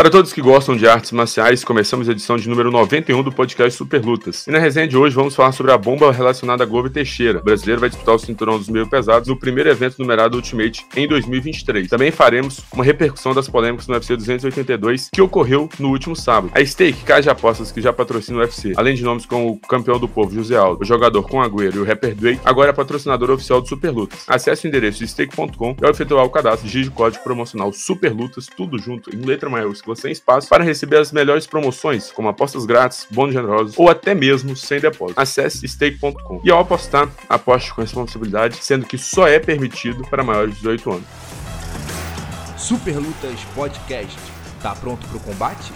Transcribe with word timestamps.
Para 0.00 0.08
todos 0.08 0.32
que 0.32 0.40
gostam 0.40 0.74
de 0.78 0.88
artes 0.88 1.12
marciais, 1.12 1.62
começamos 1.62 2.08
a 2.08 2.12
edição 2.12 2.38
de 2.38 2.48
número 2.48 2.70
91 2.70 3.22
do 3.22 3.30
podcast 3.30 3.76
Super 3.76 4.02
Lutas. 4.02 4.46
E 4.46 4.50
na 4.50 4.58
resenha 4.58 4.88
de 4.88 4.96
hoje 4.96 5.14
vamos 5.14 5.34
falar 5.34 5.52
sobre 5.52 5.72
a 5.72 5.76
bomba 5.76 6.10
relacionada 6.10 6.64
a 6.64 6.66
Glover 6.66 6.90
Teixeira. 6.90 7.38
O 7.38 7.44
brasileiro 7.44 7.82
vai 7.82 7.90
disputar 7.90 8.14
o 8.14 8.18
cinturão 8.18 8.56
dos 8.56 8.70
meio 8.70 8.88
pesados 8.88 9.28
no 9.28 9.36
primeiro 9.36 9.68
evento 9.68 9.98
numerado 9.98 10.38
Ultimate 10.38 10.86
em 10.96 11.06
2023. 11.06 11.90
Também 11.90 12.10
faremos 12.10 12.62
uma 12.72 12.82
repercussão 12.82 13.34
das 13.34 13.46
polêmicas 13.46 13.88
no 13.88 13.92
UFC 13.92 14.16
282 14.16 15.10
que 15.12 15.20
ocorreu 15.20 15.68
no 15.78 15.90
último 15.90 16.16
sábado. 16.16 16.50
A 16.54 16.64
Stake, 16.64 17.04
casa 17.04 17.20
de 17.20 17.28
apostas 17.28 17.70
que 17.70 17.82
já 17.82 17.92
patrocina 17.92 18.38
o 18.38 18.40
UFC, 18.40 18.72
além 18.78 18.94
de 18.94 19.04
nomes 19.04 19.26
como 19.26 19.50
o 19.50 19.58
campeão 19.58 19.98
do 19.98 20.08
povo 20.08 20.32
José 20.34 20.56
Aldo, 20.56 20.80
o 20.80 20.86
jogador 20.86 21.28
com 21.28 21.42
Agüero 21.42 21.76
e 21.76 21.78
o 21.78 21.84
rapper 21.84 22.14
Dwayne, 22.14 22.40
agora 22.42 22.70
é 22.70 22.72
patrocinador 22.72 23.28
oficial 23.32 23.60
do 23.60 23.68
Super 23.68 23.90
Lutas. 23.90 24.24
Acesse 24.26 24.66
o 24.66 24.68
endereço 24.68 25.06
stake.com 25.06 25.76
e 25.78 25.84
ao 25.84 25.90
efetuar 25.90 26.24
o 26.24 26.30
cadastro, 26.30 26.66
digite 26.66 26.88
o 26.88 26.92
código 26.92 27.22
promocional 27.22 27.70
Super 27.70 28.14
Lutas, 28.14 28.46
tudo 28.46 28.78
junto, 28.78 29.14
em 29.14 29.20
letra 29.20 29.50
maiúscula, 29.50 29.89
sem 29.96 30.12
espaço, 30.12 30.48
para 30.48 30.64
receber 30.64 30.98
as 30.98 31.12
melhores 31.12 31.46
promoções, 31.46 32.10
como 32.10 32.28
apostas 32.28 32.64
grátis, 32.64 33.06
bônus 33.10 33.34
generosos 33.34 33.78
ou 33.78 33.88
até 33.88 34.14
mesmo 34.14 34.56
sem 34.56 34.80
depósito. 34.80 35.20
Acesse 35.20 35.66
stake.com. 35.66 36.40
E 36.44 36.50
ao 36.50 36.60
apostar, 36.60 37.08
aposte 37.28 37.74
com 37.74 37.80
responsabilidade, 37.80 38.56
sendo 38.62 38.86
que 38.86 38.98
só 38.98 39.26
é 39.26 39.38
permitido 39.38 40.02
para 40.08 40.22
maiores 40.22 40.54
de 40.54 40.60
18 40.60 40.90
anos. 40.90 41.06
Super 42.56 42.96
Lutas 42.96 43.40
Podcast. 43.54 44.18
Tá 44.62 44.74
pronto 44.74 45.06
pro 45.08 45.18
combate? 45.20 45.72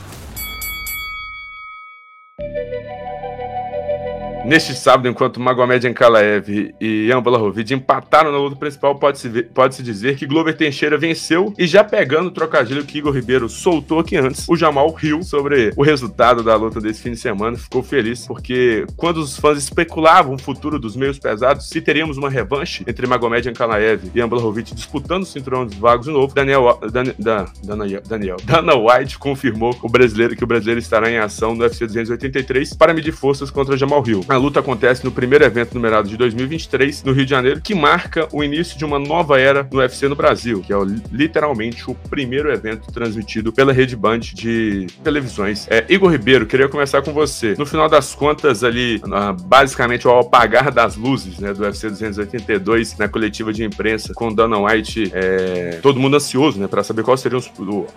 Neste 4.44 4.74
sábado, 4.74 5.08
enquanto 5.08 5.40
Magomed 5.40 5.86
Ankalaev 5.88 6.74
e 6.78 7.08
Blachowicz 7.22 7.70
empataram 7.70 8.30
na 8.30 8.36
luta 8.36 8.56
principal, 8.56 8.94
pode-se 8.94 9.42
pode 9.42 9.74
-se 9.74 9.82
dizer 9.82 10.16
que 10.16 10.26
Glover 10.26 10.54
Teixeira 10.54 10.98
venceu 10.98 11.54
e 11.58 11.66
já 11.66 11.82
pegando 11.82 12.26
o 12.26 12.30
trocadilho 12.30 12.84
que 12.84 12.98
Igor 12.98 13.14
Ribeiro 13.14 13.48
soltou 13.48 14.00
aqui 14.00 14.16
antes, 14.16 14.46
o 14.46 14.54
Jamal 14.54 14.92
riu 14.92 15.22
sobre 15.22 15.72
o 15.76 15.82
resultado 15.82 16.42
da 16.42 16.54
luta 16.56 16.78
desse 16.78 17.00
fim 17.02 17.12
de 17.12 17.16
semana, 17.16 17.56
ficou 17.56 17.82
feliz 17.82 18.27
porque 18.27 18.84
quando 18.96 19.16
os 19.16 19.38
fãs 19.38 19.56
especulavam 19.56 20.34
o 20.34 20.38
futuro 20.38 20.78
dos 20.78 20.94
meios 20.94 21.19
pesados, 21.19 21.70
se 21.70 21.80
teríamos 21.80 22.19
uma 22.19 22.28
revanche 22.28 22.84
entre 22.86 23.06
Magomed 23.06 23.48
Ankalaev 23.48 24.10
e 24.14 24.26
Blachowicz 24.26 24.74
disputando 24.74 25.22
o 25.22 25.26
cinturão 25.26 25.64
dos 25.64 25.76
vagos 25.76 26.04
de 26.04 26.12
novo, 26.12 26.34
Daniel, 26.34 26.78
Dan, 26.92 27.04
Dan, 27.19 27.47
Daniel, 27.64 28.02
Daniel 28.06 28.36
Dana 28.44 28.74
White 28.74 29.19
confirmou 29.19 29.74
o 29.82 29.88
brasileiro 29.88 30.36
que 30.36 30.44
o 30.44 30.47
brasileiro 30.47 30.80
estará 30.80 31.10
em 31.10 31.16
ação 31.16 31.54
no 31.54 31.62
UFC 31.62 31.86
283 31.86 32.74
para 32.74 32.92
medir 32.92 33.12
forças 33.12 33.50
contra 33.50 33.74
Jamal 33.76 34.04
Hill. 34.06 34.22
A 34.34 34.36
luta 34.36 34.58
acontece 34.58 35.04
no 35.04 35.12
primeiro 35.12 35.44
evento 35.44 35.74
numerado 35.74 36.08
de 36.08 36.16
2023, 36.16 37.04
no 37.04 37.12
Rio 37.12 37.24
de 37.24 37.30
Janeiro, 37.30 37.60
que 37.60 37.72
marca 37.72 38.27
o 38.32 38.42
início 38.42 38.76
de 38.76 38.84
uma 38.84 38.98
nova 38.98 39.38
era 39.38 39.64
no 39.70 39.78
UFC 39.78 40.08
no 40.08 40.16
Brasil, 40.16 40.60
que 40.60 40.72
é 40.72 40.76
o, 40.76 40.82
literalmente 41.12 41.88
o 41.88 41.94
primeiro 41.94 42.52
evento 42.52 42.91
transmitido 42.92 43.52
pela 43.52 43.72
Rede 43.72 43.94
Band 43.94 44.18
de 44.18 44.88
televisões. 45.04 45.68
É, 45.70 45.84
Igor 45.88 46.10
Ribeiro, 46.10 46.46
queria 46.46 46.68
começar 46.68 47.00
com 47.00 47.12
você. 47.12 47.54
No 47.56 47.64
final 47.64 47.88
das 47.88 48.12
contas, 48.12 48.64
ali, 48.64 49.00
basicamente 49.42 50.04
ao 50.04 50.18
apagar 50.18 50.72
das 50.72 50.96
luzes 50.96 51.38
né, 51.38 51.54
do 51.54 51.62
UFC 51.62 51.88
282, 51.88 52.98
na 52.98 53.08
coletiva 53.08 53.52
de 53.52 53.62
imprensa 53.62 54.12
com 54.14 54.34
Dana 54.34 54.58
White, 54.58 55.12
é, 55.14 55.78
todo 55.80 56.00
mundo 56.00 56.16
ansioso 56.16 56.58
né, 56.58 56.66
para 56.66 56.82
saber 56.82 57.04
qual 57.04 57.16
seria 57.16 57.38
os, 57.38 57.48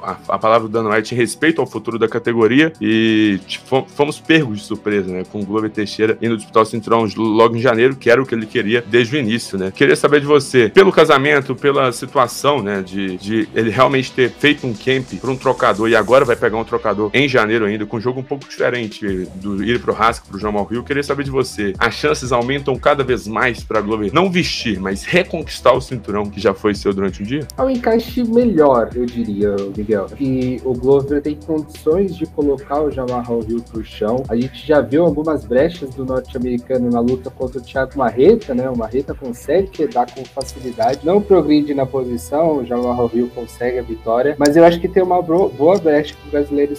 a, 0.04 0.18
a, 0.28 0.38
palavra 0.38 0.68
do 0.68 0.72
Dana 0.72 0.96
White 0.96 1.16
em 1.16 1.18
respeito 1.18 1.62
ao 1.62 1.66
futuro 1.66 1.98
da 1.98 2.08
categoria 2.08 2.72
e 2.80 3.40
tipo, 3.48 3.88
fomos 3.96 4.20
pegos 4.20 4.60
de 4.60 4.66
surpresa 4.66 5.12
né, 5.12 5.24
com 5.32 5.42
o 5.42 5.44
Glover 5.44 5.72
Teixeira 5.72 6.16
indo 6.28 6.38
o 6.38 6.66
cinturão 6.66 7.08
logo 7.16 7.56
em 7.56 7.60
janeiro, 7.60 7.96
que 7.96 8.10
era 8.10 8.22
o 8.22 8.26
que 8.26 8.36
ele 8.36 8.46
queria 8.46 8.84
desde 8.86 9.16
o 9.16 9.20
início, 9.20 9.58
né? 9.58 9.72
Queria 9.72 9.96
saber 9.96 10.20
de 10.20 10.26
você, 10.26 10.70
pelo 10.70 10.92
casamento, 10.92 11.56
pela 11.56 11.92
situação, 11.92 12.62
né, 12.62 12.82
de, 12.82 13.18
de 13.18 13.50
ele 13.54 13.70
realmente 13.70 14.12
ter 14.12 14.30
feito 14.32 14.66
um 14.68 14.74
camp 14.74 15.06
para 15.20 15.32
um 15.32 15.38
trocador 15.38 15.90
e 15.90 15.96
agora 15.96 16.26
vai 16.26 16.36
pegar 16.36 16.58
um 16.58 16.64
trocador 16.64 17.10
em 17.14 17.28
janeiro 17.28 17.66
ainda, 17.66 17.86
com 17.86 17.98
um 17.98 18.02
jogo 18.02 18.20
um 18.20 18.24
pouco 18.24 18.48
diferente 18.48 19.28
do 19.36 19.64
ir 19.64 19.80
pro 19.80 19.94
Rasco, 19.94 20.28
pro 20.28 20.40
João 20.40 20.54
Malrio. 20.54 20.84
Queria 20.84 21.04
saber 21.04 21.24
de 21.24 21.32
você, 21.32 21.74
as 21.78 21.94
chances 21.94 22.32
aumentam 22.32 22.76
cada 22.78 23.04
vez 23.04 23.28
mais 23.28 23.64
para 23.64 23.82
Glover 23.82 24.12
não 24.14 24.32
vestir, 24.32 24.80
mas 24.80 25.04
reconquistar 25.04 25.74
o 25.74 25.82
cinturão 25.82 26.30
que 26.30 26.40
já 26.40 26.54
foi 26.54 26.74
seu 26.74 26.94
durante 26.94 27.22
o 27.22 27.26
dia? 27.26 27.48
É 27.58 27.62
um 27.62 27.70
encaixe 27.70 28.24
melhor, 28.24 28.90
eu 28.96 29.06
diria, 29.06 29.56
Miguel. 29.76 30.08
E 30.20 30.62
o 30.64 30.74
Glover 30.74 31.22
tem 31.22 31.36
condições 31.36 32.16
de 32.16 32.26
colocar 32.26 32.82
o 32.82 32.92
Jamal 32.92 33.44
Hill 33.48 33.64
pro 33.72 33.84
chão. 33.84 34.24
A 34.30 34.36
gente 34.36 34.66
já 34.66 34.82
viu 34.82 35.04
algumas 35.04 35.46
brechas 35.46 35.94
do 35.96 36.06
norte-americano 36.18 36.90
na 36.90 37.00
luta 37.00 37.30
contra 37.30 37.60
o 37.60 37.62
Thiago 37.62 37.92
Marreta, 37.96 38.54
né? 38.54 38.70
O 38.70 38.78
Marreta 38.78 39.14
consegue 39.14 39.68
quedar 39.70 40.08
com 40.12 40.24
facilidade, 40.26 41.00
não 41.04 41.22
progride 41.22 41.74
na 41.74 41.86
posição, 41.86 42.58
o 42.58 42.66
Jamal 42.66 43.10
Hill 43.14 43.30
consegue 43.34 43.80
a 43.80 43.82
vitória, 43.82 44.36
mas 44.38 44.56
eu 44.56 44.64
acho 44.64 44.80
que 44.80 44.88
tem 44.88 45.04
uma 45.04 45.22
boa 45.22 45.78
brecha 45.78 46.16
para 46.16 46.28
o 46.28 46.32
brasileiro 46.32 46.74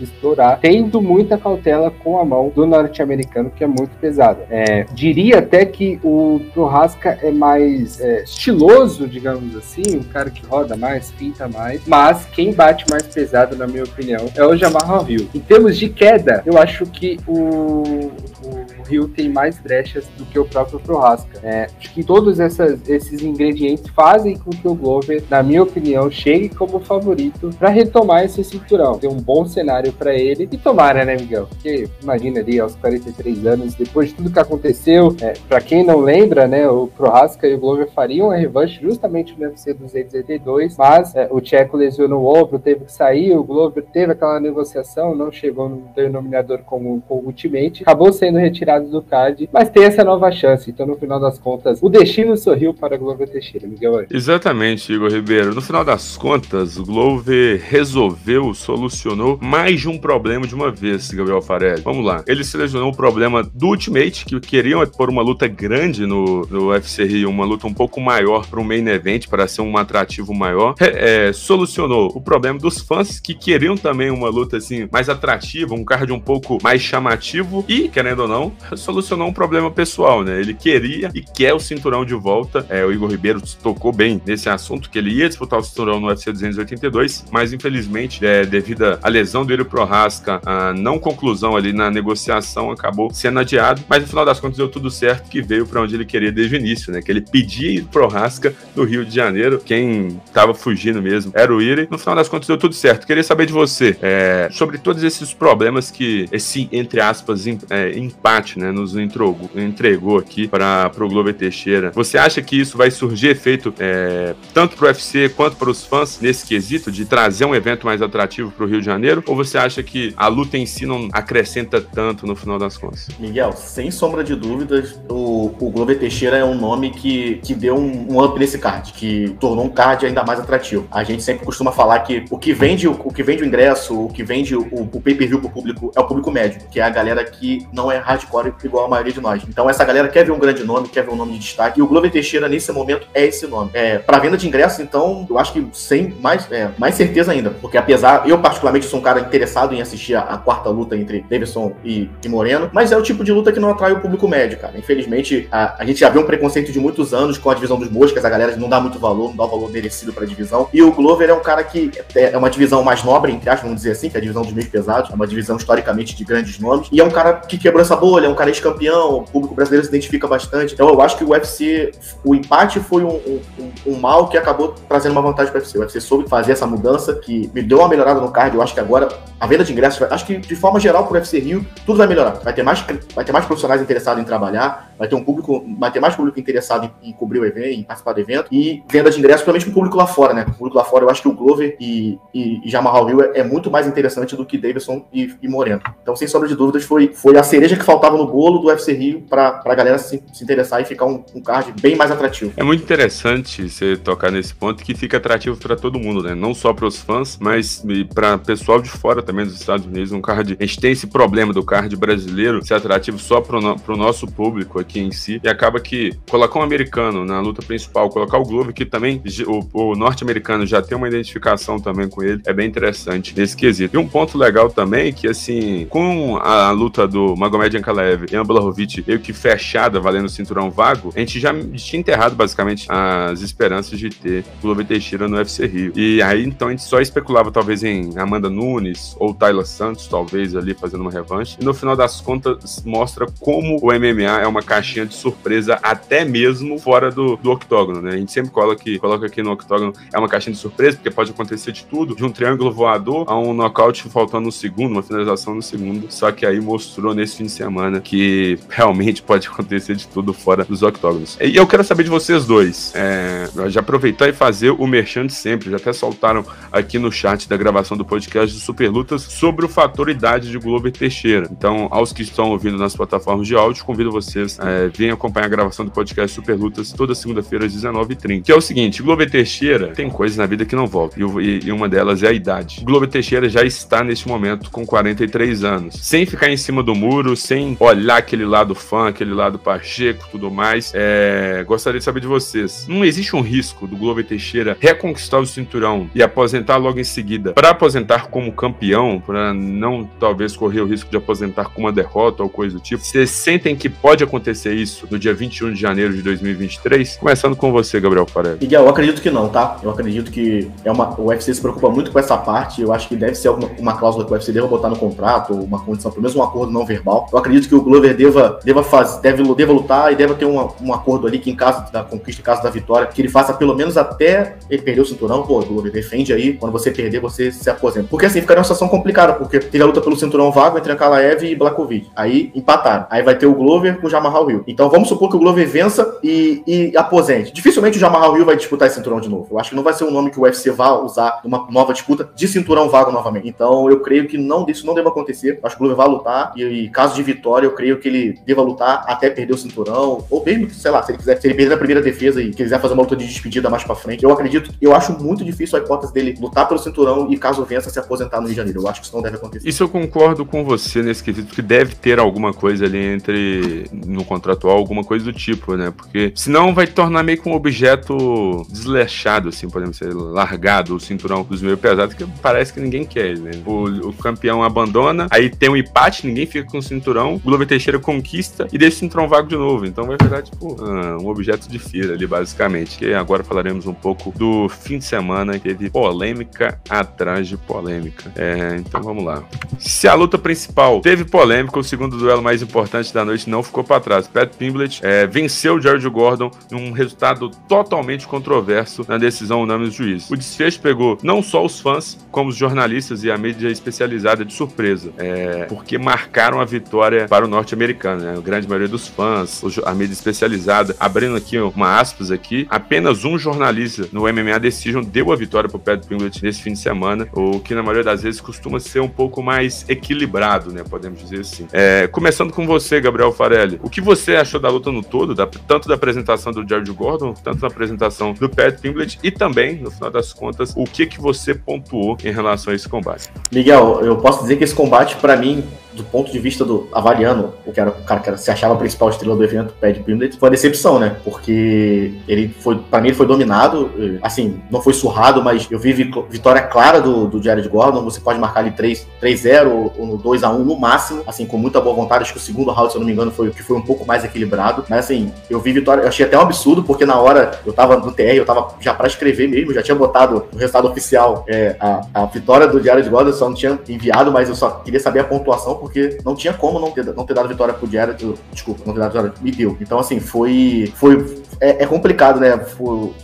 explorar, 0.00 0.58
tendo 0.60 1.00
muita 1.00 1.36
cautela 1.36 1.90
com 1.90 2.18
a 2.18 2.24
mão 2.24 2.50
do 2.54 2.66
norte-americano, 2.66 3.50
que 3.50 3.64
é 3.64 3.66
muito 3.66 3.90
pesada. 4.00 4.46
É, 4.50 4.84
diria 4.92 5.38
até 5.38 5.64
que 5.64 5.98
o 6.02 6.40
Prohaska 6.52 7.18
é 7.22 7.30
mais 7.30 8.00
é, 8.00 8.22
estiloso, 8.22 9.06
digamos 9.06 9.56
assim, 9.56 9.96
um 9.96 10.02
cara 10.02 10.30
que 10.30 10.44
roda 10.46 10.76
mais, 10.76 11.10
pinta 11.12 11.48
mais, 11.48 11.82
mas 11.86 12.24
quem 12.26 12.52
bate 12.52 12.84
mais 12.90 13.02
pesado, 13.02 13.56
na 13.56 13.66
minha 13.66 13.84
opinião, 13.84 14.26
é 14.34 14.44
o 14.44 14.56
Jamal 14.56 15.04
Hill. 15.08 15.28
Em 15.34 15.40
termos 15.40 15.76
de 15.76 15.88
queda, 15.88 16.42
eu 16.46 16.58
acho 16.58 16.86
que 16.86 17.18
o, 17.26 18.10
o 18.44 18.82
Rio 18.88 19.08
tem 19.08 19.28
mais 19.28 19.58
brechas 19.58 20.06
do 20.16 20.24
que 20.26 20.38
o 20.38 20.44
próprio 20.44 20.80
Prohaska. 20.80 21.40
É, 21.42 21.68
acho 21.78 21.92
que 21.92 22.02
todos 22.02 22.40
essas, 22.40 22.88
esses 22.88 23.22
ingredientes 23.22 23.88
fazem 23.90 24.36
com 24.36 24.50
que 24.50 24.66
o 24.66 24.74
Glover, 24.74 25.22
na 25.30 25.42
minha 25.42 25.62
opinião, 25.62 26.10
chegue 26.10 26.48
como 26.48 26.80
favorito 26.80 27.50
para 27.58 27.68
retomar 27.68 28.24
esse 28.24 28.42
cinturão. 28.44 28.98
Tem 28.98 29.08
um 29.10 29.20
bom 29.20 29.46
cenário 29.46 29.92
para 29.92 30.14
ele 30.14 30.48
e 30.50 30.58
tomara, 30.58 31.04
né, 31.04 31.16
Miguel? 31.16 31.46
Porque 31.46 31.88
imagina 32.02 32.40
ali, 32.40 32.60
aos 32.60 32.74
43 32.76 33.46
anos, 33.46 33.74
depois 33.74 34.08
de 34.08 34.14
tudo 34.14 34.30
que 34.30 34.38
aconteceu, 34.38 35.14
é, 35.20 35.34
para 35.48 35.60
quem 35.60 35.84
não 35.84 36.00
lembra, 36.00 36.46
né, 36.46 36.68
o 36.68 36.86
Prohaska 36.86 37.46
e 37.46 37.54
o 37.54 37.58
Glover 37.58 37.88
fariam 37.90 38.30
a 38.30 38.36
revanche 38.36 38.80
justamente 38.80 39.34
no 39.38 39.46
UFC 39.46 39.74
282, 39.74 40.76
mas 40.76 41.14
é, 41.14 41.28
o 41.30 41.40
Tcheco 41.40 41.76
lesionou 41.76 42.22
o 42.22 42.26
ombro, 42.26 42.58
teve 42.58 42.84
que 42.84 42.92
sair, 42.92 43.36
o 43.36 43.44
Glover 43.44 43.84
teve 43.92 44.12
aquela 44.12 44.40
negociação, 44.40 45.14
não 45.14 45.30
chegou 45.30 45.68
no 45.68 45.82
denominador 45.94 46.60
com, 46.60 47.00
com 47.00 47.14
o 47.16 47.26
Ultimate, 47.26 47.82
acabou 47.82 48.12
sendo 48.12 48.33
retirado 48.38 48.88
do 48.88 49.02
card, 49.02 49.48
mas 49.52 49.70
tem 49.70 49.84
essa 49.84 50.04
nova 50.04 50.30
chance. 50.30 50.70
Então, 50.70 50.86
no 50.86 50.96
final 50.96 51.20
das 51.20 51.38
contas, 51.38 51.78
o 51.82 51.88
destino 51.88 52.36
sorriu 52.36 52.74
para 52.74 52.96
Glover 52.96 53.28
Teixeira, 53.28 53.66
Miguel. 53.66 54.06
Exatamente, 54.10 54.92
Igor 54.92 55.10
Ribeiro. 55.10 55.54
No 55.54 55.60
final 55.60 55.84
das 55.84 56.16
contas, 56.16 56.76
o 56.76 56.84
Glover 56.84 57.62
resolveu, 57.68 58.52
solucionou 58.54 59.38
mais 59.40 59.80
de 59.80 59.88
um 59.88 59.98
problema 59.98 60.46
de 60.46 60.54
uma 60.54 60.70
vez, 60.70 61.10
Gabriel 61.10 61.42
Farelli. 61.42 61.82
Vamos 61.82 62.04
lá. 62.04 62.24
Ele 62.26 62.44
selecionou 62.44 62.90
o 62.90 62.96
problema 62.96 63.42
do 63.42 63.68
Ultimate, 63.68 64.24
que 64.24 64.40
queriam 64.40 64.84
pôr 64.86 65.08
uma 65.08 65.22
luta 65.22 65.46
grande 65.46 66.06
no, 66.06 66.42
no 66.46 66.68
UFC 66.70 67.04
Rio, 67.04 67.30
uma 67.30 67.44
luta 67.44 67.66
um 67.66 67.74
pouco 67.74 68.00
maior 68.00 68.46
para 68.46 68.60
um 68.60 68.64
main 68.64 68.86
event, 68.88 69.28
para 69.28 69.46
ser 69.46 69.62
um 69.62 69.76
atrativo 69.76 70.34
maior. 70.34 70.74
É, 70.80 71.28
é, 71.28 71.32
solucionou 71.32 72.10
o 72.14 72.20
problema 72.20 72.58
dos 72.58 72.80
fãs, 72.80 73.20
que 73.20 73.34
queriam 73.34 73.76
também 73.76 74.10
uma 74.10 74.28
luta 74.28 74.56
assim 74.56 74.88
mais 74.90 75.08
atrativa, 75.08 75.74
um 75.74 75.84
card 75.84 76.12
um 76.12 76.20
pouco 76.20 76.58
mais 76.62 76.80
chamativo 76.80 77.64
e, 77.68 77.88
querendo 77.88 78.23
ou 78.24 78.28
não, 78.28 78.52
solucionou 78.76 79.28
um 79.28 79.32
problema 79.32 79.70
pessoal, 79.70 80.22
né? 80.22 80.40
Ele 80.40 80.54
queria 80.54 81.10
e 81.14 81.22
quer 81.22 81.54
o 81.54 81.60
cinturão 81.60 82.04
de 82.04 82.14
volta. 82.14 82.66
É, 82.68 82.84
o 82.84 82.92
Igor 82.92 83.10
Ribeiro 83.10 83.40
tocou 83.62 83.92
bem 83.92 84.20
nesse 84.24 84.48
assunto, 84.48 84.90
que 84.90 84.98
ele 84.98 85.10
ia 85.10 85.28
disputar 85.28 85.58
o 85.58 85.62
cinturão 85.62 86.00
no 86.00 86.08
UFC 86.08 86.32
282, 86.32 87.26
mas 87.30 87.52
infelizmente, 87.52 88.24
é, 88.24 88.44
devido 88.44 88.98
à 89.02 89.08
lesão 89.08 89.44
dele 89.44 89.64
pro 89.64 89.84
Rasca, 89.84 90.40
a 90.44 90.72
não 90.72 90.98
conclusão 90.98 91.56
ali 91.56 91.72
na 91.72 91.90
negociação 91.90 92.70
acabou 92.70 93.12
sendo 93.12 93.38
adiado, 93.38 93.82
mas 93.88 94.02
no 94.02 94.08
final 94.08 94.24
das 94.24 94.40
contas 94.40 94.56
deu 94.58 94.68
tudo 94.68 94.90
certo, 94.90 95.28
que 95.28 95.42
veio 95.42 95.66
para 95.66 95.80
onde 95.80 95.94
ele 95.94 96.04
queria 96.04 96.32
desde 96.32 96.56
o 96.56 96.58
início, 96.58 96.92
né? 96.92 97.00
Que 97.02 97.10
ele 97.10 97.20
pedia 97.20 97.70
ir 97.70 97.84
pro 97.84 98.08
Rasca 98.08 98.54
no 98.74 98.84
Rio 98.84 99.04
de 99.04 99.14
Janeiro, 99.14 99.60
quem 99.64 100.20
tava 100.32 100.54
fugindo 100.54 101.00
mesmo 101.02 101.32
era 101.34 101.54
o 101.54 101.60
Iri. 101.60 101.86
No 101.90 101.98
final 101.98 102.14
das 102.14 102.28
contas 102.28 102.48
deu 102.48 102.56
tudo 102.56 102.74
certo. 102.74 103.06
Queria 103.06 103.22
saber 103.22 103.46
de 103.46 103.52
você 103.52 103.96
é, 104.00 104.48
sobre 104.50 104.78
todos 104.78 105.02
esses 105.02 105.32
problemas 105.32 105.90
que 105.90 106.26
esse, 106.32 106.68
entre 106.72 107.00
aspas, 107.00 107.46
é, 107.46 107.90
empate 108.14 108.58
né, 108.58 108.72
nos 108.72 108.96
entregou, 108.96 109.50
entregou 109.54 110.18
aqui 110.18 110.48
para 110.48 110.90
o 110.98 111.08
Glover 111.08 111.34
Teixeira. 111.34 111.90
Você 111.94 112.16
acha 112.16 112.40
que 112.40 112.58
isso 112.58 112.78
vai 112.78 112.90
surgir 112.90 113.28
efeito 113.28 113.74
é, 113.78 114.34
tanto 114.52 114.76
para 114.76 114.84
o 114.84 114.88
UFC 114.88 115.28
quanto 115.28 115.56
para 115.56 115.70
os 115.70 115.84
fãs 115.84 116.20
nesse 116.20 116.46
quesito 116.46 116.90
de 116.90 117.04
trazer 117.04 117.44
um 117.44 117.54
evento 117.54 117.84
mais 117.84 118.00
atrativo 118.00 118.50
para 118.50 118.64
o 118.64 118.68
Rio 118.68 118.80
de 118.80 118.86
Janeiro? 118.86 119.22
Ou 119.26 119.36
você 119.36 119.58
acha 119.58 119.82
que 119.82 120.14
a 120.16 120.28
luta 120.28 120.56
em 120.56 120.66
si 120.66 120.86
não 120.86 121.08
acrescenta 121.12 121.80
tanto 121.80 122.26
no 122.26 122.36
final 122.36 122.58
das 122.58 122.78
contas? 122.78 123.08
Miguel, 123.18 123.52
sem 123.52 123.90
sombra 123.90 124.22
de 124.22 124.34
dúvidas, 124.34 124.98
o, 125.08 125.52
o 125.58 125.70
Glover 125.70 125.98
Teixeira 125.98 126.38
é 126.38 126.44
um 126.44 126.54
nome 126.54 126.90
que, 126.90 127.40
que 127.42 127.54
deu 127.54 127.76
um, 127.76 128.14
um 128.14 128.24
up 128.24 128.38
nesse 128.38 128.58
card, 128.58 128.92
que 128.92 129.36
tornou 129.40 129.64
um 129.64 129.70
card 129.70 130.06
ainda 130.06 130.24
mais 130.24 130.38
atrativo. 130.38 130.86
A 130.90 131.04
gente 131.04 131.22
sempre 131.22 131.44
costuma 131.44 131.72
falar 131.72 132.00
que 132.00 132.24
o 132.30 132.38
que 132.38 132.52
vende 132.52 132.88
o, 132.88 132.92
o 132.92 133.12
que 133.12 133.22
vende 133.22 133.42
o 133.42 133.46
ingresso, 133.46 134.06
o 134.06 134.08
que 134.08 134.22
vende 134.22 134.56
o, 134.56 134.62
o 134.70 135.00
pay-per-view 135.00 135.40
para 135.40 135.48
o 135.48 135.50
público 135.50 135.92
é 135.94 136.00
o 136.00 136.06
público 136.06 136.30
médio, 136.30 136.62
que 136.70 136.80
é 136.80 136.82
a 136.82 136.90
galera 136.90 137.24
que 137.24 137.66
não 137.72 137.90
é 137.90 137.93
hardcore 137.98 138.44
fora 138.44 138.54
igual 138.64 138.84
a 138.86 138.88
maioria 138.88 139.12
de 139.12 139.20
nós. 139.20 139.42
Então 139.48 139.70
essa 139.70 139.84
galera 139.84 140.08
quer 140.08 140.24
ver 140.24 140.32
um 140.32 140.38
grande 140.38 140.64
nome, 140.64 140.88
quer 140.88 141.02
ver 141.02 141.12
um 141.12 141.16
nome 141.16 141.32
de 141.32 141.38
destaque. 141.38 141.78
E 141.78 141.82
o 141.82 141.86
Glover 141.86 142.10
Teixeira, 142.10 142.48
nesse 142.48 142.70
momento, 142.72 143.06
é 143.14 143.24
esse 143.24 143.46
nome. 143.46 143.70
É, 143.72 143.98
para 143.98 144.18
venda 144.18 144.36
de 144.36 144.46
ingressos, 144.46 144.80
então, 144.80 145.26
eu 145.28 145.38
acho 145.38 145.52
que 145.52 145.66
sem 145.72 146.14
mais, 146.20 146.50
é, 146.50 146.70
mais 146.78 146.94
certeza 146.94 147.32
ainda. 147.32 147.50
Porque 147.50 147.78
apesar, 147.78 148.28
eu 148.28 148.38
particularmente 148.38 148.86
sou 148.86 149.00
um 149.00 149.02
cara 149.02 149.20
interessado 149.20 149.74
em 149.74 149.80
assistir 149.80 150.14
a, 150.14 150.20
a 150.20 150.38
quarta 150.38 150.68
luta 150.68 150.96
entre 150.96 151.24
Davidson 151.28 151.72
e, 151.84 152.10
e, 152.24 152.28
Moreno, 152.28 152.70
mas 152.72 152.92
é 152.92 152.96
o 152.96 153.02
tipo 153.02 153.24
de 153.24 153.32
luta 153.32 153.52
que 153.52 153.60
não 153.60 153.70
atrai 153.70 153.92
o 153.92 154.00
público 154.00 154.28
médio, 154.28 154.58
cara. 154.58 154.76
Infelizmente, 154.76 155.48
a, 155.50 155.82
a 155.82 155.84
gente 155.84 156.00
já 156.00 156.08
vê 156.08 156.18
um 156.18 156.24
preconceito 156.24 156.72
de 156.72 156.80
muitos 156.80 157.14
anos 157.14 157.38
com 157.38 157.50
a 157.50 157.54
divisão 157.54 157.78
dos 157.78 157.90
moscas, 157.90 158.24
a 158.24 158.30
galera 158.30 158.56
não 158.56 158.68
dá 158.68 158.80
muito 158.80 158.98
valor, 158.98 159.28
não 159.28 159.36
dá 159.36 159.44
o 159.44 159.48
valor 159.48 159.70
merecido 159.70 160.12
pra 160.12 160.26
divisão. 160.26 160.68
E 160.72 160.82
o 160.82 160.92
Glover 160.92 161.30
é 161.30 161.34
um 161.34 161.42
cara 161.42 161.62
que 161.62 161.90
é, 162.14 162.32
é 162.32 162.38
uma 162.38 162.50
divisão 162.50 162.82
mais 162.82 163.02
nobre, 163.04 163.32
entre 163.32 163.48
aspas, 163.48 163.64
vamos 163.64 163.76
dizer 163.76 163.92
assim, 163.92 164.08
que 164.08 164.16
é 164.16 164.18
a 164.18 164.20
divisão 164.20 164.42
dos 164.42 164.52
meios 164.52 164.68
pesados, 164.68 165.10
é 165.10 165.14
uma 165.14 165.26
divisão 165.26 165.56
historicamente 165.56 166.16
de 166.16 166.24
grandes 166.24 166.58
nomes. 166.58 166.88
E 166.90 167.00
é 167.00 167.04
um 167.04 167.10
cara 167.10 167.34
que 167.34 167.58
quebrou 167.58 167.83
essa 167.84 167.96
bolha, 167.96 168.26
é 168.26 168.28
um 168.28 168.34
cara 168.34 168.50
ex-campeão, 168.50 169.18
o 169.18 169.22
público 169.22 169.54
brasileiro 169.54 169.84
se 169.84 169.90
identifica 169.90 170.26
bastante. 170.26 170.74
Então 170.74 170.88
eu 170.88 171.00
acho 171.00 171.16
que 171.16 171.24
o 171.24 171.30
UFC, 171.30 171.92
o 172.24 172.34
empate 172.34 172.80
foi 172.80 173.04
um, 173.04 173.14
um, 173.14 173.40
um 173.86 173.98
mal 173.98 174.28
que 174.28 174.36
acabou 174.36 174.74
trazendo 174.88 175.12
uma 175.12 175.22
vantagem 175.22 175.52
para 175.52 175.60
o 175.60 175.62
UFC. 175.62 175.78
O 175.78 175.80
UFC 175.82 176.00
soube 176.00 176.28
fazer 176.28 176.52
essa 176.52 176.66
mudança, 176.66 177.14
que 177.14 177.50
me 177.54 177.62
deu 177.62 177.78
uma 177.78 177.88
melhorada 177.88 178.20
no 178.20 178.30
card. 178.30 178.56
Eu 178.56 178.62
acho 178.62 178.74
que 178.74 178.80
agora 178.80 179.08
a 179.38 179.46
venda 179.46 179.64
de 179.64 179.72
ingressos, 179.72 180.00
acho 180.10 180.26
que 180.26 180.38
de 180.38 180.56
forma 180.56 180.80
geral 180.80 181.04
para 181.04 181.12
o 181.12 181.14
UFC 181.16 181.38
Rio, 181.38 181.66
tudo 181.84 181.98
vai 181.98 182.06
melhorar. 182.06 182.32
Vai 182.42 182.52
ter 182.52 182.62
mais, 182.62 182.84
vai 183.14 183.24
ter 183.24 183.32
mais 183.32 183.44
profissionais 183.44 183.82
interessados 183.82 184.22
em 184.22 184.24
trabalhar, 184.24 184.94
vai 184.98 185.08
ter 185.08 185.14
um 185.14 185.22
público, 185.22 185.64
vai 185.78 185.90
ter 185.90 186.00
mais 186.00 186.14
público 186.14 186.38
interessado 186.40 186.90
em, 187.02 187.10
em 187.10 187.12
cobrir 187.12 187.40
o 187.40 187.44
evento, 187.44 187.78
em 187.78 187.82
participar 187.82 188.12
do 188.12 188.20
evento, 188.20 188.48
e 188.50 188.82
venda 188.90 189.10
de 189.10 189.18
ingressos, 189.18 189.42
principalmente 189.42 189.64
para 189.64 189.70
o 189.70 189.74
público 189.74 189.96
lá 189.96 190.06
fora, 190.06 190.32
né? 190.32 190.46
O 190.48 190.52
público 190.52 190.78
lá 190.78 190.84
fora, 190.84 191.04
eu 191.04 191.10
acho 191.10 191.22
que 191.22 191.28
o 191.28 191.32
Glover 191.32 191.76
e, 191.78 192.18
e, 192.32 192.66
e 192.66 192.70
Jamal 192.70 193.08
Hill 193.08 193.22
é, 193.22 193.40
é, 193.40 193.44
muito 193.44 193.70
mais 193.70 193.86
interessante 193.86 194.36
do 194.36 194.46
que 194.46 194.56
Davidson 194.56 195.04
e, 195.12 195.34
e 195.42 195.48
Moreno. 195.48 195.82
Então, 196.02 196.16
sem 196.16 196.26
sombra 196.26 196.48
de 196.48 196.54
dúvidas, 196.54 196.84
foi, 196.84 197.12
foi 197.14 197.36
a 197.36 197.42
cereja 197.42 197.73
que 197.76 197.84
faltava 197.84 198.16
no 198.16 198.26
bolo 198.26 198.58
do 198.58 198.68
UFC 198.68 198.92
Rio 198.92 199.22
para 199.22 199.62
a 199.64 199.74
galera 199.74 199.98
se, 199.98 200.22
se, 200.32 200.44
interessar 200.44 200.80
e 200.80 200.84
ficar 200.84 201.06
um, 201.06 201.24
um, 201.34 201.40
card 201.40 201.72
bem 201.80 201.96
mais 201.96 202.10
atrativo. 202.10 202.52
É 202.56 202.62
muito 202.62 202.82
interessante 202.82 203.68
você 203.68 203.96
tocar 203.96 204.30
nesse 204.30 204.54
ponto 204.54 204.82
que 204.82 204.94
fica 204.94 205.16
atrativo 205.16 205.56
para 205.56 205.76
todo 205.76 205.98
mundo, 205.98 206.22
né? 206.22 206.34
Não 206.34 206.54
só 206.54 206.72
para 206.72 206.86
os 206.86 206.98
fãs, 206.98 207.38
mas 207.40 207.84
para 208.14 208.38
pessoal 208.38 208.80
de 208.80 208.88
fora 208.88 209.22
também 209.22 209.44
dos 209.44 209.54
Estados 209.54 209.86
Unidos. 209.86 210.12
Um 210.12 210.20
card, 210.20 210.56
a 210.58 210.64
gente 210.64 210.80
tem 210.80 210.92
esse 210.92 211.06
problema 211.06 211.52
do 211.52 211.62
card 211.62 211.94
brasileiro 211.96 212.64
ser 212.64 212.74
atrativo 212.74 213.18
só 213.18 213.40
para 213.40 213.58
o 213.58 213.96
nosso 213.96 214.26
público 214.26 214.78
aqui 214.78 215.00
em 215.00 215.12
si 215.12 215.40
e 215.42 215.48
acaba 215.48 215.80
que 215.80 216.12
colocar 216.28 216.58
um 216.58 216.62
americano 216.62 217.24
na 217.24 217.40
luta 217.40 217.62
principal, 217.62 218.08
colocar 218.10 218.38
o 218.38 218.44
Glover 218.44 218.72
que 218.72 218.84
também 218.84 219.22
o, 219.46 219.90
o 219.92 219.94
norte-americano 219.94 220.66
já 220.66 220.82
tem 220.82 220.96
uma 220.96 221.08
identificação 221.08 221.78
também 221.78 222.08
com 222.08 222.22
ele, 222.22 222.40
é 222.46 222.52
bem 222.52 222.68
interessante 222.68 223.34
nesse 223.36 223.56
quesito. 223.56 223.94
E 223.94 223.98
um 223.98 224.06
ponto 224.06 224.36
legal 224.36 224.70
também 224.70 225.12
que 225.12 225.28
assim, 225.28 225.86
com 225.88 226.36
a 226.38 226.70
luta 226.70 227.06
do 227.06 227.36
Magomed 227.36 227.63
Ankalaev 227.76 228.26
e 228.30 228.36
Amblahovic 228.36 229.04
meio 229.06 229.18
que 229.18 229.32
fechada, 229.32 230.00
valendo 230.00 230.26
o 230.26 230.28
cinturão 230.28 230.70
vago, 230.70 231.12
a 231.14 231.20
gente 231.20 231.40
já 231.40 231.52
tinha 231.52 232.00
enterrado 232.00 232.34
basicamente 232.34 232.86
as 232.88 233.40
esperanças 233.40 233.98
de 233.98 234.10
ter 234.10 234.44
Glover 234.60 234.86
Teixeira 234.86 235.28
no 235.28 235.36
UFC 235.36 235.66
Rio. 235.66 235.92
E 235.94 236.22
aí 236.22 236.44
então 236.44 236.68
a 236.68 236.70
gente 236.70 236.82
só 236.82 237.00
especulava 237.00 237.50
talvez 237.50 237.82
em 237.82 238.18
Amanda 238.18 238.50
Nunes 238.50 239.16
ou 239.18 239.34
Tyler 239.34 239.66
Santos, 239.66 240.06
talvez 240.06 240.54
ali 240.56 240.74
fazendo 240.74 241.00
uma 241.00 241.10
revanche. 241.10 241.56
E 241.60 241.64
no 241.64 241.74
final 241.74 241.96
das 241.96 242.20
contas 242.20 242.82
mostra 242.84 243.26
como 243.40 243.78
o 243.82 243.86
MMA 243.92 244.42
é 244.42 244.46
uma 244.46 244.62
caixinha 244.62 245.06
de 245.06 245.14
surpresa 245.14 245.78
até 245.82 246.24
mesmo 246.24 246.78
fora 246.78 247.10
do, 247.10 247.36
do 247.36 247.50
octógono, 247.50 248.00
né? 248.00 248.12
A 248.14 248.16
gente 248.16 248.32
sempre 248.32 248.50
coloca, 248.50 248.80
aqui, 248.80 248.98
coloca 248.98 249.26
aqui 249.26 249.42
no 249.42 249.52
octógono 249.52 249.92
é 250.12 250.18
uma 250.18 250.28
caixinha 250.28 250.52
de 250.52 250.58
surpresa, 250.58 250.96
porque 250.96 251.10
pode 251.10 251.30
acontecer 251.30 251.72
de 251.72 251.84
tudo, 251.84 252.14
de 252.14 252.24
um 252.24 252.30
triângulo 252.30 252.72
voador 252.72 253.24
a 253.28 253.38
um 253.38 253.52
nocaute 253.52 254.08
faltando 254.08 254.48
um 254.48 254.50
segundo, 254.50 254.92
uma 254.92 255.02
finalização 255.02 255.54
no 255.54 255.62
segundo. 255.62 256.10
Só 256.10 256.30
que 256.32 256.44
aí 256.44 256.60
mostrou 256.60 257.14
nesse 257.14 257.36
fim 257.36 257.44
de 257.44 257.50
semana 257.54 258.00
que 258.00 258.58
realmente 258.68 259.22
pode 259.24 259.48
acontecer 259.48 259.94
de 259.94 260.06
tudo 260.06 260.32
fora 260.32 260.64
dos 260.64 260.82
octógonos. 260.82 261.38
E 261.40 261.56
eu 261.56 261.66
quero 261.66 261.84
saber 261.84 262.04
de 262.04 262.10
vocês 262.10 262.44
dois. 262.44 262.92
É, 262.94 263.48
já 263.68 263.80
aproveitar 263.80 264.28
e 264.28 264.32
fazer 264.32 264.70
o 264.70 264.86
merchan 264.86 265.26
de 265.26 265.32
sempre. 265.32 265.70
Já 265.70 265.76
até 265.76 265.92
soltaram 265.92 266.44
aqui 266.72 266.98
no 266.98 267.10
chat 267.10 267.48
da 267.48 267.56
gravação 267.56 267.96
do 267.96 268.04
podcast 268.04 268.54
do 268.54 268.60
Super 268.60 268.90
Lutas 268.90 269.22
sobre 269.22 269.64
o 269.64 269.68
fator 269.68 270.08
idade 270.10 270.50
de 270.50 270.58
Glover 270.58 270.92
Teixeira. 270.92 271.48
Então, 271.50 271.88
aos 271.90 272.12
que 272.12 272.22
estão 272.22 272.50
ouvindo 272.50 272.76
nas 272.76 272.94
plataformas 272.96 273.46
de 273.46 273.54
áudio, 273.54 273.84
convido 273.84 274.10
vocês 274.10 274.58
é, 274.58 274.88
virem 274.88 275.12
acompanhar 275.12 275.46
a 275.46 275.48
gravação 275.48 275.84
do 275.84 275.90
podcast 275.90 276.34
Super 276.34 276.56
Lutas 276.56 276.92
toda 276.92 277.14
segunda-feira 277.14 277.66
às 277.66 277.74
19h30. 277.74 278.42
Que 278.42 278.52
é 278.52 278.56
o 278.56 278.60
seguinte: 278.60 279.02
Glover 279.02 279.30
Teixeira 279.30 279.88
tem 279.88 280.08
coisas 280.08 280.36
na 280.36 280.46
vida 280.46 280.64
que 280.64 280.74
não 280.74 280.86
voltam. 280.86 281.40
E, 281.40 281.60
e 281.64 281.72
uma 281.72 281.88
delas 281.88 282.22
é 282.22 282.28
a 282.28 282.32
idade. 282.32 282.82
Glover 282.84 283.08
Teixeira 283.08 283.48
já 283.48 283.62
está 283.64 284.02
neste 284.02 284.26
momento 284.26 284.70
com 284.70 284.84
43 284.84 285.64
anos. 285.64 285.96
Sem 286.00 286.26
ficar 286.26 286.50
em 286.50 286.56
cima 286.56 286.82
do 286.82 286.94
muro, 286.94 287.36
sem 287.44 287.76
olhar 287.78 288.16
aquele 288.16 288.46
lado 288.46 288.74
fã, 288.74 289.08
aquele 289.08 289.34
lado 289.34 289.58
Pacheco, 289.58 290.26
tudo 290.30 290.50
mais. 290.50 290.92
É, 290.94 291.62
gostaria 291.66 291.98
de 291.98 292.04
saber 292.04 292.20
de 292.20 292.26
vocês. 292.26 292.86
Não 292.88 293.04
existe 293.04 293.36
um 293.36 293.42
risco 293.42 293.86
do 293.86 293.96
Glover 293.96 294.24
Teixeira 294.24 294.76
reconquistar 294.80 295.38
o 295.38 295.46
cinturão 295.46 296.08
e 296.14 296.22
aposentar 296.22 296.78
logo 296.78 296.98
em 296.98 297.04
seguida 297.04 297.52
para 297.52 297.70
aposentar 297.70 298.28
como 298.28 298.50
campeão, 298.52 299.22
para 299.24 299.52
não 299.52 300.08
talvez 300.18 300.56
correr 300.56 300.80
o 300.80 300.86
risco 300.86 301.10
de 301.10 301.16
aposentar 301.16 301.64
com 301.66 301.82
uma 301.82 301.92
derrota 301.92 302.42
ou 302.42 302.48
coisa 302.48 302.76
do 302.76 302.80
tipo. 302.80 303.04
Vocês 303.04 303.30
sentem 303.30 303.76
que 303.76 303.88
pode 303.88 304.24
acontecer 304.24 304.74
isso 304.74 305.06
no 305.10 305.18
dia 305.18 305.34
21 305.34 305.74
de 305.74 305.80
janeiro 305.80 306.14
de 306.14 306.22
2023? 306.22 307.16
Começando 307.16 307.54
com 307.54 307.70
você, 307.70 308.00
Gabriel 308.00 308.26
Farelli. 308.26 308.58
Miguel, 308.60 308.82
eu 308.82 308.88
acredito 308.88 309.20
que 309.20 309.30
não, 309.30 309.48
tá? 309.50 309.78
Eu 309.82 309.90
acredito 309.90 310.30
que 310.30 310.70
é 310.82 310.90
uma, 310.90 311.20
o 311.20 311.26
UFC 311.26 311.52
se 311.52 311.60
preocupa 311.60 311.90
muito 311.90 312.10
com 312.10 312.18
essa 312.18 312.38
parte. 312.38 312.80
Eu 312.80 312.92
acho 312.92 313.06
que 313.08 313.16
deve 313.16 313.34
ser 313.34 313.50
uma, 313.50 313.68
uma 313.78 313.96
cláusula 313.98 314.24
que 314.24 314.30
o 314.30 314.34
UFC 314.34 314.50
deva 314.52 314.66
botar 314.66 314.88
no 314.88 314.96
contrato, 314.96 315.52
uma 315.52 315.80
condição, 315.80 316.10
pelo 316.10 316.22
menos 316.22 316.34
um 316.34 316.42
acordo 316.42 316.72
não 316.72 316.86
verbal. 316.86 317.26
Eu 317.34 317.38
acredito 317.38 317.68
que 317.68 317.74
o 317.74 317.82
Glover 317.82 318.16
deva, 318.16 318.60
deva, 318.64 318.84
faz, 318.84 319.16
deve, 319.16 319.42
deva 319.56 319.72
lutar 319.72 320.12
e 320.12 320.14
deva 320.14 320.36
ter 320.36 320.44
uma, 320.44 320.68
um 320.80 320.94
acordo 320.94 321.26
ali 321.26 321.40
que, 321.40 321.50
em 321.50 321.56
caso 321.56 321.92
da 321.92 322.04
conquista, 322.04 322.40
em 322.40 322.44
caso 322.44 322.62
da 322.62 322.70
vitória, 322.70 323.08
que 323.08 323.20
ele 323.20 323.28
faça 323.28 323.52
pelo 323.52 323.74
menos 323.74 323.96
até 323.96 324.54
ele 324.70 324.82
perder 324.82 325.00
o 325.00 325.04
cinturão. 325.04 325.42
Pô, 325.42 325.58
Glover, 325.60 325.90
defende 325.90 326.32
aí. 326.32 326.52
Quando 326.52 326.70
você 326.70 326.92
perder, 326.92 327.18
você 327.18 327.50
se 327.50 327.68
aposenta. 327.68 328.06
Porque 328.08 328.26
assim, 328.26 328.40
ficaria 328.40 328.60
uma 328.60 328.64
situação 328.64 328.86
complicada, 328.86 329.32
porque 329.32 329.58
teve 329.58 329.82
a 329.82 329.86
luta 329.86 330.00
pelo 330.00 330.14
cinturão 330.16 330.52
vago 330.52 330.78
entre 330.78 330.92
Ankalaev 330.92 331.42
e 331.42 331.56
Blakovic. 331.56 332.08
Aí 332.14 332.52
empataram. 332.54 333.06
Aí 333.10 333.20
vai 333.24 333.36
ter 333.36 333.46
o 333.46 333.54
Glover 333.54 334.00
com 334.00 334.06
o 334.06 334.10
Jamal 334.10 334.48
Hill. 334.48 334.62
Então 334.68 334.88
vamos 334.88 335.08
supor 335.08 335.28
que 335.28 335.34
o 335.34 335.40
Glover 335.40 335.66
vença 335.66 336.16
e, 336.22 336.62
e 336.64 336.96
aposente. 336.96 337.52
Dificilmente 337.52 337.96
o 337.96 338.00
Jamal 338.00 338.36
Hill 338.36 338.44
vai 338.44 338.54
disputar 338.54 338.86
esse 338.86 338.98
cinturão 338.98 339.18
de 339.18 339.28
novo. 339.28 339.48
Eu 339.50 339.58
acho 339.58 339.70
que 339.70 339.76
não 339.76 339.82
vai 339.82 339.92
ser 339.92 340.04
um 340.04 340.10
nome 340.12 340.30
que 340.30 340.38
o 340.38 340.44
UFC 340.44 340.70
vá 340.70 340.96
usar 341.00 341.40
numa 341.42 341.66
nova 341.68 341.92
disputa 341.92 342.30
de 342.32 342.46
cinturão 342.46 342.88
vago 342.88 343.10
novamente. 343.10 343.48
Então 343.48 343.90
eu 343.90 343.98
creio 343.98 344.28
que 344.28 344.38
não, 344.38 344.64
isso 344.68 344.86
não 344.86 344.94
deva 344.94 345.08
acontecer. 345.08 345.58
Eu 345.60 345.66
acho 345.66 345.76
que 345.76 345.82
o 345.82 345.84
Glover 345.84 345.96
vai 345.96 346.14
lutar 346.14 346.52
e, 346.54 346.62
e, 346.62 346.88
caso 346.90 347.16
de 347.16 347.23
vitória, 347.24 347.66
eu 347.66 347.74
creio 347.74 347.98
que 347.98 348.08
ele 348.08 348.38
deva 348.46 348.62
lutar 348.62 349.04
até 349.06 349.30
perder 349.30 349.54
o 349.54 349.58
cinturão. 349.58 350.24
Ou 350.30 350.44
mesmo, 350.44 350.70
sei 350.70 350.90
lá, 350.90 351.02
se 351.02 351.12
ele 351.12 351.18
quiser, 351.18 351.40
se 351.40 351.46
ele 351.46 351.54
perder 351.54 351.70
na 351.70 351.76
primeira 351.76 352.02
defesa 352.02 352.42
e 352.42 352.50
quiser 352.50 352.80
fazer 352.80 352.94
uma 352.94 353.02
luta 353.02 353.16
de 353.16 353.26
despedida 353.26 353.68
mais 353.68 353.84
pra 353.84 353.94
frente. 353.94 354.22
Eu 354.22 354.30
acredito, 354.30 354.72
eu 354.80 354.94
acho 354.94 355.12
muito 355.20 355.44
difícil 355.44 355.78
a 355.78 355.82
hipótese 355.82 356.12
dele 356.12 356.36
lutar 356.40 356.68
pelo 356.68 356.78
cinturão 356.78 357.30
e 357.32 357.36
caso 357.36 357.64
vença 357.64 357.90
se 357.90 357.98
aposentar 357.98 358.40
no 358.40 358.46
Rio 358.46 358.54
de 358.54 358.56
Janeiro. 358.56 358.80
Eu 358.82 358.88
acho 358.88 359.00
que 359.00 359.06
isso 359.06 359.16
não 359.16 359.22
deve 359.22 359.36
acontecer. 359.36 359.68
Isso 359.68 359.82
eu 359.82 359.88
concordo 359.88 360.44
com 360.44 360.64
você 360.64 361.02
nesse 361.02 361.22
quesito, 361.22 361.54
que 361.54 361.62
deve 361.62 361.94
ter 361.94 362.18
alguma 362.18 362.52
coisa 362.52 362.84
ali 362.84 362.98
entre 362.98 363.86
no 363.92 364.24
contratual, 364.24 364.76
alguma 364.76 365.02
coisa 365.02 365.24
do 365.24 365.32
tipo, 365.32 365.76
né? 365.76 365.92
Porque 365.96 366.32
senão 366.34 366.74
vai 366.74 366.86
tornar 366.86 367.22
meio 367.22 367.40
que 367.40 367.48
um 367.48 367.54
objeto 367.54 368.66
desleixado, 368.68 369.48
assim, 369.48 369.68
podemos 369.68 369.96
ser 369.96 370.12
largado 370.12 370.96
o 370.96 371.00
cinturão 371.00 371.42
dos 371.42 371.62
meio 371.62 371.76
pesados, 371.76 372.14
que 372.14 372.24
parece 372.42 372.72
que 372.72 372.80
ninguém 372.80 373.04
quer, 373.04 373.38
né? 373.38 373.52
O, 373.64 374.08
o, 374.08 374.12
campeão 374.12 374.62
abandona, 374.62 375.26
aí 375.30 375.48
tem 375.50 375.68
um 375.68 375.76
empate, 375.76 376.26
ninguém 376.26 376.46
fica 376.46 376.68
com 376.68 376.78
o 376.78 376.82
cinturão, 376.82 377.03
o 377.10 377.38
Glover 377.38 377.66
Teixeira 377.66 377.98
conquista 377.98 378.68
e 378.72 378.78
deixa 378.78 378.96
o 378.96 379.00
cinturão 379.00 379.28
vago 379.28 379.48
de 379.48 379.56
novo. 379.56 379.86
Então 379.86 380.06
vai 380.06 380.16
virar, 380.20 380.42
tipo, 380.42 380.76
ah, 380.82 381.18
um 381.20 381.28
objeto 381.28 381.68
de 381.68 381.78
fira 381.78 382.14
ali, 382.14 382.26
basicamente. 382.26 382.98
Que 382.98 383.14
agora 383.14 383.44
falaremos 383.44 383.86
um 383.86 383.94
pouco 383.94 384.32
do 384.36 384.68
fim 384.68 384.98
de 384.98 385.04
semana, 385.04 385.58
que 385.58 385.68
teve 385.68 385.90
polêmica 385.90 386.80
atrás 386.88 387.48
de 387.48 387.56
polêmica. 387.56 388.32
É, 388.36 388.76
então 388.78 389.02
vamos 389.02 389.24
lá. 389.24 389.42
Se 389.78 390.08
a 390.08 390.14
luta 390.14 390.38
principal 390.38 391.00
teve 391.00 391.24
polêmica, 391.24 391.78
o 391.78 391.84
segundo 391.84 392.16
duelo 392.16 392.42
mais 392.42 392.62
importante 392.62 393.12
da 393.12 393.24
noite 393.24 393.48
não 393.48 393.62
ficou 393.62 393.84
para 393.84 394.00
trás. 394.00 394.26
Pat 394.26 394.54
Pimblett 394.56 395.00
é, 395.04 395.26
venceu 395.26 395.80
George 395.80 396.08
Gordon 396.08 396.50
num 396.70 396.92
resultado 396.92 397.50
totalmente 397.68 398.26
controverso 398.26 399.04
na 399.08 399.18
decisão 399.18 399.62
unânime 399.62 399.88
dos 399.88 399.96
juízes. 399.96 400.30
O 400.30 400.36
desfecho 400.36 400.80
pegou 400.80 401.18
não 401.22 401.42
só 401.42 401.64
os 401.64 401.80
fãs, 401.80 402.18
como 402.30 402.50
os 402.50 402.56
jornalistas 402.56 403.24
e 403.24 403.30
a 403.30 403.36
mídia 403.36 403.68
especializada 403.68 404.44
de 404.44 404.52
surpresa, 404.52 405.12
é, 405.18 405.64
porque 405.64 405.98
marcaram 405.98 406.60
a 406.60 406.64
vitória 406.64 406.93
para 407.28 407.44
o 407.44 407.48
norte-americano. 407.48 408.22
Né? 408.22 408.34
A 408.36 408.40
grande 408.40 408.68
maioria 408.68 408.88
dos 408.88 409.08
fãs, 409.08 409.62
a 409.84 409.94
mídia 409.94 410.12
especializada, 410.12 410.94
abrindo 410.98 411.36
aqui 411.36 411.58
uma 411.58 411.98
aspas 411.98 412.30
aqui, 412.30 412.66
apenas 412.70 413.24
um 413.24 413.38
jornalista 413.38 414.08
no 414.12 414.22
MMA 414.22 414.58
Decision 414.58 415.02
deu 415.02 415.32
a 415.32 415.36
vitória 415.36 415.68
para 415.68 415.76
o 415.76 415.80
Pat 415.80 416.04
Pimblett 416.06 416.42
nesse 416.42 416.62
fim 416.62 416.72
de 416.72 416.78
semana, 416.78 417.28
o 417.32 417.60
que 417.60 417.74
na 417.74 417.82
maioria 417.82 418.04
das 418.04 418.22
vezes 418.22 418.40
costuma 418.40 418.80
ser 418.80 419.00
um 419.00 419.08
pouco 419.08 419.42
mais 419.42 419.84
equilibrado, 419.88 420.72
né? 420.72 420.82
Podemos 420.88 421.20
dizer 421.20 421.40
assim. 421.40 421.66
É, 421.72 422.06
começando 422.06 422.52
com 422.52 422.66
você, 422.66 423.00
Gabriel 423.00 423.32
Farelli, 423.32 423.78
o 423.82 423.90
que 423.90 424.00
você 424.00 424.36
achou 424.36 424.60
da 424.60 424.68
luta 424.68 424.90
no 424.90 425.02
todo, 425.02 425.34
da, 425.34 425.46
tanto 425.46 425.88
da 425.88 425.94
apresentação 425.94 426.52
do 426.52 426.66
George 426.66 426.90
Gordon, 426.92 427.34
tanto 427.34 427.60
da 427.60 427.66
apresentação 427.66 428.32
do 428.32 428.48
Pat 428.48 428.78
Pimblett 428.80 429.18
e 429.22 429.30
também, 429.30 429.76
no 429.76 429.90
final 429.90 430.10
das 430.10 430.32
contas, 430.32 430.72
o 430.76 430.84
que 430.84 431.06
que 431.06 431.20
você 431.20 431.54
pontuou 431.54 432.16
em 432.24 432.32
relação 432.32 432.72
a 432.72 432.76
esse 432.76 432.88
combate? 432.88 433.30
Miguel, 433.52 434.00
eu 434.02 434.16
posso 434.16 434.42
dizer 434.42 434.56
que 434.56 434.64
esse 434.64 434.74
combate, 434.74 435.16
para 435.16 435.36
mim, 435.36 435.64
do 435.94 436.04
ponto 436.04 436.30
de 436.30 436.38
vista 436.38 436.64
do 436.64 436.88
avaliando 436.92 437.54
o 437.66 437.72
que 437.72 437.80
era 437.80 437.90
o 437.90 438.04
cara 438.04 438.20
que 438.20 438.28
era, 438.28 438.38
se 438.38 438.50
achava 438.50 438.74
a 438.74 438.76
principal 438.76 439.08
estrela 439.08 439.36
do 439.36 439.44
evento, 439.44 439.74
Pat 439.80 439.98
Pimblett, 439.98 440.36
foi 440.36 440.48
uma 440.48 440.50
decepção, 440.50 440.98
né? 440.98 441.16
Porque 441.24 442.14
ele 442.28 442.54
foi, 442.60 442.76
para 442.78 443.00
mim, 443.00 443.08
ele 443.08 443.16
foi 443.16 443.26
dominado, 443.26 443.90
assim, 444.22 444.60
não 444.70 444.80
foi 444.80 444.92
surrado, 444.92 445.42
mas 445.42 445.66
eu 445.70 445.78
vi 445.78 445.92
vitória 445.92 446.62
clara 446.62 447.00
do, 447.00 447.26
do 447.26 447.42
Jared 447.42 447.68
Gordon. 447.68 448.02
Você 448.04 448.20
pode 448.20 448.38
marcar 448.38 448.60
ali 448.60 448.72
3-0 448.72 449.92
ou 449.96 450.06
no 450.06 450.18
2x1 450.18 450.58
no 450.58 450.78
máximo, 450.78 451.22
assim, 451.26 451.46
com 451.46 451.56
muita 451.56 451.80
boa 451.80 451.94
vontade. 451.94 452.22
Acho 452.22 452.32
que 452.32 452.38
o 452.38 452.42
segundo 452.42 452.70
round, 452.70 452.90
se 452.90 452.96
eu 452.96 453.00
não 453.00 453.06
me 453.06 453.12
engano, 453.12 453.30
foi 453.30 453.48
o 453.48 453.52
que 453.52 453.62
foi 453.62 453.76
um 453.76 453.82
pouco 453.82 454.06
mais 454.06 454.24
equilibrado. 454.24 454.84
Mas 454.88 455.06
assim, 455.06 455.32
eu 455.48 455.60
vi 455.60 455.72
vitória, 455.72 456.02
eu 456.02 456.08
achei 456.08 456.26
até 456.26 456.36
um 456.38 456.42
absurdo, 456.42 456.82
porque 456.82 457.06
na 457.06 457.18
hora 457.18 457.60
eu 457.64 457.72
tava 457.72 457.96
no 457.96 458.12
TR, 458.12 458.34
eu 458.34 458.44
tava 458.44 458.74
já 458.80 458.94
para 458.94 459.06
escrever 459.06 459.48
mesmo, 459.48 459.72
já 459.72 459.82
tinha 459.82 459.94
botado 459.94 460.46
no 460.52 460.58
resultado 460.58 460.88
oficial 460.88 461.44
é, 461.48 461.76
a, 461.80 462.00
a 462.14 462.26
vitória 462.26 462.66
do 462.66 462.82
Jared 462.82 463.08
Gordon, 463.08 463.32
só 463.32 463.48
não 463.48 463.54
tinha 463.54 463.78
enviado, 463.88 464.32
mas 464.32 464.48
eu 464.48 464.54
só 464.54 464.70
queria 464.70 465.00
saber 465.00 465.20
a 465.20 465.24
pontuação, 465.24 465.74
porque 465.84 466.16
não 466.24 466.34
tinha 466.34 466.54
como 466.54 466.80
não 466.80 466.90
ter, 466.92 467.04
não 467.14 467.26
ter 467.26 467.34
dado 467.34 467.46
vitória 467.46 467.74
pro 467.74 467.86
Jared. 467.86 468.34
Desculpa, 468.50 468.84
não 468.86 468.94
ter 468.94 469.00
dado 469.00 469.12
vitória, 469.12 469.34
me 469.42 469.50
deu. 469.50 469.76
Então, 469.78 469.98
assim, 469.98 470.18
foi. 470.18 470.90
foi 470.96 471.43
é, 471.60 471.82
é, 471.82 471.86
complicado, 471.86 472.40
né? 472.40 472.58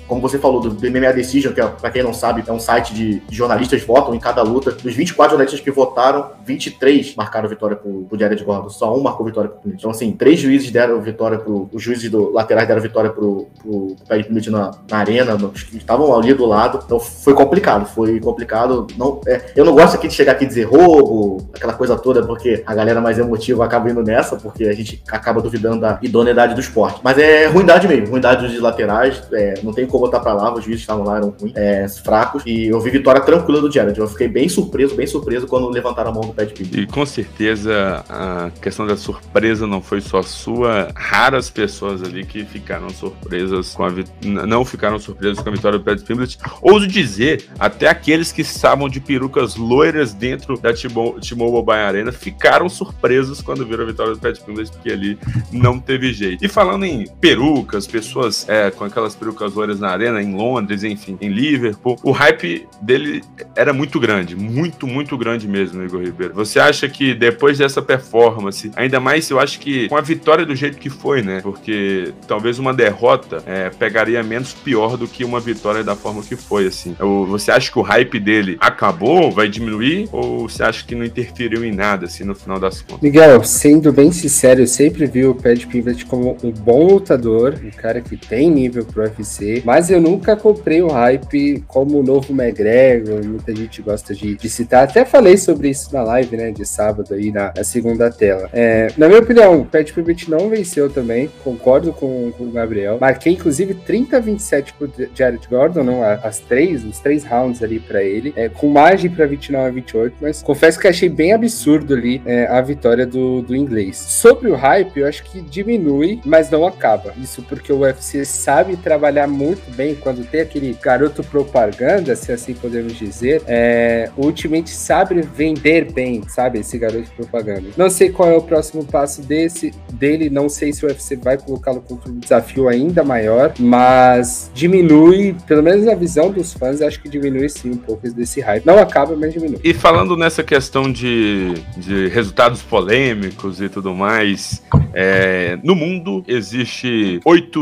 Como 0.07 0.21
você 0.21 0.39
falou 0.39 0.61
do 0.61 0.91
MMA 0.91 1.13
Decision, 1.13 1.53
que 1.53 1.61
é, 1.61 1.67
pra 1.67 1.91
quem 1.91 2.03
não 2.03 2.13
sabe, 2.13 2.43
é 2.47 2.53
um 2.53 2.61
site 2.61 2.95
de, 2.95 3.23
jornalistas 3.31 3.83
votam 3.83 4.15
em 4.15 4.21
cada 4.21 4.43
luta. 4.43 4.73
Dos 4.73 4.95
24 4.95 5.33
jornalistas 5.33 5.61
que 5.61 5.71
votaram, 5.71 6.31
23 6.45 7.15
marcaram 7.17 7.49
vitória 7.49 7.77
pro, 7.77 8.05
pro 8.05 8.19
Jared 8.19 8.43
Gordon. 8.45 8.69
Só 8.69 8.97
um 8.97 9.03
marcou 9.03 9.27
vitória 9.27 9.51
pro 9.51 9.61
Pinot. 9.61 9.79
Então, 9.79 9.91
assim, 9.91 10.13
três 10.13 10.39
juízes 10.39 10.71
deram 10.71 11.01
vitória 11.01 11.39
pro. 11.39 11.69
Os 11.73 11.83
juízes 11.83 12.11
do 12.11 12.33
laterais 12.33 12.67
deram 12.67 12.81
vitória 12.81 13.11
pro, 13.11 13.49
pro, 13.63 13.97
pro 14.07 14.25
Pinot 14.25 14.51
na, 14.51 14.71
na 14.91 14.99
arena, 14.99 15.37
no, 15.37 15.51
que 15.51 15.77
estavam 15.77 16.17
ali 16.17 16.35
do 16.35 16.47
lado. 16.47 16.83
Então 16.85 16.99
foi 16.99 17.35
complicado, 17.35 17.87
foi 17.87 18.21
complicado. 18.21 18.87
Não, 18.97 19.21
é, 19.27 19.53
eu 19.57 19.65
não 19.65 19.75
gosto 19.75 19.95
aqui 19.95 20.09
de 20.09 20.15
chegar 20.15 20.33
aqui 20.33 20.45
e 20.45 20.49
dizer 20.49 20.65
roubo, 20.65 21.49
aquela 21.55 21.73
coisa 21.73 21.97
toda, 21.97 22.23
porque 22.25 22.63
a 22.67 22.75
galera 22.75 23.01
mais 23.01 23.19
emotiva 23.19 23.65
acaba 23.65 23.91
indo 23.91 24.03
nessa, 24.03 24.37
porque 24.37 24.65
a 24.65 24.73
gente 24.73 25.03
acaba 25.11 25.41
duvidando 25.41 25.81
da 25.81 25.99
idoneidade 26.03 26.55
do 26.55 26.61
esporte. 26.61 27.01
Mas 27.03 27.19
é 27.19 27.47
ruindade 27.47 27.87
mesmo, 27.87 28.09
ruindade 28.09 28.20
dos 28.21 28.61
laterais, 28.61 29.23
é, 29.33 29.55
não 29.63 29.73
tem 29.73 29.87
como 29.87 30.05
botar 30.05 30.21
pra 30.21 30.33
lá, 30.33 30.53
os 30.55 30.65
juízes 30.65 30.83
estavam 30.83 31.05
lá, 31.05 31.17
eram 31.17 31.35
ruins, 31.39 31.53
é, 31.57 31.89
fracos, 31.89 32.43
e 32.47 32.67
eu 32.67 32.81
vi 32.81 32.91
vitória 32.91 33.21
tranquila 33.21 33.61
do 33.61 33.71
Jared. 33.71 33.99
Eu 33.99 34.09
fiquei 34.09 34.29
bem 34.29 34.49
surpreso, 34.49 34.95
bem 34.95 35.07
surpreso 35.07 35.47
quando 35.47 35.69
levantaram 35.69 36.11
a 36.11 36.15
mão 36.15 36.23
do 36.23 36.33
Pat 36.33 36.53
Pitt. 36.53 36.81
E 36.81 36.87
com 36.87 37.05
certeza 37.07 38.05
a 38.09 38.51
questão 38.61 38.87
da 38.87 38.97
surpresa 38.97 39.67
não 39.67 39.81
foi 39.81 40.01
só 40.01 40.23
sua, 40.23 40.91
raras 40.95 41.51
pessoas 41.51 42.03
ali 42.03 42.25
que 42.25 42.45
ficaram 42.45 42.91
surpresas 42.91 43.75
com 43.75 43.85
a 43.85 43.91
não 44.25 44.65
ficaram 44.65 44.99
surpresas 44.99 45.43
com 45.43 45.49
a 45.49 45.53
vitória 45.53 45.79
do 45.79 45.85
Pat 45.85 46.01
Pimblett. 46.03 46.39
Ouso 46.63 46.87
dizer, 46.87 47.47
até 47.59 47.89
aqueles 47.89 48.33
que 48.33 48.43
estavam 48.43 48.89
de 48.89 49.01
perucas 49.01 49.57
loiras 49.57 50.13
dentro 50.13 50.59
da 50.59 50.73
T-Mobile 50.73 51.65
Bay 51.65 51.81
Arena 51.81 52.13
ficaram 52.13 52.69
surpresos 52.69 53.41
quando 53.41 53.67
viram 53.67 53.85
a 53.85 53.87
vitória 53.87 54.15
do 54.15 54.19
Pat 54.19 54.39
Pimblett, 54.41 54.71
porque 54.71 54.91
ali 54.91 55.19
não 55.53 55.79
teve 55.79 56.13
jeito. 56.13 56.45
E 56.45 56.49
falando 56.49 56.85
em 56.85 57.07
perucas, 57.21 57.87
pessoas 57.87 58.10
é, 58.49 58.71
com 58.71 58.85
aquelas 58.85 59.15
perucas 59.15 59.55
loiras 59.55 59.81
na 59.81 59.89
arena, 59.89 60.23
em 60.23 60.35
Londres, 60.35 60.85
enfim, 60.85 61.17
em 61.21 61.29
Liverpool. 61.29 61.99
O 62.03 62.11
hype 62.11 62.67
dele 62.81 63.23
era 63.55 63.73
muito 63.73 63.99
grande, 63.99 64.37
muito, 64.37 64.87
muito 64.87 65.17
grande 65.17 65.47
mesmo, 65.49 65.83
Igor 65.83 66.03
Ribeiro. 66.03 66.35
Você 66.35 66.59
acha 66.59 66.89
que 66.89 67.15
depois 67.15 67.59
dessa 67.59 67.83
performance, 67.83 68.71
ainda 68.77 69.01
mais 69.01 69.29
eu 69.31 69.39
acho 69.39 69.59
que 69.61 69.89
com 69.89 69.97
a 69.97 70.01
vitória 70.01 70.45
do 70.45 70.55
jeito 70.55 70.79
que 70.79 70.91
foi, 70.91 71.23
né? 71.23 71.41
Porque 71.43 72.13
talvez 72.27 72.59
uma 72.59 72.73
derrota 72.73 73.43
é, 73.47 73.71
pegaria 73.71 74.23
menos 74.23 74.53
pior 74.53 74.97
do 74.97 75.07
que 75.07 75.25
uma 75.25 75.41
vitória 75.41 75.83
da 75.83 75.97
forma 75.97 76.23
que 76.23 76.37
foi, 76.37 76.67
assim. 76.67 76.97
Você 77.29 77.51
acha 77.51 77.71
que 77.71 77.79
o 77.79 77.83
hype 77.83 78.19
dele 78.19 78.57
acabou, 78.61 79.31
vai 79.31 79.49
diminuir? 79.49 80.09
Ou 80.13 80.49
você 80.49 80.63
acha 80.63 80.85
que 80.85 80.95
não 80.95 81.05
interferiu 81.05 81.65
em 81.65 81.73
nada, 81.73 82.07
assim, 82.07 82.25
no 82.25 82.35
final 82.35 82.59
das 82.59 82.81
contas? 82.81 83.01
Miguel, 83.03 83.43
sendo 83.45 83.93
bem 83.93 84.13
sincero, 84.13 84.61
eu 84.61 84.67
sempre 84.67 85.07
vi 85.07 85.25
o 85.25 85.35
Pat 85.35 85.67
Pivot 85.67 86.05
como 86.07 86.37
um 86.43 86.51
bom 86.51 86.87
lutador, 86.87 87.59
um 87.63 87.71
cara 87.71 87.90
que 87.99 88.15
tem 88.15 88.51
nível 88.51 88.85
pro 88.85 89.03
UFC, 89.03 89.63
mas 89.65 89.89
eu 89.89 90.01
nunca 90.01 90.37
comprei 90.37 90.83
o 90.83 90.89
hype 90.89 91.65
como 91.67 91.99
o 91.99 92.03
novo 92.03 92.33
McGregor, 92.33 93.25
muita 93.25 93.55
gente 93.55 93.81
gosta 93.81 94.15
de, 94.15 94.37
de 94.37 94.51
citar. 94.51 94.85
Até 94.85 95.05
falei 95.05 95.39
sobre 95.39 95.71
isso 95.71 95.93
na 95.95 96.03
live, 96.03 96.37
né, 96.37 96.51
de 96.51 96.67
sábado 96.67 97.15
aí 97.15 97.33
na, 97.33 97.53
na 97.57 97.65
segunda 97.65 98.11
tela. 98.11 98.51
É, 98.53 98.89
na 98.99 99.09
minha 99.09 99.21
opinião, 99.21 99.61
o 99.61 99.65
Pat 99.65 99.91
Pivot 99.93 100.31
não 100.31 100.51
venceu 100.51 100.91
também, 100.91 101.31
concordo 101.43 101.93
com, 101.93 102.31
com 102.37 102.45
o 102.45 102.51
Gabriel. 102.51 102.99
Marquei 103.01 103.33
inclusive 103.33 103.75
30 103.75 104.19
a 104.19 104.21
27 104.21 104.75
pro 104.75 104.93
Jared 105.15 105.47
Gordon, 105.49 105.85
não, 105.85 106.03
as 106.03 106.39
três, 106.39 106.85
os 106.85 106.99
três 106.99 107.25
rounds 107.25 107.63
ali 107.63 107.79
para 107.79 108.03
ele, 108.03 108.33
é, 108.37 108.49
com 108.49 108.69
margem 108.69 109.11
para 109.11 109.27
29 109.27 109.67
a 109.67 109.71
28, 109.71 110.17
mas 110.21 110.43
confesso 110.43 110.79
que 110.79 110.89
achei 110.89 111.09
bem 111.09 111.33
absurdo 111.33 111.95
ali 111.95 112.21
é, 112.27 112.47
a 112.47 112.61
vitória 112.61 113.07
do, 113.07 113.41
do 113.43 113.55
inglês. 113.55 113.97
Sobre 113.97 114.51
o 114.51 114.55
hype, 114.55 114.99
eu 114.99 115.07
acho 115.07 115.23
que 115.25 115.41
diminui, 115.41 116.21
mas 116.25 116.51
não 116.51 116.67
acaba. 116.67 117.15
Isso 117.21 117.43
porque 117.43 117.73
o 117.73 117.80
UFC 117.83 118.25
sabe 118.25 118.77
trabalhar 118.77 119.27
muito 119.27 119.71
bem 119.75 119.95
quando 119.95 120.25
tem 120.25 120.41
aquele 120.41 120.77
garoto 120.81 121.23
propaganda, 121.23 122.15
se 122.17 122.33
assim 122.33 122.55
podemos 122.55 122.95
dizer. 122.95 123.43
É, 123.47 124.11
o 124.17 124.27
Ultimate 124.27 124.71
sabe 124.71 125.21
vender 125.23 125.93
bem, 125.93 126.23
sabe, 126.29 126.61
esse 126.61 126.79
garoto 126.79 127.11
propaganda. 127.17 127.69
Não 127.77 127.91
sei 127.91 128.11
qual 128.11 128.31
é 128.31 128.37
o 128.37 128.43
próximo 128.43 128.85
passo 128.85 129.23
desse 129.23 129.73
dele, 129.93 130.31
não 130.31 130.49
sei 130.49 130.73
se 130.73 130.85
o 130.85 130.89
UFC 130.89 131.17
vai 131.17 131.37
colocá-lo 131.39 131.81
contra 131.81 132.11
um 132.11 132.19
desafio 132.19 132.69
ainda 132.69 133.03
maior, 133.03 133.53
mas 133.59 134.51
diminui, 134.55 135.37
pelo 135.47 135.63
menos 135.63 135.87
a 135.87 135.95
visão 135.95 136.31
dos 136.31 136.53
fãs, 136.53 136.81
acho 136.81 137.01
que 137.01 137.09
diminui 137.09 137.49
sim 137.49 137.71
um 137.71 137.77
pouco 137.77 138.09
desse 138.11 138.41
hype. 138.41 138.65
Não 138.65 138.79
acaba, 138.79 139.17
mas 139.17 139.33
diminui. 139.33 139.61
E 139.63 139.75
falando 139.75 140.17
nessa 140.17 140.43
questão 140.43 140.91
de, 140.91 141.55
de 141.77 142.09
resultados 142.09 142.63
polêmicos 142.63 143.61
e 143.61 143.69
tudo 143.69 143.95
mais, 143.95 144.63
é, 144.93 145.59
no 145.63 145.75
mundo 145.75 146.23
existe 146.27 147.21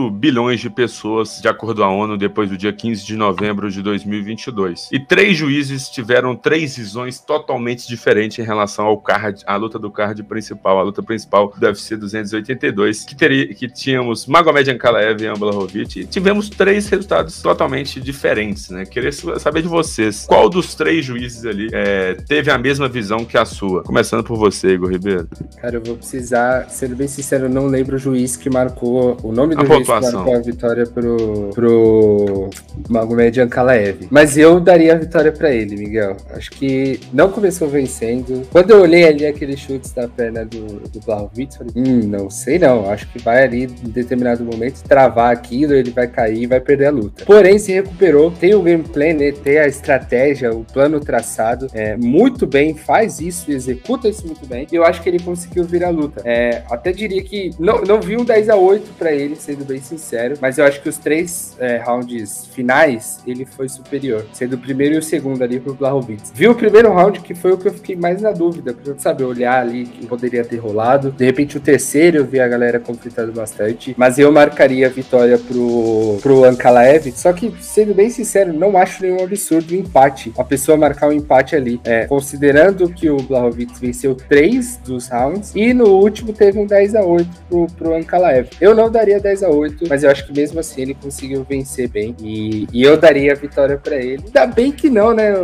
8 0.08 0.10
bilhões 0.10 0.60
de 0.60 0.70
pessoas, 0.70 1.40
de 1.40 1.48
acordo 1.48 1.82
com 1.82 1.86
a 1.86 1.90
ONU, 1.90 2.16
depois 2.16 2.48
do 2.48 2.56
dia 2.56 2.72
15 2.72 3.04
de 3.04 3.16
novembro 3.16 3.70
de 3.70 3.82
2022. 3.82 4.88
E 4.90 4.98
três 4.98 5.36
juízes 5.36 5.88
tiveram 5.88 6.34
três 6.34 6.76
visões 6.76 7.20
totalmente 7.20 7.86
diferentes 7.86 8.38
em 8.38 8.42
relação 8.42 8.86
ao 8.86 8.98
card, 8.98 9.42
à 9.46 9.56
luta 9.56 9.78
do 9.78 9.90
card 9.90 10.22
principal, 10.24 10.78
a 10.78 10.82
luta 10.82 11.02
principal 11.02 11.52
do 11.56 11.66
UFC 11.66 11.96
282, 11.96 13.04
que, 13.04 13.14
teria, 13.14 13.54
que 13.54 13.68
tínhamos 13.68 14.26
Magomed 14.26 14.70
Ankalaev 14.70 15.22
e 15.22 15.26
Ambla 15.26 15.54
Hovich, 15.54 16.00
e 16.00 16.06
tivemos 16.06 16.48
três 16.48 16.88
resultados 16.88 17.40
totalmente 17.42 18.00
diferentes, 18.00 18.70
né? 18.70 18.84
Queria 18.84 19.12
saber 19.12 19.62
de 19.62 19.68
vocês, 19.68 20.24
qual 20.26 20.48
dos 20.48 20.74
três 20.74 21.04
juízes 21.04 21.44
ali 21.44 21.68
é, 21.72 22.14
teve 22.14 22.50
a 22.50 22.58
mesma 22.58 22.88
visão 22.88 23.24
que 23.24 23.36
a 23.36 23.44
sua? 23.44 23.82
Começando 23.82 24.24
por 24.24 24.36
você, 24.36 24.74
Igor 24.74 24.90
Ribeiro. 24.90 25.28
Cara, 25.60 25.76
eu 25.76 25.82
vou 25.82 25.96
precisar, 25.96 26.68
sendo 26.70 26.96
bem 26.96 27.08
sincero, 27.08 27.44
eu 27.44 27.50
não 27.50 27.66
lembro 27.66 27.96
o 27.96 27.98
juiz 27.98 28.36
que 28.36 28.48
marcou, 28.48 29.16
o 29.22 29.32
nome 29.32 29.54
do 29.54 29.62
a 29.62 29.66
juiz 29.66 29.88
pontuação. 30.00 30.20
marcou 30.20 30.36
a 30.36 30.40
vitória 30.40 30.86
pro, 30.86 31.50
pro 31.54 32.50
Magomed 32.88 33.40
Ankalaev. 33.40 34.06
Mas 34.10 34.36
eu 34.36 34.60
daria 34.60 34.94
a 34.94 34.96
vitória 34.96 35.32
para 35.32 35.50
ele, 35.50 35.76
Miguel. 35.76 36.16
Acho 36.30 36.50
que 36.50 37.00
não 37.12 37.30
começou 37.30 37.68
vencendo. 37.68 38.46
Quando 38.50 38.70
eu 38.70 38.80
olhei 38.80 39.06
ali 39.06 39.26
aqueles 39.26 39.58
chutes 39.58 39.92
da 39.92 40.08
perna 40.08 40.44
do, 40.44 40.80
do 40.88 41.00
Blachowicz, 41.00 41.56
falei, 41.56 41.72
hum, 41.76 42.06
não 42.06 42.30
sei 42.30 42.58
não. 42.58 42.90
Acho 42.90 43.08
que 43.08 43.18
vai 43.18 43.44
ali 43.44 43.64
em 43.64 43.90
determinado 43.90 44.44
momento 44.44 44.82
travar 44.82 45.32
aquilo, 45.32 45.74
ele 45.74 45.90
vai 45.90 46.06
cair 46.06 46.42
e 46.42 46.46
vai 46.46 46.60
perder 46.60 46.86
a 46.86 46.90
luta. 46.90 47.24
Porém, 47.24 47.58
se 47.58 47.72
recuperou, 47.72 48.30
tem 48.30 48.54
o 48.54 48.62
gameplay, 48.62 49.12
né? 49.12 49.32
Tem 49.32 49.58
a 49.58 49.66
estratégia, 49.66 50.52
o 50.52 50.64
plano 50.64 51.00
traçado 51.00 51.68
é, 51.72 51.96
muito 51.96 52.46
bem, 52.46 52.74
faz 52.74 53.20
isso, 53.20 53.50
executa 53.50 54.08
isso 54.08 54.26
muito 54.26 54.46
bem. 54.46 54.66
E 54.70 54.74
eu 54.74 54.84
acho 54.84 55.02
que 55.02 55.08
ele 55.08 55.18
conseguiu 55.18 55.64
virar 55.64 55.88
a 55.88 55.90
luta. 55.90 56.22
É, 56.24 56.62
até 56.70 56.92
diria 56.92 57.22
que 57.22 57.50
não, 57.58 57.82
não 57.82 58.00
vi 58.00 58.16
um 58.16 58.24
10 58.24 58.48
a 58.48 58.56
8 58.56 58.90
para 58.98 59.12
ele, 59.12 59.36
sendo 59.36 59.64
bem 59.64 59.80
sincero 59.88 60.36
mas 60.40 60.58
eu 60.58 60.64
acho 60.64 60.80
que 60.80 60.88
os 60.88 60.98
três 60.98 61.56
é, 61.58 61.78
rounds 61.78 62.46
finais 62.54 63.20
ele 63.26 63.44
foi 63.44 63.68
superior, 63.68 64.26
sendo 64.32 64.54
o 64.54 64.58
primeiro 64.58 64.94
e 64.94 64.98
o 64.98 65.02
segundo 65.02 65.42
ali 65.42 65.60
pro 65.60 65.74
Blachowicz. 65.74 66.32
Vi 66.34 66.48
o 66.48 66.54
primeiro 66.54 66.92
round 66.92 67.20
que 67.20 67.34
foi 67.34 67.52
o 67.52 67.58
que 67.58 67.68
eu 67.68 67.72
fiquei 67.72 67.96
mais 67.96 68.20
na 68.20 68.30
dúvida, 68.30 68.74
pra 68.74 68.94
saber 68.98 69.24
olhar 69.24 69.60
ali 69.60 69.84
que 69.84 70.06
poderia 70.06 70.44
ter 70.44 70.56
rolado. 70.56 71.10
De 71.10 71.24
repente 71.24 71.56
o 71.56 71.60
terceiro 71.60 72.18
eu 72.18 72.24
vi 72.24 72.40
a 72.40 72.48
galera 72.48 72.78
conflitando 72.78 73.32
bastante, 73.32 73.94
mas 73.96 74.18
eu 74.18 74.30
marcaria 74.32 74.86
a 74.86 74.90
vitória 74.90 75.38
pro, 75.38 76.18
pro 76.22 76.44
Ankalaev. 76.44 77.12
Só 77.12 77.32
que, 77.32 77.52
sendo 77.60 77.94
bem 77.94 78.10
sincero, 78.10 78.52
não 78.52 78.76
acho 78.76 79.02
nenhum 79.02 79.22
absurdo 79.22 79.72
o 79.72 79.76
empate. 79.76 80.32
A 80.36 80.44
pessoa 80.44 80.76
marcar 80.76 81.08
um 81.08 81.12
empate 81.12 81.56
ali, 81.56 81.80
é, 81.84 82.06
considerando 82.06 82.88
que 82.88 83.10
o 83.10 83.16
Blachowicz 83.16 83.78
venceu 83.78 84.14
três 84.14 84.76
dos 84.78 85.08
rounds 85.08 85.52
e 85.54 85.72
no 85.72 85.88
último 85.88 86.32
teve 86.32 86.58
um 86.58 86.66
10 86.66 86.94
a 86.94 87.02
8 87.02 87.28
pro, 87.48 87.66
pro 87.76 87.94
Ankalaev. 87.94 88.48
Eu 88.60 88.74
não 88.74 88.90
daria 88.90 89.20
10 89.20 89.42
a 89.42 89.48
8, 89.48 89.77
mas 89.86 90.02
eu 90.02 90.10
acho 90.10 90.26
que 90.26 90.32
mesmo 90.32 90.58
assim 90.58 90.82
ele 90.82 90.94
conseguiu 90.94 91.44
vencer 91.48 91.88
bem. 91.88 92.16
E, 92.20 92.66
e 92.72 92.82
eu 92.82 92.96
daria 92.96 93.32
a 93.32 93.36
vitória 93.36 93.76
para 93.76 93.96
ele. 93.96 94.24
Ainda 94.24 94.46
bem 94.46 94.72
que 94.72 94.88
não, 94.88 95.12
né, 95.12 95.34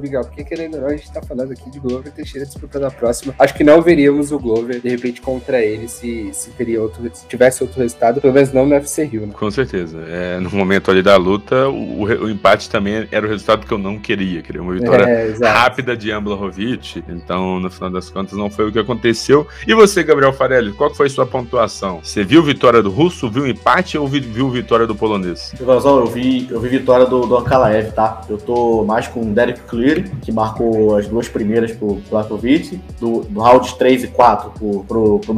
Miguel? 0.00 0.22
Porque 0.22 0.44
querendo 0.44 0.74
ou 0.74 0.82
não, 0.82 0.88
a 0.88 0.96
gente 0.96 1.10
tá 1.10 1.22
falando 1.22 1.52
aqui 1.52 1.70
de 1.70 1.80
Glover 1.80 2.12
Teixeira 2.12 2.46
disputando 2.46 2.84
a 2.84 2.90
próxima. 2.90 3.34
Acho 3.38 3.54
que 3.54 3.64
não 3.64 3.80
veríamos 3.80 4.30
o 4.30 4.38
Glover, 4.38 4.80
de 4.80 4.88
repente, 4.90 5.20
contra 5.20 5.62
ele 5.62 5.88
se, 5.88 6.30
se 6.32 6.50
teria 6.50 6.82
outro, 6.82 7.02
se 7.14 7.26
tivesse 7.26 7.62
outro 7.62 7.80
resultado, 7.80 8.20
pelo 8.20 8.34
menos 8.34 8.52
não 8.52 8.66
no 8.66 8.74
UFC 8.74 9.04
Rio, 9.04 9.26
né? 9.26 9.32
Com 9.32 9.50
certeza. 9.50 9.98
É, 10.06 10.38
no 10.38 10.50
momento 10.50 10.90
ali 10.90 11.02
da 11.02 11.16
luta, 11.16 11.68
o, 11.68 12.02
o, 12.02 12.30
empate 12.30 12.68
também 12.68 13.08
era 13.10 13.26
o 13.26 13.28
resultado 13.28 13.66
que 13.66 13.72
eu 13.72 13.78
não 13.78 13.98
queria. 13.98 14.42
Queria 14.42 14.62
uma 14.62 14.74
vitória 14.74 15.04
é, 15.04 15.34
rápida 15.40 15.96
de 15.96 16.12
Amblahovic. 16.12 17.02
Então, 17.08 17.58
no 17.58 17.70
final 17.70 17.90
das 17.90 18.02
das 18.02 18.10
contas 18.10 18.36
não 18.36 18.50
foi 18.50 18.68
o 18.68 18.72
que 18.72 18.78
aconteceu. 18.78 19.46
E 19.66 19.72
você, 19.72 20.02
Gabriel 20.02 20.32
Farelli, 20.32 20.72
qual 20.72 20.92
foi 20.92 21.08
sua 21.08 21.24
pontuação? 21.24 22.00
Você 22.02 22.24
viu 22.24 22.42
vitória 22.42 22.82
do 22.82 22.90
russo, 22.90 23.30
viu 23.30 23.46
empate 23.46 23.71
ou 23.98 24.06
viu 24.06 24.50
vitória 24.50 24.86
do 24.86 24.94
polonês? 24.94 25.52
Ivanzão, 25.58 25.98
eu 25.98 26.06
vi, 26.06 26.46
eu 26.50 26.60
vi 26.60 26.68
vitória 26.68 27.06
do, 27.06 27.26
do 27.26 27.36
Ankalaev, 27.36 27.92
tá? 27.92 28.20
Eu 28.28 28.38
tô 28.38 28.84
mais 28.84 29.08
com 29.08 29.20
o 29.20 29.26
Derek 29.26 29.60
Cleary, 29.62 30.10
que 30.20 30.30
marcou 30.30 30.96
as 30.96 31.08
duas 31.08 31.28
primeiras 31.28 31.72
pro 31.72 32.00
Blakovic, 32.10 32.80
do, 33.00 33.22
do 33.22 33.40
round 33.40 33.74
3 33.76 34.04
e 34.04 34.08
4 34.08 34.50
pro, 34.50 34.84
pro, 34.84 35.18
pro 35.20 35.34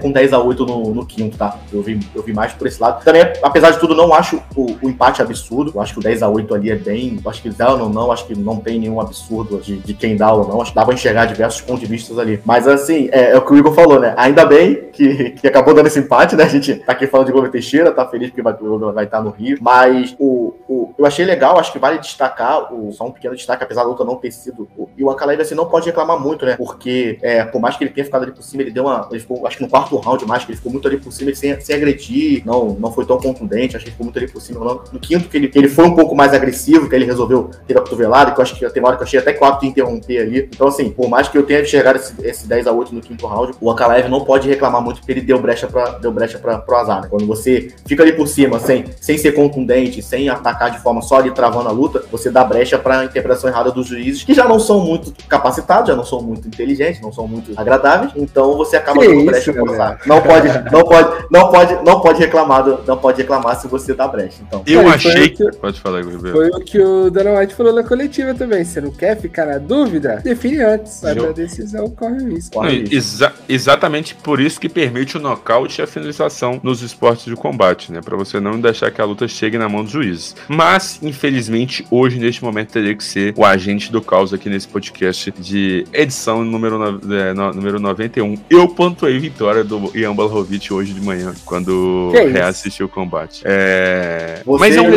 com 0.00 0.10
10 0.10 0.32
a 0.32 0.38
8 0.38 0.66
no, 0.66 0.94
no 0.94 1.06
quinto, 1.06 1.36
tá? 1.36 1.58
Eu 1.72 1.82
vi, 1.82 2.00
eu 2.14 2.22
vi 2.22 2.32
mais 2.32 2.52
por 2.52 2.66
esse 2.66 2.80
lado. 2.80 3.04
Também, 3.04 3.22
apesar 3.42 3.70
de 3.70 3.78
tudo, 3.78 3.94
não 3.94 4.12
acho 4.12 4.40
o, 4.56 4.76
o 4.82 4.88
empate 4.88 5.22
absurdo. 5.22 5.72
Eu 5.74 5.80
acho 5.80 5.92
que 5.92 5.98
o 6.00 6.02
10 6.02 6.22
a 6.22 6.28
8 6.28 6.54
ali 6.54 6.70
é 6.70 6.76
bem. 6.76 7.18
Acho 7.26 7.42
que 7.42 7.50
dá 7.50 7.72
ou 7.72 7.88
não, 7.88 8.10
acho 8.10 8.26
que 8.26 8.38
não 8.38 8.56
tem 8.56 8.78
nenhum 8.78 9.00
absurdo 9.00 9.60
de, 9.60 9.76
de 9.78 9.94
quem 9.94 10.16
dá 10.16 10.32
ou 10.32 10.48
não. 10.48 10.60
Acho 10.60 10.70
que 10.70 10.76
dá 10.76 10.84
pra 10.84 10.94
enxergar 10.94 11.26
diversos 11.26 11.60
pontos 11.60 11.80
de 11.80 11.86
vista 11.86 12.18
ali. 12.20 12.40
Mas 12.44 12.66
assim, 12.66 13.08
é, 13.12 13.30
é, 13.30 13.36
o 13.36 13.42
que 13.42 13.52
o 13.52 13.58
Igor 13.58 13.74
falou, 13.74 14.00
né? 14.00 14.14
Ainda 14.16 14.44
bem 14.44 14.88
que, 14.92 15.30
que 15.30 15.46
acabou 15.46 15.74
dando 15.74 15.86
esse 15.86 15.98
empate, 15.98 16.36
né? 16.36 16.44
A 16.44 16.48
gente 16.48 16.74
tá 16.76 16.92
aqui 16.92 17.06
falando 17.06 17.26
de 17.26 17.32
Globo 17.32 17.48
tá 17.92 18.06
feliz 18.06 18.30
porque 18.30 18.42
vai, 18.42 18.54
vai 18.92 19.04
estar 19.04 19.20
no 19.20 19.30
Rio. 19.30 19.58
Mas 19.60 20.14
o, 20.18 20.54
o, 20.68 20.94
eu 20.98 21.06
achei 21.06 21.24
legal, 21.24 21.58
acho 21.58 21.72
que 21.72 21.78
vale 21.78 21.98
destacar, 21.98 22.72
o, 22.72 22.92
só 22.92 23.06
um 23.06 23.12
pequeno 23.12 23.34
destaque, 23.34 23.64
apesar 23.64 23.82
da 23.82 23.88
luta 23.88 24.04
não 24.04 24.16
ter 24.16 24.30
sido. 24.30 24.68
O, 24.76 24.88
e 24.96 25.02
o 25.02 25.10
Ankalaev, 25.10 25.40
assim, 25.40 25.54
não 25.54 25.66
pode 25.66 25.86
reclamar 25.86 26.18
muito, 26.20 26.44
né? 26.44 26.56
Porque, 26.56 27.18
é, 27.22 27.44
por 27.44 27.60
mais 27.60 27.76
que 27.76 27.84
ele 27.84 27.90
tenha 27.90 28.04
ficado 28.04 28.22
ali 28.22 28.32
por 28.32 28.42
cima, 28.42 28.62
ele 28.62 28.70
deu 28.70 28.84
uma. 28.84 29.08
Ele 29.10 29.20
ficou, 29.20 29.46
acho 29.46 29.56
que 29.56 29.62
no 29.62 29.68
quarto 29.68 29.96
round 29.96 30.24
mais, 30.26 30.44
que 30.44 30.50
ele 30.50 30.56
ficou 30.56 30.72
muito 30.72 30.86
ali 30.86 30.98
por 30.98 31.12
cima, 31.12 31.34
sem, 31.34 31.58
sem 31.60 31.76
agredir, 31.76 32.42
não, 32.44 32.70
não 32.74 32.92
foi 32.92 33.04
tão 33.04 33.18
contundente, 33.18 33.76
acho 33.76 33.84
que 33.84 33.90
ele 33.90 33.92
ficou 33.92 34.04
muito 34.04 34.18
ali 34.18 34.28
por 34.28 34.40
cima. 34.40 34.60
Não. 34.60 34.82
No 34.92 35.00
quinto, 35.00 35.28
que 35.28 35.36
ele, 35.36 35.48
que 35.48 35.58
ele 35.58 35.68
foi 35.68 35.84
um 35.84 35.94
pouco 35.94 36.14
mais 36.14 36.32
agressivo, 36.32 36.88
que 36.88 36.94
ele 36.94 37.04
resolveu 37.04 37.50
ter 37.66 37.76
a 37.76 37.80
cotovelada, 37.80 38.32
que 38.32 38.40
eu 38.40 38.42
acho 38.42 38.54
que 38.54 38.68
tem 38.70 38.82
uma 38.82 38.88
hora 38.88 38.96
que 38.96 39.02
eu 39.02 39.06
achei 39.06 39.18
até 39.18 39.32
que 39.32 39.42
o 39.42 39.54
de 39.58 39.66
interromper 39.66 40.20
ali. 40.20 40.48
Então, 40.52 40.68
assim, 40.68 40.90
por 40.90 41.08
mais 41.08 41.28
que 41.28 41.38
eu 41.38 41.42
tenha 41.44 41.60
enxergado 41.60 41.98
esse, 41.98 42.14
esse 42.26 42.48
10 42.48 42.66
a 42.66 42.72
8 42.72 42.94
no 42.94 43.00
quinto 43.00 43.26
round, 43.26 43.54
o 43.60 43.70
Ankalaev 43.70 44.08
não 44.08 44.24
pode 44.24 44.48
reclamar 44.48 44.82
muito 44.82 44.98
porque 44.98 45.12
ele 45.12 45.20
deu 45.20 45.38
brecha 45.38 45.66
para 45.66 45.98
deu 45.98 46.12
brecha 46.12 46.38
pra, 46.38 46.58
pro 46.58 46.76
azar. 46.76 47.02
Né? 47.02 47.08
Quando 47.08 47.26
você 47.54 47.68
fica 47.86 48.02
ali 48.02 48.12
por 48.12 48.26
cima, 48.26 48.58
sem, 48.58 48.84
sem 49.00 49.18
ser 49.18 49.32
contundente, 49.32 50.02
sem 50.02 50.28
atacar 50.28 50.70
de 50.70 50.78
forma 50.80 51.02
só 51.02 51.16
ali 51.16 51.30
travando 51.30 51.68
a 51.68 51.72
luta, 51.72 52.04
você 52.10 52.30
dá 52.30 52.44
brecha 52.44 52.78
para 52.78 53.04
interpretação 53.04 53.48
errada 53.48 53.70
dos 53.70 53.86
juízes, 53.86 54.24
que 54.24 54.34
já 54.34 54.48
não 54.48 54.58
são 54.58 54.80
muito 54.80 55.12
capacitados, 55.28 55.88
já 55.88 55.96
não 55.96 56.04
são 56.04 56.20
muito 56.20 56.48
inteligentes, 56.48 57.00
não 57.00 57.12
são 57.12 57.26
muito 57.26 57.52
agradáveis. 57.56 58.12
Então 58.16 58.56
você 58.56 58.76
acaba 58.76 59.00
que 59.00 59.06
dando 59.06 59.20
isso, 59.20 59.26
brecha 59.26 59.62
azar. 59.72 60.00
Não 60.06 60.20
pode, 60.20 60.48
não 60.70 60.84
pode, 60.84 61.26
não 61.30 61.50
pode, 61.50 61.84
não 61.84 62.00
pode 62.00 62.20
reclamar, 62.20 62.64
não 62.86 62.96
pode 62.96 63.18
reclamar 63.18 63.60
se 63.60 63.68
você 63.68 63.94
dá 63.94 64.08
brecha. 64.08 64.42
Então. 64.46 64.62
Eu 64.66 64.82
é, 64.82 64.94
achei 64.94 65.28
que... 65.30 65.44
Pode 65.56 65.80
falar, 65.80 66.02
Gabriel. 66.02 66.34
Foi 66.34 66.48
o 66.48 66.60
que 66.60 66.80
o 66.80 67.10
Dana 67.10 67.38
White 67.38 67.54
falou 67.54 67.72
na 67.72 67.84
coletiva 67.84 68.34
também. 68.34 68.64
Você 68.64 68.80
não 68.80 68.90
quer 68.90 69.20
ficar 69.20 69.46
na 69.46 69.58
dúvida? 69.58 70.20
Define 70.22 70.62
antes. 70.62 71.04
A 71.04 71.14
decisão 71.32 71.88
corre 71.90 72.22
o 72.22 72.28
risco. 72.28 72.54
Corre 72.54 72.80
risco. 72.80 72.94
Exa 72.94 73.32
exatamente 73.48 74.14
por 74.14 74.40
isso 74.40 74.60
que 74.60 74.68
permite 74.68 75.16
o 75.16 75.20
nocaute 75.20 75.80
e 75.80 75.84
a 75.84 75.86
finalização 75.86 76.60
nos 76.62 76.82
esportes 76.82 77.24
de 77.24 77.36
combate, 77.44 77.92
né? 77.92 78.00
Para 78.02 78.16
você 78.16 78.40
não 78.40 78.58
deixar 78.58 78.90
que 78.90 79.02
a 79.02 79.04
luta 79.04 79.28
chegue 79.28 79.58
na 79.58 79.68
mão 79.68 79.82
dos 79.82 79.92
juízes. 79.92 80.34
Mas, 80.48 80.98
infelizmente, 81.02 81.86
hoje, 81.90 82.18
neste 82.18 82.42
momento, 82.42 82.70
teria 82.70 82.94
que 82.94 83.04
ser 83.04 83.34
o 83.36 83.44
agente 83.44 83.92
do 83.92 84.00
caos 84.00 84.32
aqui 84.32 84.48
nesse 84.48 84.66
podcast 84.66 85.30
de 85.38 85.84
edição 85.92 86.42
número, 86.42 86.78
no, 86.78 87.14
é, 87.14 87.34
no, 87.34 87.52
número 87.52 87.78
91. 87.78 88.38
Eu 88.48 88.66
pontuei 88.66 89.18
vitória 89.18 89.62
do 89.62 89.92
Ian 89.94 90.14
Blachowicz 90.14 90.70
hoje 90.70 90.94
de 90.94 91.02
manhã, 91.02 91.34
quando 91.44 92.12
reassisti 92.32 92.82
o 92.82 92.88
combate. 92.88 93.42
É... 93.44 94.40
Mas 94.46 94.74
é 94.74 94.80
um 94.80 94.94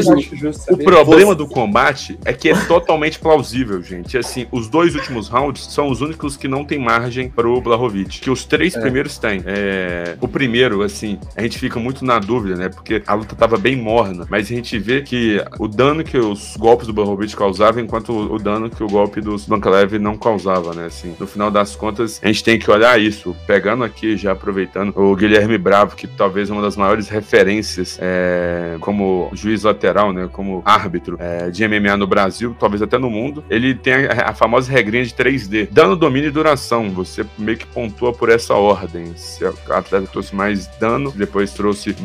o 0.70 0.78
problema 0.78 1.36
do 1.36 1.48
combate 1.48 2.18
é 2.24 2.32
que 2.32 2.50
é 2.50 2.56
totalmente 2.66 3.20
plausível, 3.20 3.82
gente. 3.84 4.18
Assim, 4.18 4.48
os 4.54 4.70
dois 4.70 4.96
últimos 4.96 5.28
rounds 5.28 5.66
são 5.66 5.90
os 5.90 6.00
únicos 6.00 6.38
que 6.38 6.48
não 6.48 6.64
tem 6.64 6.80
margem 6.80 7.30
pro 7.30 7.60
Blachowicz. 7.60 8.22
Que 8.22 8.30
os 8.30 8.46
três 8.46 8.74
é. 8.74 8.80
primeiros 8.80 9.18
têm. 9.18 9.44
É... 9.46 10.16
O 10.22 10.30
primeiro, 10.30 10.82
assim, 10.82 11.20
a 11.36 11.42
gente 11.42 11.60
fica 11.60 11.78
muito 11.78 12.06
na 12.06 12.20
dúvida, 12.20 12.37
né? 12.44 12.70
Porque 12.70 13.02
a 13.06 13.14
luta 13.14 13.36
tava 13.36 13.58
bem 13.58 13.76
morna. 13.76 14.26
Mas 14.30 14.46
a 14.52 14.56
gente 14.56 14.78
vê 14.78 15.02
que 15.02 15.44
o 15.60 15.68
dano 15.68 16.04
que 16.04 16.18
os 16.18 16.56
golpes 16.58 16.88
do 16.88 16.94
Blachowicz 16.94 17.36
causavam, 17.36 17.82
enquanto 17.82 18.12
o 18.12 18.38
dano 18.38 18.70
que 18.70 18.84
o 18.84 18.88
golpe 18.88 19.22
dos 19.22 19.46
Banklev 19.46 19.98
não 20.00 20.18
causava, 20.18 20.74
né? 20.74 20.86
Assim, 20.86 21.16
no 21.20 21.28
final 21.28 21.52
das 21.52 21.76
contas, 21.76 22.20
a 22.24 22.28
gente 22.28 22.44
tem 22.44 22.60
que 22.60 22.70
olhar 22.70 23.00
isso. 23.00 23.36
Pegando 23.46 23.84
aqui, 23.84 24.18
já 24.18 24.32
aproveitando, 24.32 24.94
o 24.96 25.16
Guilherme 25.16 25.58
Bravo, 25.58 25.96
que 25.96 26.08
talvez 26.08 26.50
é 26.50 26.54
uma 26.54 26.62
das 26.62 26.76
maiores 26.76 27.08
referências 27.10 27.98
é... 28.02 28.78
como 28.80 29.30
juiz 29.34 29.64
lateral, 29.64 30.12
né? 30.14 30.30
Como 30.32 30.62
árbitro 30.66 31.18
é, 31.20 31.50
de 31.50 31.68
MMA 31.68 31.98
no 31.98 32.08
Brasil, 32.08 32.56
talvez 32.60 32.82
até 32.82 32.98
no 32.98 33.10
mundo, 33.10 33.44
ele 33.50 33.74
tem 33.74 33.94
a, 33.94 34.30
a, 34.30 34.34
famosa 34.34 34.72
regrinha 34.72 35.06
de 35.06 35.14
3D. 35.14 35.70
Dano, 35.72 35.96
domínio 35.96 36.28
e 36.30 36.32
duração. 36.32 36.90
Você 36.92 37.26
meio 37.38 37.58
que 37.58 37.66
pontua 37.68 38.14
por 38.14 38.30
essa 38.30 38.54
ordem. 38.54 39.16
Se 39.16 39.44
o 39.44 39.56
atleta 39.70 40.08
trouxe 40.08 40.36
mais 40.36 40.68
dano, 40.80 41.12
depois 41.12 41.52
trouxe, 41.52 41.96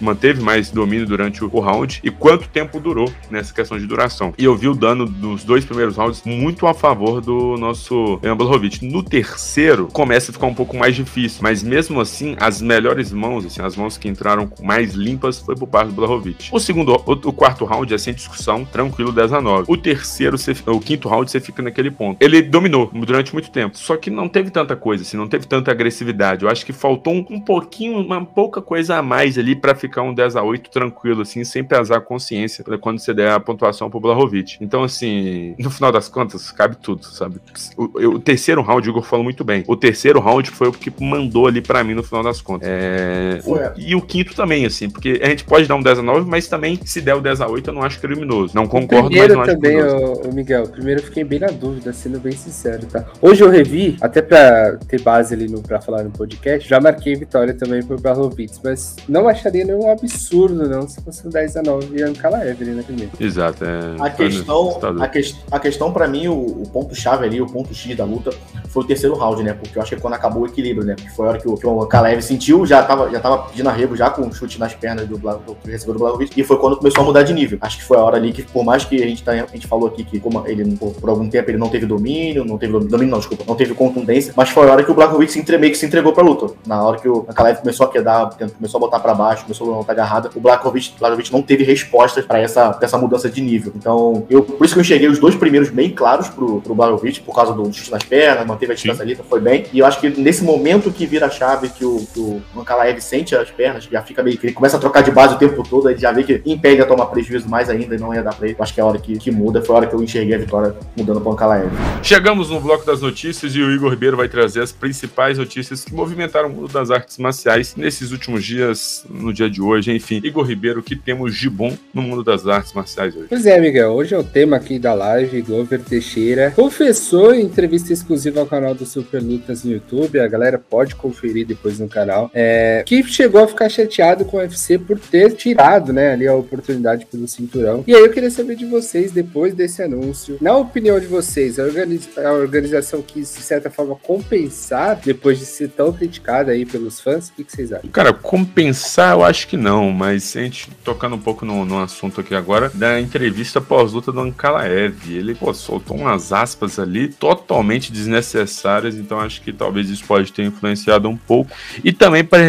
manteve 0.00 0.42
mais 0.42 0.70
domínio 0.70 1.06
durante 1.06 1.44
o, 1.44 1.60
round, 1.60 2.00
e 2.02 2.10
quanto 2.10 2.48
tempo 2.48 2.80
durou 2.80 3.12
nessa 3.30 3.52
questão 3.52 3.78
de 3.78 3.86
duração. 3.86 4.32
E 4.38 4.44
eu 4.44 4.56
vi 4.56 4.68
o 4.68 4.74
dano 4.74 5.06
dos 5.06 5.44
dois 5.44 5.64
primeiros 5.64 5.96
rounds 5.96 6.22
muito 6.24 6.66
a 6.66 6.74
favor 6.74 7.20
do 7.20 7.56
nosso 7.56 8.18
Ian 8.22 8.36
Blachowicz. 8.36 8.80
No 8.80 9.02
terceiro, 9.02 9.88
começa 9.92 10.30
a 10.30 10.34
ficar 10.34 10.46
um 10.46 10.54
pouco 10.54 10.76
mais 10.76 10.94
difícil, 10.94 11.40
mas 11.42 11.62
mesmo 11.62 12.00
assim, 12.00 12.36
as 12.40 12.62
melhores 12.62 13.12
mãos, 13.12 13.44
assim, 13.44 13.62
as 13.62 13.76
mãos 13.76 13.96
que 13.96 14.08
entraram 14.08 14.50
mais 14.62 14.94
limpas, 14.94 15.38
foi 15.38 15.54
por 15.54 15.66
parte 15.66 15.88
do 15.88 15.94
Blachowicz. 15.94 16.50
O 16.52 16.58
segundo, 16.58 16.92
o, 16.94 17.32
quarto 17.32 17.64
round 17.64 17.92
é 17.92 17.98
sem 17.98 18.14
discussão, 18.14 18.64
tranquilo, 18.64 19.12
10 19.12 19.32
a 19.32 19.40
9. 19.40 19.64
O 19.68 19.76
terceiro, 19.76 20.36
o 20.66 20.80
quinto 20.80 21.08
round, 21.08 21.30
você 21.30 21.40
fica 21.40 21.62
naquele 21.62 21.90
ponto. 21.90 22.16
Ele 22.20 22.42
dominou 22.42 22.90
durante 22.92 23.32
muito 23.32 23.50
tempo, 23.50 23.76
só 23.76 23.96
que 23.96 24.10
não 24.10 24.28
teve 24.28 24.50
tanta 24.50 24.76
coisa, 24.76 25.02
assim, 25.02 25.16
não 25.16 25.28
teve 25.28 25.46
tanta 25.46 25.70
agressividade. 25.70 26.44
Eu 26.44 26.50
acho 26.50 26.64
que 26.64 26.72
faltou 26.72 27.14
um, 27.14 27.26
um 27.30 27.40
pouquinho, 27.40 27.98
uma 28.00 28.24
pouca 28.24 28.60
coisa 28.60 28.96
a 28.96 29.02
mais 29.02 29.38
ali 29.38 29.54
ficar 29.74 30.02
um 30.02 30.14
10 30.14 30.36
a 30.36 30.42
8 30.42 30.70
tranquilo, 30.70 31.22
assim, 31.22 31.44
sem 31.44 31.64
pesar 31.64 31.98
a 31.98 32.00
consciência 32.00 32.64
quando 32.80 32.98
você 32.98 33.12
der 33.12 33.32
a 33.32 33.40
pontuação 33.40 33.90
pro 33.90 34.00
Blahovic. 34.00 34.56
Então, 34.60 34.82
assim, 34.82 35.54
no 35.58 35.70
final 35.70 35.92
das 35.92 36.08
contas, 36.08 36.50
cabe 36.50 36.76
tudo, 36.76 37.04
sabe? 37.04 37.40
O, 37.76 37.84
o 38.14 38.18
terceiro 38.18 38.62
round, 38.62 38.88
o 38.88 38.90
Igor 38.90 39.02
falou 39.02 39.24
muito 39.24 39.44
bem. 39.44 39.64
O 39.66 39.76
terceiro 39.76 40.20
round 40.20 40.50
foi 40.50 40.68
o 40.68 40.72
que 40.72 40.92
mandou 41.02 41.46
ali 41.46 41.60
para 41.60 41.82
mim 41.84 41.94
no 41.94 42.02
final 42.02 42.22
das 42.22 42.40
contas. 42.40 42.68
É... 42.68 43.40
O, 43.44 43.56
e 43.76 43.94
o 43.94 44.02
quinto 44.02 44.34
também, 44.34 44.64
assim, 44.66 44.88
porque 44.88 45.20
a 45.22 45.28
gente 45.28 45.44
pode 45.44 45.66
dar 45.66 45.74
um 45.74 45.82
10 45.82 45.98
a 45.98 46.02
9, 46.02 46.28
mas 46.28 46.48
também, 46.48 46.78
se 46.84 47.00
der 47.00 47.14
o 47.14 47.20
10 47.20 47.40
a 47.40 47.48
8, 47.48 47.70
eu 47.70 47.74
não 47.74 47.82
acho 47.82 48.00
criminoso. 48.00 48.54
Não 48.54 48.66
concordo, 48.66 49.10
mas 49.10 49.32
não 49.32 49.40
acho 49.42 49.54
também, 49.54 49.76
criminoso. 49.76 50.28
O, 50.28 50.32
Miguel, 50.32 50.68
primeiro 50.68 51.00
eu 51.00 51.04
fiquei 51.04 51.24
bem 51.24 51.38
na 51.38 51.48
dúvida, 51.48 51.92
sendo 51.92 52.20
bem 52.20 52.32
sincero, 52.32 52.86
tá? 52.86 53.04
Hoje 53.20 53.42
eu 53.42 53.50
revi, 53.50 53.96
até 54.00 54.22
pra 54.22 54.76
ter 54.88 55.00
base 55.00 55.34
ali 55.34 55.48
no, 55.48 55.62
pra 55.62 55.80
falar 55.80 56.04
no 56.04 56.10
podcast, 56.10 56.68
já 56.68 56.80
marquei 56.80 57.14
vitória 57.14 57.54
também 57.54 57.82
pro 57.82 58.00
Barlovitz, 58.00 58.60
mas 58.62 58.96
não 59.08 59.28
acharia 59.28 59.57
nenhum 59.64 59.90
absurdo, 59.90 60.68
não, 60.68 60.88
se 60.88 61.00
fosse 61.00 61.26
um 61.26 61.30
10 61.30 61.56
a 61.56 61.62
9 61.62 61.98
e 61.98 62.02
Ankalaev 62.02 62.60
ali 62.60 62.72
naquele 62.72 62.98
meio. 62.98 63.10
Exato, 63.18 63.64
é. 63.64 63.96
A 63.98 64.10
questão, 64.10 64.78
a, 65.00 65.08
que, 65.08 65.34
a 65.50 65.60
questão 65.60 65.92
pra 65.92 66.08
mim, 66.08 66.28
o, 66.28 66.62
o 66.62 66.68
ponto-chave 66.72 67.24
ali, 67.24 67.40
o 67.40 67.46
ponto 67.46 67.74
X 67.74 67.96
da 67.96 68.04
luta, 68.04 68.30
foi 68.68 68.84
o 68.84 68.86
terceiro 68.86 69.16
round, 69.16 69.42
né? 69.42 69.54
Porque 69.54 69.78
eu 69.78 69.82
acho 69.82 69.94
que 69.94 70.00
quando 70.00 70.14
acabou 70.14 70.42
o 70.42 70.46
equilíbrio, 70.46 70.86
né? 70.86 70.94
Porque 70.94 71.10
foi 71.10 71.26
a 71.26 71.28
hora 71.30 71.38
que 71.38 71.48
o, 71.48 71.56
que 71.56 71.66
o 71.66 71.82
Ankalaev 71.82 72.20
sentiu, 72.22 72.64
já 72.66 72.82
tava, 72.82 73.10
já 73.10 73.20
tava 73.20 73.44
pedindo 73.44 73.68
arrego 73.68 73.96
já 73.96 74.10
com 74.10 74.22
um 74.22 74.32
chute 74.32 74.58
nas 74.58 74.74
pernas 74.74 75.06
do, 75.06 75.18
do, 75.18 75.38
do 75.38 75.56
recebedor 75.64 75.94
do 75.94 75.98
Blachowicz, 76.00 76.36
e 76.36 76.44
foi 76.44 76.58
quando 76.58 76.76
começou 76.76 77.02
a 77.02 77.06
mudar 77.06 77.22
de 77.22 77.32
nível. 77.32 77.58
Acho 77.60 77.78
que 77.78 77.84
foi 77.84 77.96
a 77.96 78.02
hora 78.02 78.16
ali 78.16 78.32
que, 78.32 78.42
por 78.42 78.64
mais 78.64 78.84
que 78.84 79.02
a 79.02 79.06
gente, 79.06 79.22
tá, 79.22 79.32
a 79.32 79.46
gente 79.46 79.66
falou 79.66 79.88
aqui 79.88 80.04
que 80.04 80.20
como 80.20 80.46
ele, 80.46 80.76
por, 80.76 80.92
por 80.94 81.10
algum 81.10 81.28
tempo, 81.28 81.50
ele 81.50 81.58
não 81.58 81.68
teve 81.68 81.86
domínio, 81.86 82.44
não 82.44 82.58
teve 82.58 82.72
domínio, 82.72 83.10
não, 83.10 83.18
desculpa, 83.18 83.44
não 83.46 83.54
teve 83.54 83.74
contundência, 83.74 84.32
mas 84.36 84.50
foi 84.50 84.68
a 84.68 84.72
hora 84.72 84.84
que 84.84 84.90
o 84.90 84.94
Blachowicz 84.94 85.32
se 85.32 85.58
meio 85.58 85.72
que 85.72 85.78
se 85.78 85.86
entregou 85.86 86.12
pra 86.12 86.22
luta. 86.22 86.54
Na 86.66 86.82
hora 86.82 86.98
que 86.98 87.08
o 87.08 87.26
Ankalaev 87.28 87.60
começou 87.60 87.86
a 87.86 87.90
quedar, 87.90 88.30
começou 88.56 88.78
a 88.78 88.80
botar 88.80 89.00
pra 89.00 89.14
baixo, 89.14 89.44
começou 89.48 89.72
a 89.72 89.76
botar 89.78 89.92
agarrada, 89.92 90.30
o 90.34 90.40
Blachowicz 90.40 91.30
não 91.32 91.42
teve 91.42 91.64
respostas 91.64 92.24
pra 92.24 92.38
essa, 92.38 92.70
pra 92.70 92.84
essa 92.86 92.98
mudança 92.98 93.30
de 93.30 93.40
nível. 93.40 93.72
Então, 93.74 94.26
eu, 94.28 94.42
por 94.42 94.64
isso 94.64 94.74
que 94.74 94.80
eu 94.80 94.82
enxerguei 94.82 95.08
os 95.08 95.18
dois 95.18 95.34
primeiros 95.34 95.70
bem 95.70 95.90
claros 95.90 96.28
pro, 96.28 96.60
pro 96.60 96.74
Blachowicz, 96.74 97.18
por 97.18 97.34
causa 97.34 97.52
do 97.52 97.72
chute 97.72 97.90
nas 97.90 98.02
pernas, 98.02 98.46
manteve 98.46 98.72
a 98.72 98.74
distância 98.74 99.02
ali, 99.02 99.14
foi 99.14 99.40
bem. 99.40 99.64
E 99.72 99.78
eu 99.78 99.86
acho 99.86 100.00
que 100.00 100.10
nesse 100.10 100.44
momento 100.44 100.90
que 100.90 101.06
vira 101.06 101.26
a 101.26 101.30
chave, 101.30 101.68
que 101.70 101.84
o, 101.84 102.06
que 102.12 102.20
o 102.20 102.42
Ankalaev 102.56 103.00
sente 103.00 103.34
as 103.34 103.50
pernas, 103.50 103.84
já 103.84 104.02
fica 104.02 104.22
meio 104.22 104.36
que 104.36 104.46
ele 104.46 104.54
começa 104.54 104.76
a 104.76 104.80
trocar 104.80 105.02
de 105.02 105.10
base 105.10 105.34
o 105.34 105.38
tempo 105.38 105.62
todo, 105.68 105.88
ele 105.88 105.98
já 105.98 106.12
vê 106.12 106.22
que 106.22 106.42
impede 106.44 106.82
a 106.82 106.86
tomar 106.86 107.06
prejuízo 107.06 107.48
mais 107.48 107.70
ainda 107.70 107.94
e 107.94 107.98
não 107.98 108.14
ia 108.14 108.22
dar 108.22 108.34
pra 108.34 108.46
ele. 108.46 108.56
Eu 108.58 108.62
acho 108.62 108.74
que 108.74 108.80
é 108.80 108.82
a 108.82 108.86
hora 108.86 108.98
que, 108.98 109.16
que 109.18 109.30
muda, 109.30 109.62
foi 109.62 109.74
a 109.74 109.78
hora 109.78 109.86
que 109.86 109.94
eu 109.94 110.02
enxerguei 110.02 110.34
a 110.34 110.38
vitória 110.38 110.74
mudando 110.96 111.20
pro 111.20 111.32
Ankalaev. 111.32 111.70
Chegamos 112.02 112.50
no 112.50 112.60
bloco 112.60 112.84
das 112.84 113.00
notícias 113.00 113.54
e 113.54 113.60
o 113.60 113.70
Igor 113.70 113.90
Ribeiro 113.90 114.16
vai 114.16 114.28
trazer 114.28 114.62
as 114.62 114.72
principais 114.72 115.38
notícias 115.38 115.84
que 115.84 115.94
movimentaram 115.94 116.48
o 116.48 116.52
mundo 116.52 116.68
das 116.68 116.90
artes 116.90 117.18
marciais 117.18 117.74
nesses 117.76 118.12
últimos 118.12 118.44
dias, 118.44 119.04
no 119.08 119.32
dia 119.38 119.50
de 119.50 119.62
hoje, 119.62 119.92
enfim. 119.92 120.20
Igor 120.22 120.44
Ribeiro, 120.44 120.80
o 120.80 120.82
que 120.82 120.96
temos 120.96 121.36
de 121.36 121.48
bom 121.48 121.72
no 121.94 122.02
mundo 122.02 122.24
das 122.24 122.46
artes 122.46 122.72
marciais 122.72 123.14
hoje? 123.14 123.26
Pois 123.28 123.46
é, 123.46 123.60
Miguel, 123.60 123.92
hoje 123.92 124.14
é 124.14 124.18
o 124.18 124.24
tema 124.24 124.56
aqui 124.56 124.78
da 124.78 124.94
live, 124.94 125.42
Glover 125.42 125.80
Teixeira 125.80 126.52
confessou 126.54 127.34
em 127.34 127.42
entrevista 127.42 127.92
exclusiva 127.92 128.44
canal 128.46 128.74
do 128.74 128.86
Super 128.86 129.22
Lutas 129.22 129.62
no 129.64 129.72
YouTube, 129.72 130.18
a 130.18 130.26
galera 130.26 130.58
pode 130.58 130.94
conferir 130.94 131.46
depois 131.46 131.78
no 131.78 131.88
canal, 131.88 132.30
é, 132.34 132.82
que 132.86 133.02
chegou 133.04 133.42
a 133.42 133.48
ficar 133.48 133.68
chateado 133.68 134.24
com 134.24 134.38
o 134.38 134.40
UFC 134.40 134.78
por 134.78 134.98
ter 134.98 135.32
tirado, 135.32 135.92
né, 135.92 136.12
ali 136.12 136.26
a 136.26 136.34
oportunidade 136.34 137.06
pelo 137.06 137.28
cinturão. 137.28 137.84
E 137.86 137.94
aí 137.94 138.00
eu 138.00 138.10
queria 138.10 138.30
saber 138.30 138.56
de 138.56 138.64
vocês, 138.66 139.12
depois 139.12 139.54
desse 139.54 139.82
anúncio, 139.82 140.38
na 140.40 140.56
opinião 140.56 140.98
de 140.98 141.06
vocês, 141.06 141.58
a, 141.58 141.62
organiz 141.62 142.08
a 142.16 142.32
organização 142.32 143.02
quis, 143.02 143.34
de 143.34 143.42
certa 143.42 143.70
forma, 143.70 143.94
compensar 143.96 145.00
depois 145.04 145.38
de 145.38 145.46
ser 145.46 145.68
tão 145.68 145.92
criticada 145.92 146.52
aí 146.52 146.64
pelos 146.64 147.00
fãs? 147.00 147.28
O 147.28 147.34
que, 147.34 147.44
que 147.44 147.52
vocês 147.52 147.72
acham? 147.72 147.90
Cara, 147.90 148.12
compensar 148.12 149.17
eu 149.18 149.24
acho 149.24 149.48
que 149.48 149.56
não, 149.56 149.90
mas 149.90 150.36
a 150.36 150.40
gente 150.40 150.70
tocando 150.84 151.16
um 151.16 151.18
pouco 151.18 151.44
no, 151.44 151.64
no 151.64 151.80
assunto 151.80 152.20
aqui 152.20 152.34
agora, 152.34 152.70
da 152.72 153.00
entrevista 153.00 153.60
pós-luta 153.60 154.12
do 154.12 154.20
Ankalaev, 154.20 154.94
ele 155.08 155.34
pô, 155.34 155.52
soltou 155.52 155.96
umas 155.96 156.32
aspas 156.32 156.78
ali 156.78 157.08
totalmente 157.08 157.92
desnecessárias, 157.92 158.94
então 158.96 159.20
acho 159.20 159.42
que 159.42 159.52
talvez 159.52 159.90
isso 159.90 160.04
pode 160.04 160.32
ter 160.32 160.44
influenciado 160.44 161.08
um 161.08 161.16
pouco. 161.16 161.50
E 161.82 161.92
também 161.92 162.24
para, 162.24 162.42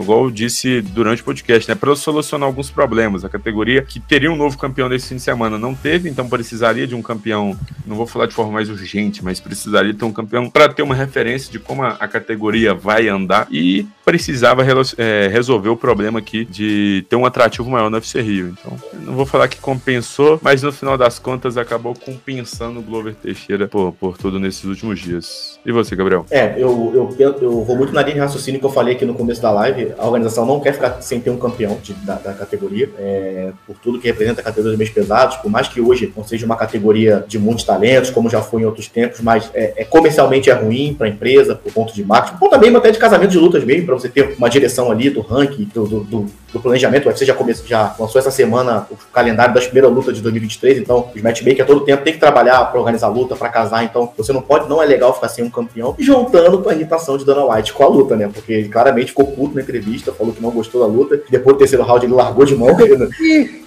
igual 0.00 0.24
eu 0.24 0.30
disse 0.30 0.80
durante 0.80 1.22
o 1.22 1.24
podcast, 1.24 1.68
né, 1.68 1.74
para 1.74 1.94
solucionar 1.94 2.46
alguns 2.46 2.70
problemas. 2.70 3.24
A 3.24 3.28
categoria 3.28 3.82
que 3.82 4.00
teria 4.00 4.32
um 4.32 4.36
novo 4.36 4.56
campeão 4.56 4.88
nesse 4.88 5.08
fim 5.08 5.16
de 5.16 5.22
semana 5.22 5.58
não 5.58 5.74
teve, 5.74 6.08
então 6.08 6.28
precisaria 6.28 6.86
de 6.86 6.94
um 6.94 7.02
campeão, 7.02 7.58
não 7.86 7.96
vou 7.96 8.06
falar 8.06 8.26
de 8.26 8.34
forma 8.34 8.52
mais 8.52 8.70
urgente, 8.70 9.22
mas 9.22 9.38
precisaria 9.38 9.92
ter 9.92 10.04
um 10.04 10.12
campeão 10.12 10.48
para 10.48 10.68
ter 10.68 10.82
uma 10.82 10.94
referência 10.94 11.52
de 11.52 11.58
como 11.58 11.82
a, 11.82 11.90
a 12.00 12.08
categoria 12.08 12.72
vai 12.72 13.08
andar 13.08 13.46
e 13.50 13.86
precisava 14.04 14.64
é, 14.98 15.28
resolver 15.28 15.73
o 15.74 15.76
problema 15.78 16.18
aqui 16.18 16.44
de 16.44 17.04
ter 17.08 17.16
um 17.16 17.26
atrativo 17.26 17.68
maior 17.70 17.90
no 17.90 17.96
UFC 17.96 18.20
Rio. 18.20 18.54
Então, 18.58 18.76
não 19.00 19.14
vou 19.14 19.26
falar 19.26 19.48
que 19.48 19.58
compensou, 19.58 20.38
mas 20.42 20.62
no 20.62 20.72
final 20.72 20.96
das 20.96 21.18
contas 21.18 21.56
acabou 21.56 21.94
compensando 21.94 22.80
o 22.80 22.82
Glover 22.82 23.14
Teixeira 23.14 23.68
por, 23.68 23.92
por 23.92 24.16
tudo 24.16 24.38
nesses 24.40 24.64
últimos 24.64 25.00
dias. 25.00 25.58
E 25.64 25.72
você, 25.72 25.96
Gabriel? 25.96 26.26
É, 26.30 26.54
eu, 26.56 27.14
eu, 27.18 27.36
eu 27.40 27.64
vou 27.64 27.76
muito 27.76 27.92
na 27.92 28.02
linha 28.02 28.14
de 28.14 28.20
raciocínio 28.20 28.60
que 28.60 28.66
eu 28.66 28.70
falei 28.70 28.94
aqui 28.94 29.04
no 29.04 29.14
começo 29.14 29.40
da 29.40 29.50
live. 29.50 29.92
A 29.98 30.06
organização 30.06 30.44
não 30.44 30.60
quer 30.60 30.72
ficar 30.72 31.00
sem 31.00 31.20
ter 31.20 31.30
um 31.30 31.38
campeão 31.38 31.78
de, 31.82 31.92
da, 31.94 32.14
da, 32.14 32.34
categoria, 32.34 32.90
é, 32.98 33.52
por 33.66 33.76
tudo 33.78 33.98
que 33.98 34.06
representa 34.06 34.40
a 34.40 34.44
categoria 34.44 34.72
dos 34.72 34.78
meios 34.78 34.94
pesados, 34.94 35.36
por 35.36 35.50
mais 35.50 35.68
que 35.68 35.80
hoje 35.80 36.12
não 36.16 36.24
seja 36.24 36.44
uma 36.44 36.56
categoria 36.56 37.24
de 37.26 37.38
muitos 37.38 37.64
talentos, 37.64 38.10
como 38.10 38.28
já 38.28 38.42
foi 38.42 38.62
em 38.62 38.64
outros 38.64 38.88
tempos, 38.88 39.20
mas 39.20 39.50
é, 39.54 39.82
é 39.82 39.84
comercialmente 39.84 40.50
é 40.50 40.52
ruim 40.52 40.94
para 40.96 41.06
a 41.06 41.10
empresa, 41.10 41.54
por 41.54 41.72
ponto 41.72 41.94
de 41.94 42.04
marketing, 42.04 42.38
por 42.38 42.48
também 42.48 42.74
até 42.74 42.90
de 42.90 42.98
casamento 42.98 43.30
de 43.30 43.38
lutas 43.38 43.64
mesmo, 43.64 43.86
para 43.86 43.94
você 43.94 44.08
ter 44.08 44.34
uma 44.36 44.50
direção 44.50 44.90
ali 44.90 45.10
do 45.10 45.20
ranking, 45.20 45.63
do, 45.66 45.86
do, 45.86 46.04
do, 46.04 46.30
do 46.54 46.60
planejamento. 46.60 47.06
O 47.06 47.08
UFC 47.08 47.26
já, 47.26 47.34
começou, 47.34 47.66
já 47.66 47.94
lançou 47.98 48.18
essa 48.18 48.30
semana 48.30 48.86
o 48.90 48.96
calendário 49.12 49.52
das 49.52 49.64
primeiras 49.64 49.92
lutas 49.92 50.14
de 50.14 50.22
2023, 50.22 50.78
então 50.78 51.10
os 51.14 51.20
matchmakers 51.20 51.62
a 51.62 51.64
todo 51.66 51.84
tempo 51.84 52.04
tem 52.04 52.12
que 52.12 52.20
trabalhar 52.20 52.64
para 52.66 52.78
organizar 52.78 53.08
a 53.08 53.10
luta, 53.10 53.34
para 53.34 53.48
casar, 53.48 53.84
então 53.84 54.10
você 54.16 54.32
não 54.32 54.40
pode, 54.40 54.68
não 54.68 54.80
é 54.80 54.86
legal 54.86 55.12
ficar 55.12 55.28
sem 55.28 55.44
um 55.44 55.50
campeão, 55.50 55.96
juntando 55.98 56.62
com 56.62 56.70
a 56.70 56.74
irritação 56.74 57.18
de 57.18 57.24
Dana 57.24 57.44
White 57.44 57.72
com 57.72 57.82
a 57.82 57.88
luta, 57.88 58.16
né? 58.16 58.30
Porque 58.32 58.52
ele 58.52 58.68
claramente 58.68 59.08
ficou 59.08 59.26
puto 59.26 59.56
na 59.56 59.62
entrevista, 59.62 60.12
falou 60.12 60.32
que 60.32 60.40
não 60.40 60.50
gostou 60.50 60.80
da 60.80 60.86
luta, 60.86 61.20
depois 61.28 61.56
do 61.56 61.58
terceiro 61.58 61.84
round 61.84 62.06
ele 62.06 62.14
largou 62.14 62.44
de 62.44 62.54
mão. 62.54 62.68
Ficou 62.68 63.08
pi. 63.08 63.64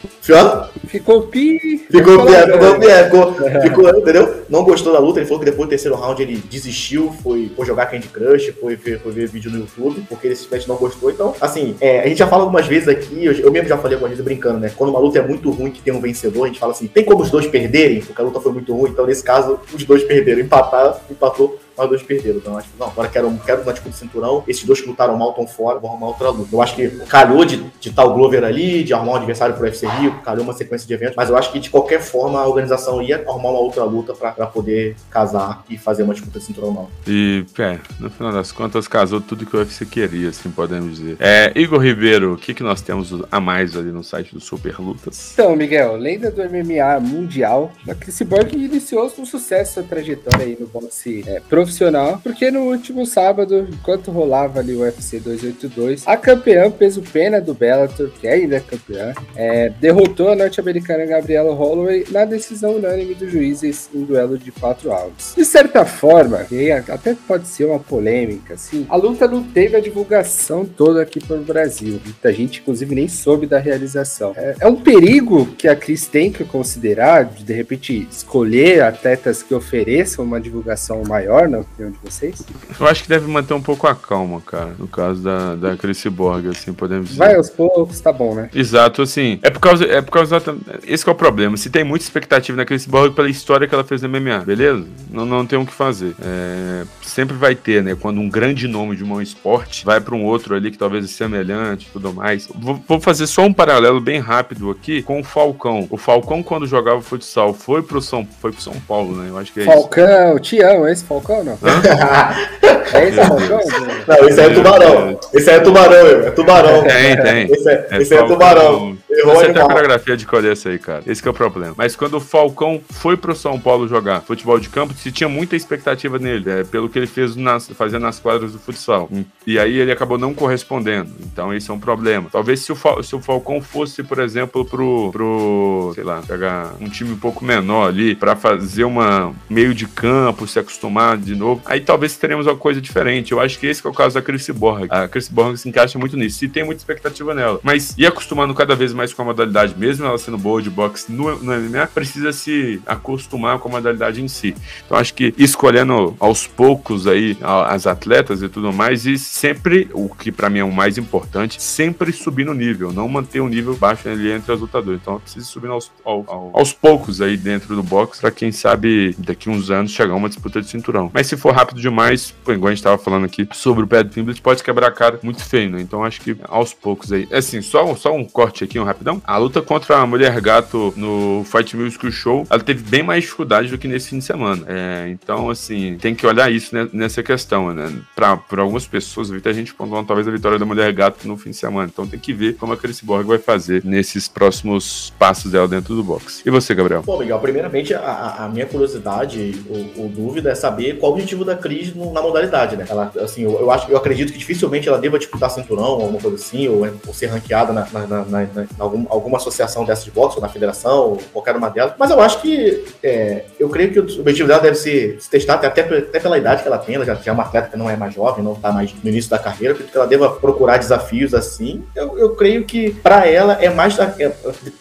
Ficou 0.88 1.28
pi, 1.28 1.86
ficou 1.90 2.26
pi, 2.26 2.88
ficou, 3.04 3.34
ficou, 3.62 3.90
entendeu? 3.90 4.44
Não 4.50 4.64
gostou 4.64 4.94
da 4.94 5.00
luta, 5.00 5.20
ele 5.20 5.26
falou 5.26 5.40
que 5.40 5.46
depois 5.46 5.68
do 5.68 5.70
terceiro 5.70 5.96
round 5.98 6.22
ele 6.22 6.38
desistiu, 6.50 7.14
foi, 7.22 7.52
foi 7.56 7.66
jogar 7.66 7.88
Candy 7.88 8.08
Crush, 8.08 8.54
foi, 8.60 8.78
foi, 8.78 8.98
foi 8.98 9.12
ver 9.12 9.28
vídeo 9.28 9.52
no 9.52 9.60
YouTube, 9.60 10.06
porque 10.08 10.28
ele 10.28 10.36
simplesmente 10.36 10.70
não 10.70 10.76
gostou. 10.76 11.10
Então, 11.10 11.36
assim, 11.42 11.76
é, 11.82 12.02
a 12.02 12.08
gente 12.08 12.18
já 12.18 12.28
fala 12.28 12.44
algumas 12.44 12.66
vezes 12.68 12.77
aqui, 12.86 13.24
eu, 13.24 13.32
eu, 13.32 13.50
mesmo 13.50 13.70
já 13.70 13.78
falei 13.78 13.94
algumas 13.94 14.10
vezes 14.10 14.26
brincando, 14.26 14.60
né? 14.60 14.70
Quando 14.76 14.90
uma 14.90 15.00
luta 15.00 15.20
é 15.20 15.26
muito 15.26 15.50
ruim 15.50 15.72
que 15.72 15.82
tem 15.82 15.94
um 15.94 16.02
vencedor, 16.02 16.44
a 16.44 16.48
gente 16.48 16.60
fala 16.60 16.74
assim, 16.74 16.88
tem 16.88 17.06
como 17.06 17.24
os 17.24 17.32
dois 17.32 17.48
perderem? 17.48 18.02
Porque 18.02 18.22
a 18.22 18.26
luta 18.26 18.42
foi 18.42 18.52
muito 18.52 18.76
ruim, 18.76 18.92
então 18.92 19.06
nesse 19.06 19.24
caso, 19.24 19.58
os 19.74 19.84
dois 19.86 20.04
perderam. 20.04 20.42
Empatar, 20.42 21.00
empatou 21.10 21.58
mas 21.78 21.90
dois 21.90 22.04
perderam. 22.04 22.38
Então, 22.38 22.58
acho 22.58 22.70
que 22.70 22.80
não, 22.80 22.88
agora 22.88 23.08
quero, 23.08 23.32
quero 23.46 23.62
uma 23.62 23.72
disputa 23.72 23.94
de 23.94 24.00
cinturão. 24.00 24.44
Esses 24.48 24.64
dois 24.64 24.82
que 24.82 24.88
lutaram 24.88 25.18
mal 25.18 25.30
estão 25.30 25.48
fora, 25.48 25.80
vão 25.80 25.92
arrumar 25.92 26.08
outra 26.08 26.30
luta. 26.30 26.50
Eu 26.52 26.62
acho 26.62 26.76
que 26.76 26.90
calhou 27.06 27.46
de, 27.46 27.58
de 27.80 27.92
tal 27.92 28.14
Glover 28.14 28.44
ali, 28.44 28.84
de 28.84 28.94
arrumar 28.94 29.14
um 29.14 29.16
adversário 29.16 29.56
pro 29.56 29.64
UFC 29.64 29.88
Rio, 29.88 30.14
calhou 30.24 30.44
uma 30.44 30.54
sequência 30.54 30.88
de 30.88 30.94
eventos, 30.94 31.16
mas 31.16 31.30
eu 31.30 31.38
acho 31.38 31.52
que 31.52 31.60
de 31.60 31.70
qualquer 31.70 32.02
forma 32.02 32.40
a 32.40 32.48
organização 32.48 33.02
ia 33.02 33.24
arrumar 33.28 33.50
uma 33.52 33.60
outra 33.60 33.84
luta 33.84 34.14
para 34.14 34.48
poder 34.48 34.96
casar 35.10 35.64
e 35.70 35.78
fazer 35.78 36.04
uma 36.04 36.14
disputa 36.14 36.40
de 36.40 36.46
cinturão 36.46 36.72
mal. 36.72 36.90
E, 37.08 37.46
é, 37.60 37.80
no 38.00 38.10
final 38.10 38.32
das 38.32 38.52
contas, 38.52 38.88
casou 38.88 39.22
tudo 39.22 39.46
que 39.46 39.56
o 39.56 39.60
UFC 39.60 39.86
queria, 39.86 40.30
assim 40.30 40.50
podemos 40.50 40.98
dizer. 40.98 41.18
É, 41.20 41.52
Igor 41.56 41.82
Ribeiro, 41.82 42.34
o 42.34 42.38
que, 42.38 42.54
que 42.54 42.64
nós 42.64 42.82
temos 42.82 43.14
a 43.32 43.40
mais 43.40 43.76
ali 43.76 43.92
no 43.92 44.04
site 44.04 44.34
do 44.34 44.40
Super 44.40 44.80
Lutas? 44.80 45.32
Então, 45.34 45.56
Miguel, 45.56 45.96
lenda 45.96 46.32
do 46.32 46.42
MMA 46.44 47.00
mundial, 47.00 47.72
a 47.88 47.94
Chris 47.94 48.22
Borg 48.22 48.54
iniciou 48.54 49.10
com 49.10 49.26
sucesso 49.26 49.78
sua 49.78 49.84
trajetória 49.84 50.46
aí 50.46 50.58
no 50.60 50.68
boxe 50.68 51.24
é, 51.28 51.40
profissional 51.40 51.67
profissional, 51.68 52.20
porque 52.24 52.50
no 52.50 52.62
último 52.62 53.06
sábado, 53.06 53.68
enquanto 53.70 54.10
rolava 54.10 54.60
ali 54.60 54.74
o 54.74 54.80
UFC 54.80 55.20
282, 55.20 56.08
a 56.08 56.16
campeã 56.16 56.72
peso 56.72 57.02
pena 57.02 57.42
do 57.42 57.54
Bellator, 57.54 58.10
que 58.10 58.28
ainda 58.28 58.56
é 58.56 58.60
campeã, 58.60 59.14
é, 59.36 59.70
derrotou 59.70 60.30
a 60.30 60.36
norte-americana 60.36 61.06
Gabriela 61.06 61.54
Holloway 61.54 62.06
na 62.10 62.24
decisão 62.24 62.76
unânime 62.76 63.14
dos 63.14 63.32
juízes 63.32 63.90
em 63.94 64.04
duelo 64.04 64.38
de 64.38 64.52
quatro 64.52 64.90
rounds. 64.90 65.34
De 65.36 65.44
certa 65.44 65.86
forma, 65.86 66.40
que 66.46 66.72
até 66.72 67.16
pode 67.28 67.48
ser 67.48 67.66
uma 67.66 67.80
polêmica, 67.80 68.54
assim, 68.54 68.86
a 68.90 68.96
luta 68.96 69.28
não 69.28 69.44
teve 69.44 69.76
a 69.76 69.82
divulgação 69.82 70.66
toda 70.66 71.02
aqui 71.02 71.20
para 71.20 71.36
o 71.36 71.44
Brasil. 71.44 72.00
Muita 72.04 72.32
gente, 72.34 72.62
inclusive, 72.62 72.96
nem 72.96 73.08
soube 73.08 73.46
da 73.46 73.60
realização. 73.60 74.34
É, 74.38 74.56
é 74.62 74.68
um 74.68 74.76
perigo 74.76 75.48
que 75.58 75.68
a 75.68 75.76
Cris 75.76 76.08
tem 76.08 76.32
que 76.32 76.46
considerar, 76.46 77.26
de, 77.26 77.44
de 77.44 77.54
repente, 77.54 78.08
escolher 78.10 78.82
atletas 78.82 79.44
que 79.44 79.54
ofereçam 79.54 80.24
uma 80.24 80.40
divulgação 80.40 81.04
maior, 81.04 81.50
na 81.50 81.57
opinião 81.60 81.92
de 81.92 82.00
vocês? 82.04 82.44
Eu 82.80 82.88
acho 82.88 83.04
que 83.04 83.10
deve 83.10 83.28
manter 83.28 83.54
um 83.54 83.62
pouco 83.62 83.88
a 83.88 83.96
calma, 83.96 84.42
cara, 84.42 84.74
no 84.78 84.88
caso 84.88 85.22
da, 85.22 85.56
da 85.56 85.78
Chris 85.78 86.04
Borg, 86.06 86.48
assim, 86.48 86.74
podemos 86.74 87.10
dizer. 87.10 87.20
Vai 87.20 87.36
aos 87.36 87.50
poucos, 87.50 88.00
tá 88.00 88.12
bom, 88.12 88.34
né? 88.34 88.50
Exato, 88.54 89.02
assim, 89.02 89.40
é 89.42 89.50
por 89.50 89.60
causa, 89.60 89.86
é 89.86 90.02
por 90.02 90.12
causa, 90.12 90.42
esse 90.86 91.08
é 91.08 91.12
o 91.12 91.16
problema, 91.16 91.56
se 91.58 91.70
tem 91.70 91.84
muita 91.84 92.06
expectativa 92.06 92.58
na 92.58 92.66
Chris 92.66 92.86
Borg 92.86 93.14
pela 93.14 93.30
história 93.30 93.68
que 93.68 93.74
ela 93.74 93.84
fez 93.84 94.02
no 94.02 94.10
MMA, 94.10 94.40
beleza? 94.40 94.86
Não, 95.10 95.26
não 95.26 95.46
tem 95.46 95.60
o 95.60 95.66
que 95.66 95.74
fazer. 95.74 96.16
É, 96.22 96.84
sempre 97.02 97.36
vai 97.36 97.56
ter, 97.56 97.84
né, 97.84 97.96
quando 98.00 98.20
um 98.20 98.30
grande 98.30 98.68
nome 98.68 98.96
de 98.96 99.04
um 99.04 99.22
esporte 99.22 99.86
vai 99.86 100.02
para 100.02 100.16
um 100.16 100.24
outro 100.24 100.56
ali 100.56 100.72
que 100.72 100.78
talvez 100.78 101.06
seja 101.06 101.28
semelhante 101.28 101.88
e 101.88 101.92
tudo 101.92 102.14
mais. 102.14 102.48
Vou, 102.54 102.82
vou 102.88 103.00
fazer 103.00 103.28
só 103.28 103.44
um 103.44 103.54
paralelo 103.54 104.00
bem 104.00 104.20
rápido 104.20 104.72
aqui 104.72 105.02
com 105.02 105.20
o 105.20 105.24
Falcão. 105.24 105.88
O 105.90 105.98
Falcão, 105.98 106.42
quando 106.42 106.66
jogava 106.66 107.02
futsal, 107.02 107.54
foi 107.54 107.84
pro 107.84 108.02
São, 108.02 108.26
foi 108.40 108.52
pro 108.52 108.62
São 108.62 108.74
Paulo, 108.88 109.16
né? 109.16 109.30
Eu 109.30 109.38
acho 109.38 109.52
que 109.52 109.62
é 109.62 109.66
Falcão, 109.66 110.36
isso. 110.36 110.40
te 110.40 110.62
amo, 110.62 110.88
esse 110.88 111.04
Falcão 111.04 111.44
não? 111.48 113.00
é 113.00 113.08
esse 113.08 113.16
Falcão? 113.16 113.60
Não, 114.08 114.30
esse 114.30 114.42
é 114.42 114.50
tubarão. 114.50 115.20
Esse 115.34 115.50
é 115.50 115.60
tubarão, 115.60 116.08
é 116.28 116.32
tubarão. 116.32 116.84
Tem, 116.84 117.22
tem. 117.22 117.52
Esse 117.52 117.70
é, 117.70 117.88
é, 117.92 117.98
esse 117.98 118.16
é 118.16 118.24
tubarão. 118.24 118.98
Você 119.24 119.54
tem 119.54 119.62
a 119.62 119.66
coreografia 119.66 120.18
de 120.18 120.28
essa 120.52 120.70
aí, 120.70 120.78
cara. 120.78 121.04
Esse 121.06 121.26
é 121.26 121.32
o 121.32 121.34
problema. 121.34 121.74
Mas 121.78 121.96
quando 121.96 122.16
o 122.16 122.20
Falcão 122.20 122.82
foi 122.90 123.18
pro 123.18 123.36
São 123.36 123.60
Paulo 123.60 123.88
jogar 123.88 124.22
futebol 124.22 124.60
de 124.60 124.70
campo, 124.70 124.94
se 124.94 125.12
tinha 125.12 125.28
muita 125.28 125.56
expectativa 125.56 126.20
nele, 126.20 126.50
é, 126.50 126.64
pelo 126.64 126.90
que 126.90 127.00
ele 127.00 127.08
fez 127.08 127.36
nas, 127.36 127.68
fazendo 127.70 128.04
nas 128.04 128.20
quadras 128.20 128.54
do 128.54 128.60
futsal. 128.60 129.10
E 129.46 129.58
aí 129.58 129.78
ele 129.78 129.92
acabou 129.92 130.18
não 130.18 130.34
correspondendo. 130.34 131.12
Então 131.22 131.54
esse 131.54 131.70
é 131.70 131.74
um 131.74 131.80
problema. 131.80 132.30
Talvez 132.32 132.60
se 132.60 132.72
o, 132.72 132.76
Fal, 132.76 133.02
se 133.02 133.16
o 133.16 133.22
Falcão 133.22 133.62
fosse, 133.62 134.04
por 134.04 134.20
exemplo, 134.20 134.66
pro, 134.66 135.10
pro, 135.12 135.92
sei 135.96 136.04
lá, 136.04 136.22
pegar 136.22 136.74
um 136.80 136.90
time 136.90 137.12
um 137.12 137.18
pouco 137.18 137.44
menor 137.44 137.88
ali, 137.88 138.16
para 138.16 138.36
fazer 138.36 138.84
uma 138.84 139.34
meio 139.50 139.74
de 139.74 139.88
campo, 139.88 140.48
se 140.48 140.60
acostumar 140.60 141.18
de 141.18 141.36
novo, 141.36 141.62
aí 141.66 141.82
talvez 141.82 142.16
teremos 142.18 142.46
uma 142.46 142.56
coisa 142.56 142.82
diferente. 142.82 143.32
Eu 143.32 143.40
acho 143.40 143.60
que 143.60 143.68
esse 143.68 143.82
que 143.82 143.88
é 143.88 143.92
o 143.92 143.94
caso 143.94 144.16
da 144.16 144.22
Chris 144.22 144.48
Borg. 144.50 144.88
A 144.90 145.08
Chris 145.08 145.28
Borg 145.28 145.58
se 145.58 145.68
encaixa 145.68 145.98
muito 145.98 146.18
nisso. 146.18 146.40
Se 146.40 146.48
tem 146.48 146.64
muita 146.64 146.82
expectativa 146.82 147.34
nela. 147.34 147.60
Mas 147.64 147.94
ir 147.98 148.06
acostumando 148.06 148.54
cada 148.54 148.76
vez 148.76 148.94
mais 148.94 149.07
com 149.16 149.22
a 149.22 149.26
modalidade, 149.26 149.76
mesmo 149.78 150.06
ela 150.06 150.18
sendo 150.18 150.38
boa 150.38 150.62
de 150.62 150.70
boxe 150.70 151.12
no, 151.12 151.38
no 151.38 151.54
MMA, 151.54 151.88
precisa 151.88 152.32
se 152.32 152.82
acostumar 152.86 153.60
com 153.60 153.70
a 153.70 153.72
modalidade 153.74 154.22
em 154.22 154.28
si. 154.28 154.56
Então 154.86 154.98
acho 154.98 155.14
que 155.14 155.34
escolhendo 155.38 156.16
aos 156.20 156.48
poucos 156.48 157.08
aí 157.08 157.38
as 157.42 157.88
atletas 157.88 158.42
e 158.42 158.50
tudo 158.50 158.72
mais, 158.74 159.06
e 159.06 159.18
sempre, 159.18 159.90
o 159.94 160.10
que 160.10 160.32
para 160.32 160.50
mim 160.50 160.60
é 160.60 160.64
o 160.64 160.72
mais 160.72 160.98
importante, 160.98 161.62
sempre 161.62 162.12
subir 162.12 162.46
no 162.46 162.54
nível, 162.54 162.92
não 162.92 163.08
manter 163.08 163.42
um 163.42 163.48
nível 163.48 163.76
baixo 163.76 164.10
ali 164.10 164.32
entre 164.32 164.54
as 164.54 164.60
lutadoras. 164.60 165.00
Então 165.02 165.20
precisa 165.20 165.46
subir 165.46 165.70
aos, 165.70 165.92
aos, 166.04 166.26
aos 166.28 166.74
poucos 166.74 167.22
aí 167.22 167.38
dentro 167.38 167.76
do 167.76 167.84
boxe, 167.84 168.22
para 168.22 168.32
quem 168.32 168.52
sabe 168.52 169.16
daqui 169.18 169.50
uns 169.50 169.70
anos 169.70 169.92
chegar 169.92 170.16
uma 170.16 170.30
disputa 170.30 170.62
de 170.62 170.68
cinturão. 170.68 171.10
Mas 171.14 171.28
se 171.28 171.38
for 171.38 171.54
rápido 171.54 171.82
demais, 171.82 172.34
igual 172.48 172.68
a 172.68 172.76
gente 172.76 172.84
tava 172.84 172.98
falando 172.98 173.26
aqui 173.26 173.48
sobre 173.54 173.84
o 173.84 173.88
Pat 173.88 174.08
Pimblett, 174.08 174.42
pode 174.42 174.64
quebrar 174.64 174.88
a 174.88 174.92
cara 174.92 175.20
muito 175.24 175.44
feio, 175.44 175.70
né? 175.70 175.82
Então 175.82 176.04
acho 176.04 176.22
que 176.22 176.36
aos 176.44 176.74
poucos 176.74 177.12
aí. 177.12 177.28
Assim, 177.32 177.62
só, 177.62 177.96
só 177.96 178.14
um 178.16 178.26
corte 178.26 178.64
aqui, 178.64 178.80
um 178.80 178.84
rapidão. 178.98 179.22
A 179.26 179.38
luta 179.38 179.62
contra 179.62 179.98
a 179.98 180.06
Mulher 180.06 180.40
Gato 180.42 180.94
no 180.98 181.46
Fight 181.46 181.78
Music 181.78 182.12
Show, 182.12 182.46
ela 182.50 182.62
teve 182.62 182.84
bem 182.84 183.04
mais 183.04 183.24
dificuldade 183.24 183.70
do 183.70 183.78
que 183.78 183.88
nesse 183.88 184.10
fim 184.10 184.20
de 184.20 184.26
semana. 184.26 184.64
É, 184.68 185.10
então, 185.10 185.50
assim, 185.50 185.98
tem 186.02 186.16
que 186.16 186.26
olhar 186.26 186.52
isso 186.52 186.76
né, 186.76 186.90
nessa 186.92 187.22
questão, 187.22 187.74
né? 187.74 187.94
Pra, 188.16 188.36
pra 188.36 188.64
algumas 188.64 188.86
pessoas, 188.88 189.32
a 189.32 189.54
gente 189.54 189.74
pontuando 189.74 190.08
talvez 190.08 190.28
a 190.28 190.32
vitória 190.32 190.60
da 190.60 190.66
Mulher 190.66 190.92
Gato 190.92 191.28
no 191.28 191.38
fim 191.38 191.52
de 191.52 191.58
semana. 191.58 191.90
Então 191.92 192.08
tem 192.08 192.20
que 192.20 192.34
ver 192.34 192.56
como 192.56 192.74
a 192.74 192.78
Chris 192.78 193.00
Borg 193.02 193.28
vai 193.28 193.38
fazer 193.38 193.84
nesses 193.86 194.28
próximos 194.28 195.14
passos 195.18 195.52
dela 195.52 195.68
dentro 195.68 195.96
do 195.96 196.04
boxe. 196.04 196.42
E 196.46 196.50
você, 196.50 196.74
Gabriel? 196.74 197.04
Bom, 197.04 197.20
Miguel, 197.20 197.40
primeiramente, 197.40 197.94
a, 197.94 198.36
a 198.40 198.50
minha 198.50 198.66
curiosidade 198.66 199.62
ou, 199.98 200.08
dúvida 200.10 200.52
é 200.52 200.56
saber 200.56 200.98
qual 200.98 201.12
o 201.12 201.16
objetivo 201.16 201.46
da 201.46 201.56
Cris 201.56 201.94
na 201.96 202.22
modalidade, 202.22 202.76
né? 202.76 202.86
Ela, 202.90 203.12
assim, 203.22 203.44
eu, 203.44 203.60
eu, 203.60 203.72
acho, 203.72 203.90
eu 203.92 203.98
acredito 203.98 204.32
que 204.32 204.40
dificilmente 204.40 204.88
ela 204.88 204.98
deva 204.98 205.20
disputar 205.20 205.50
cinturão 205.52 205.84
ou 205.84 206.02
alguma 206.02 206.20
coisa 206.20 206.36
assim, 206.36 206.68
ou, 206.68 206.88
ou 207.06 207.14
ser 207.14 207.28
ranqueada 207.28 207.72
na, 207.74 207.88
na, 207.92 208.26
na 208.26 208.77
algum, 208.80 209.06
alguma 209.10 209.38
associação 209.38 209.86
dessa 209.86 210.04
de 210.04 210.12
boxe, 210.12 210.38
ou 210.38 210.42
na 210.42 210.50
federação, 210.50 211.12
ou 211.12 211.22
qualquer 211.34 211.56
uma 211.56 211.70
delas. 211.70 211.94
Mas 211.98 212.10
eu 212.12 212.20
acho 212.20 212.42
que 212.42 212.86
é, 213.04 213.46
eu 213.60 213.70
creio 213.70 213.92
que 213.92 214.00
o 214.00 214.22
objetivo 214.22 214.48
dela 214.48 214.62
deve 214.62 214.76
ser 214.76 215.18
se 215.20 215.30
testar 215.30 215.56
até, 215.56 215.68
até, 215.68 216.20
pela 216.20 216.38
idade 216.38 216.62
que 216.62 216.68
ela 216.68 216.78
tem, 216.78 216.96
ela 216.96 217.06
já, 217.06 217.16
já 217.16 217.32
é 217.32 217.34
uma 217.34 217.44
atleta 217.44 217.70
que 217.70 217.78
não 217.78 217.90
é 217.90 217.96
mais 217.96 218.14
jovem, 218.14 218.44
não 218.44 218.54
está 218.54 218.72
mais 218.72 218.94
no 219.04 219.10
início 219.10 219.30
da 219.30 219.40
carreira, 219.40 219.74
que 219.74 219.96
ela 219.96 220.08
deva 220.08 220.30
procurar 220.32 220.78
desafios 220.78 221.34
assim. 221.34 221.84
Eu, 221.96 222.18
eu 222.18 222.36
creio 222.36 222.66
que 222.66 222.92
para 222.92 223.28
ela 223.28 223.54
é 223.62 223.70
mais 223.70 223.98
é, 224.00 224.30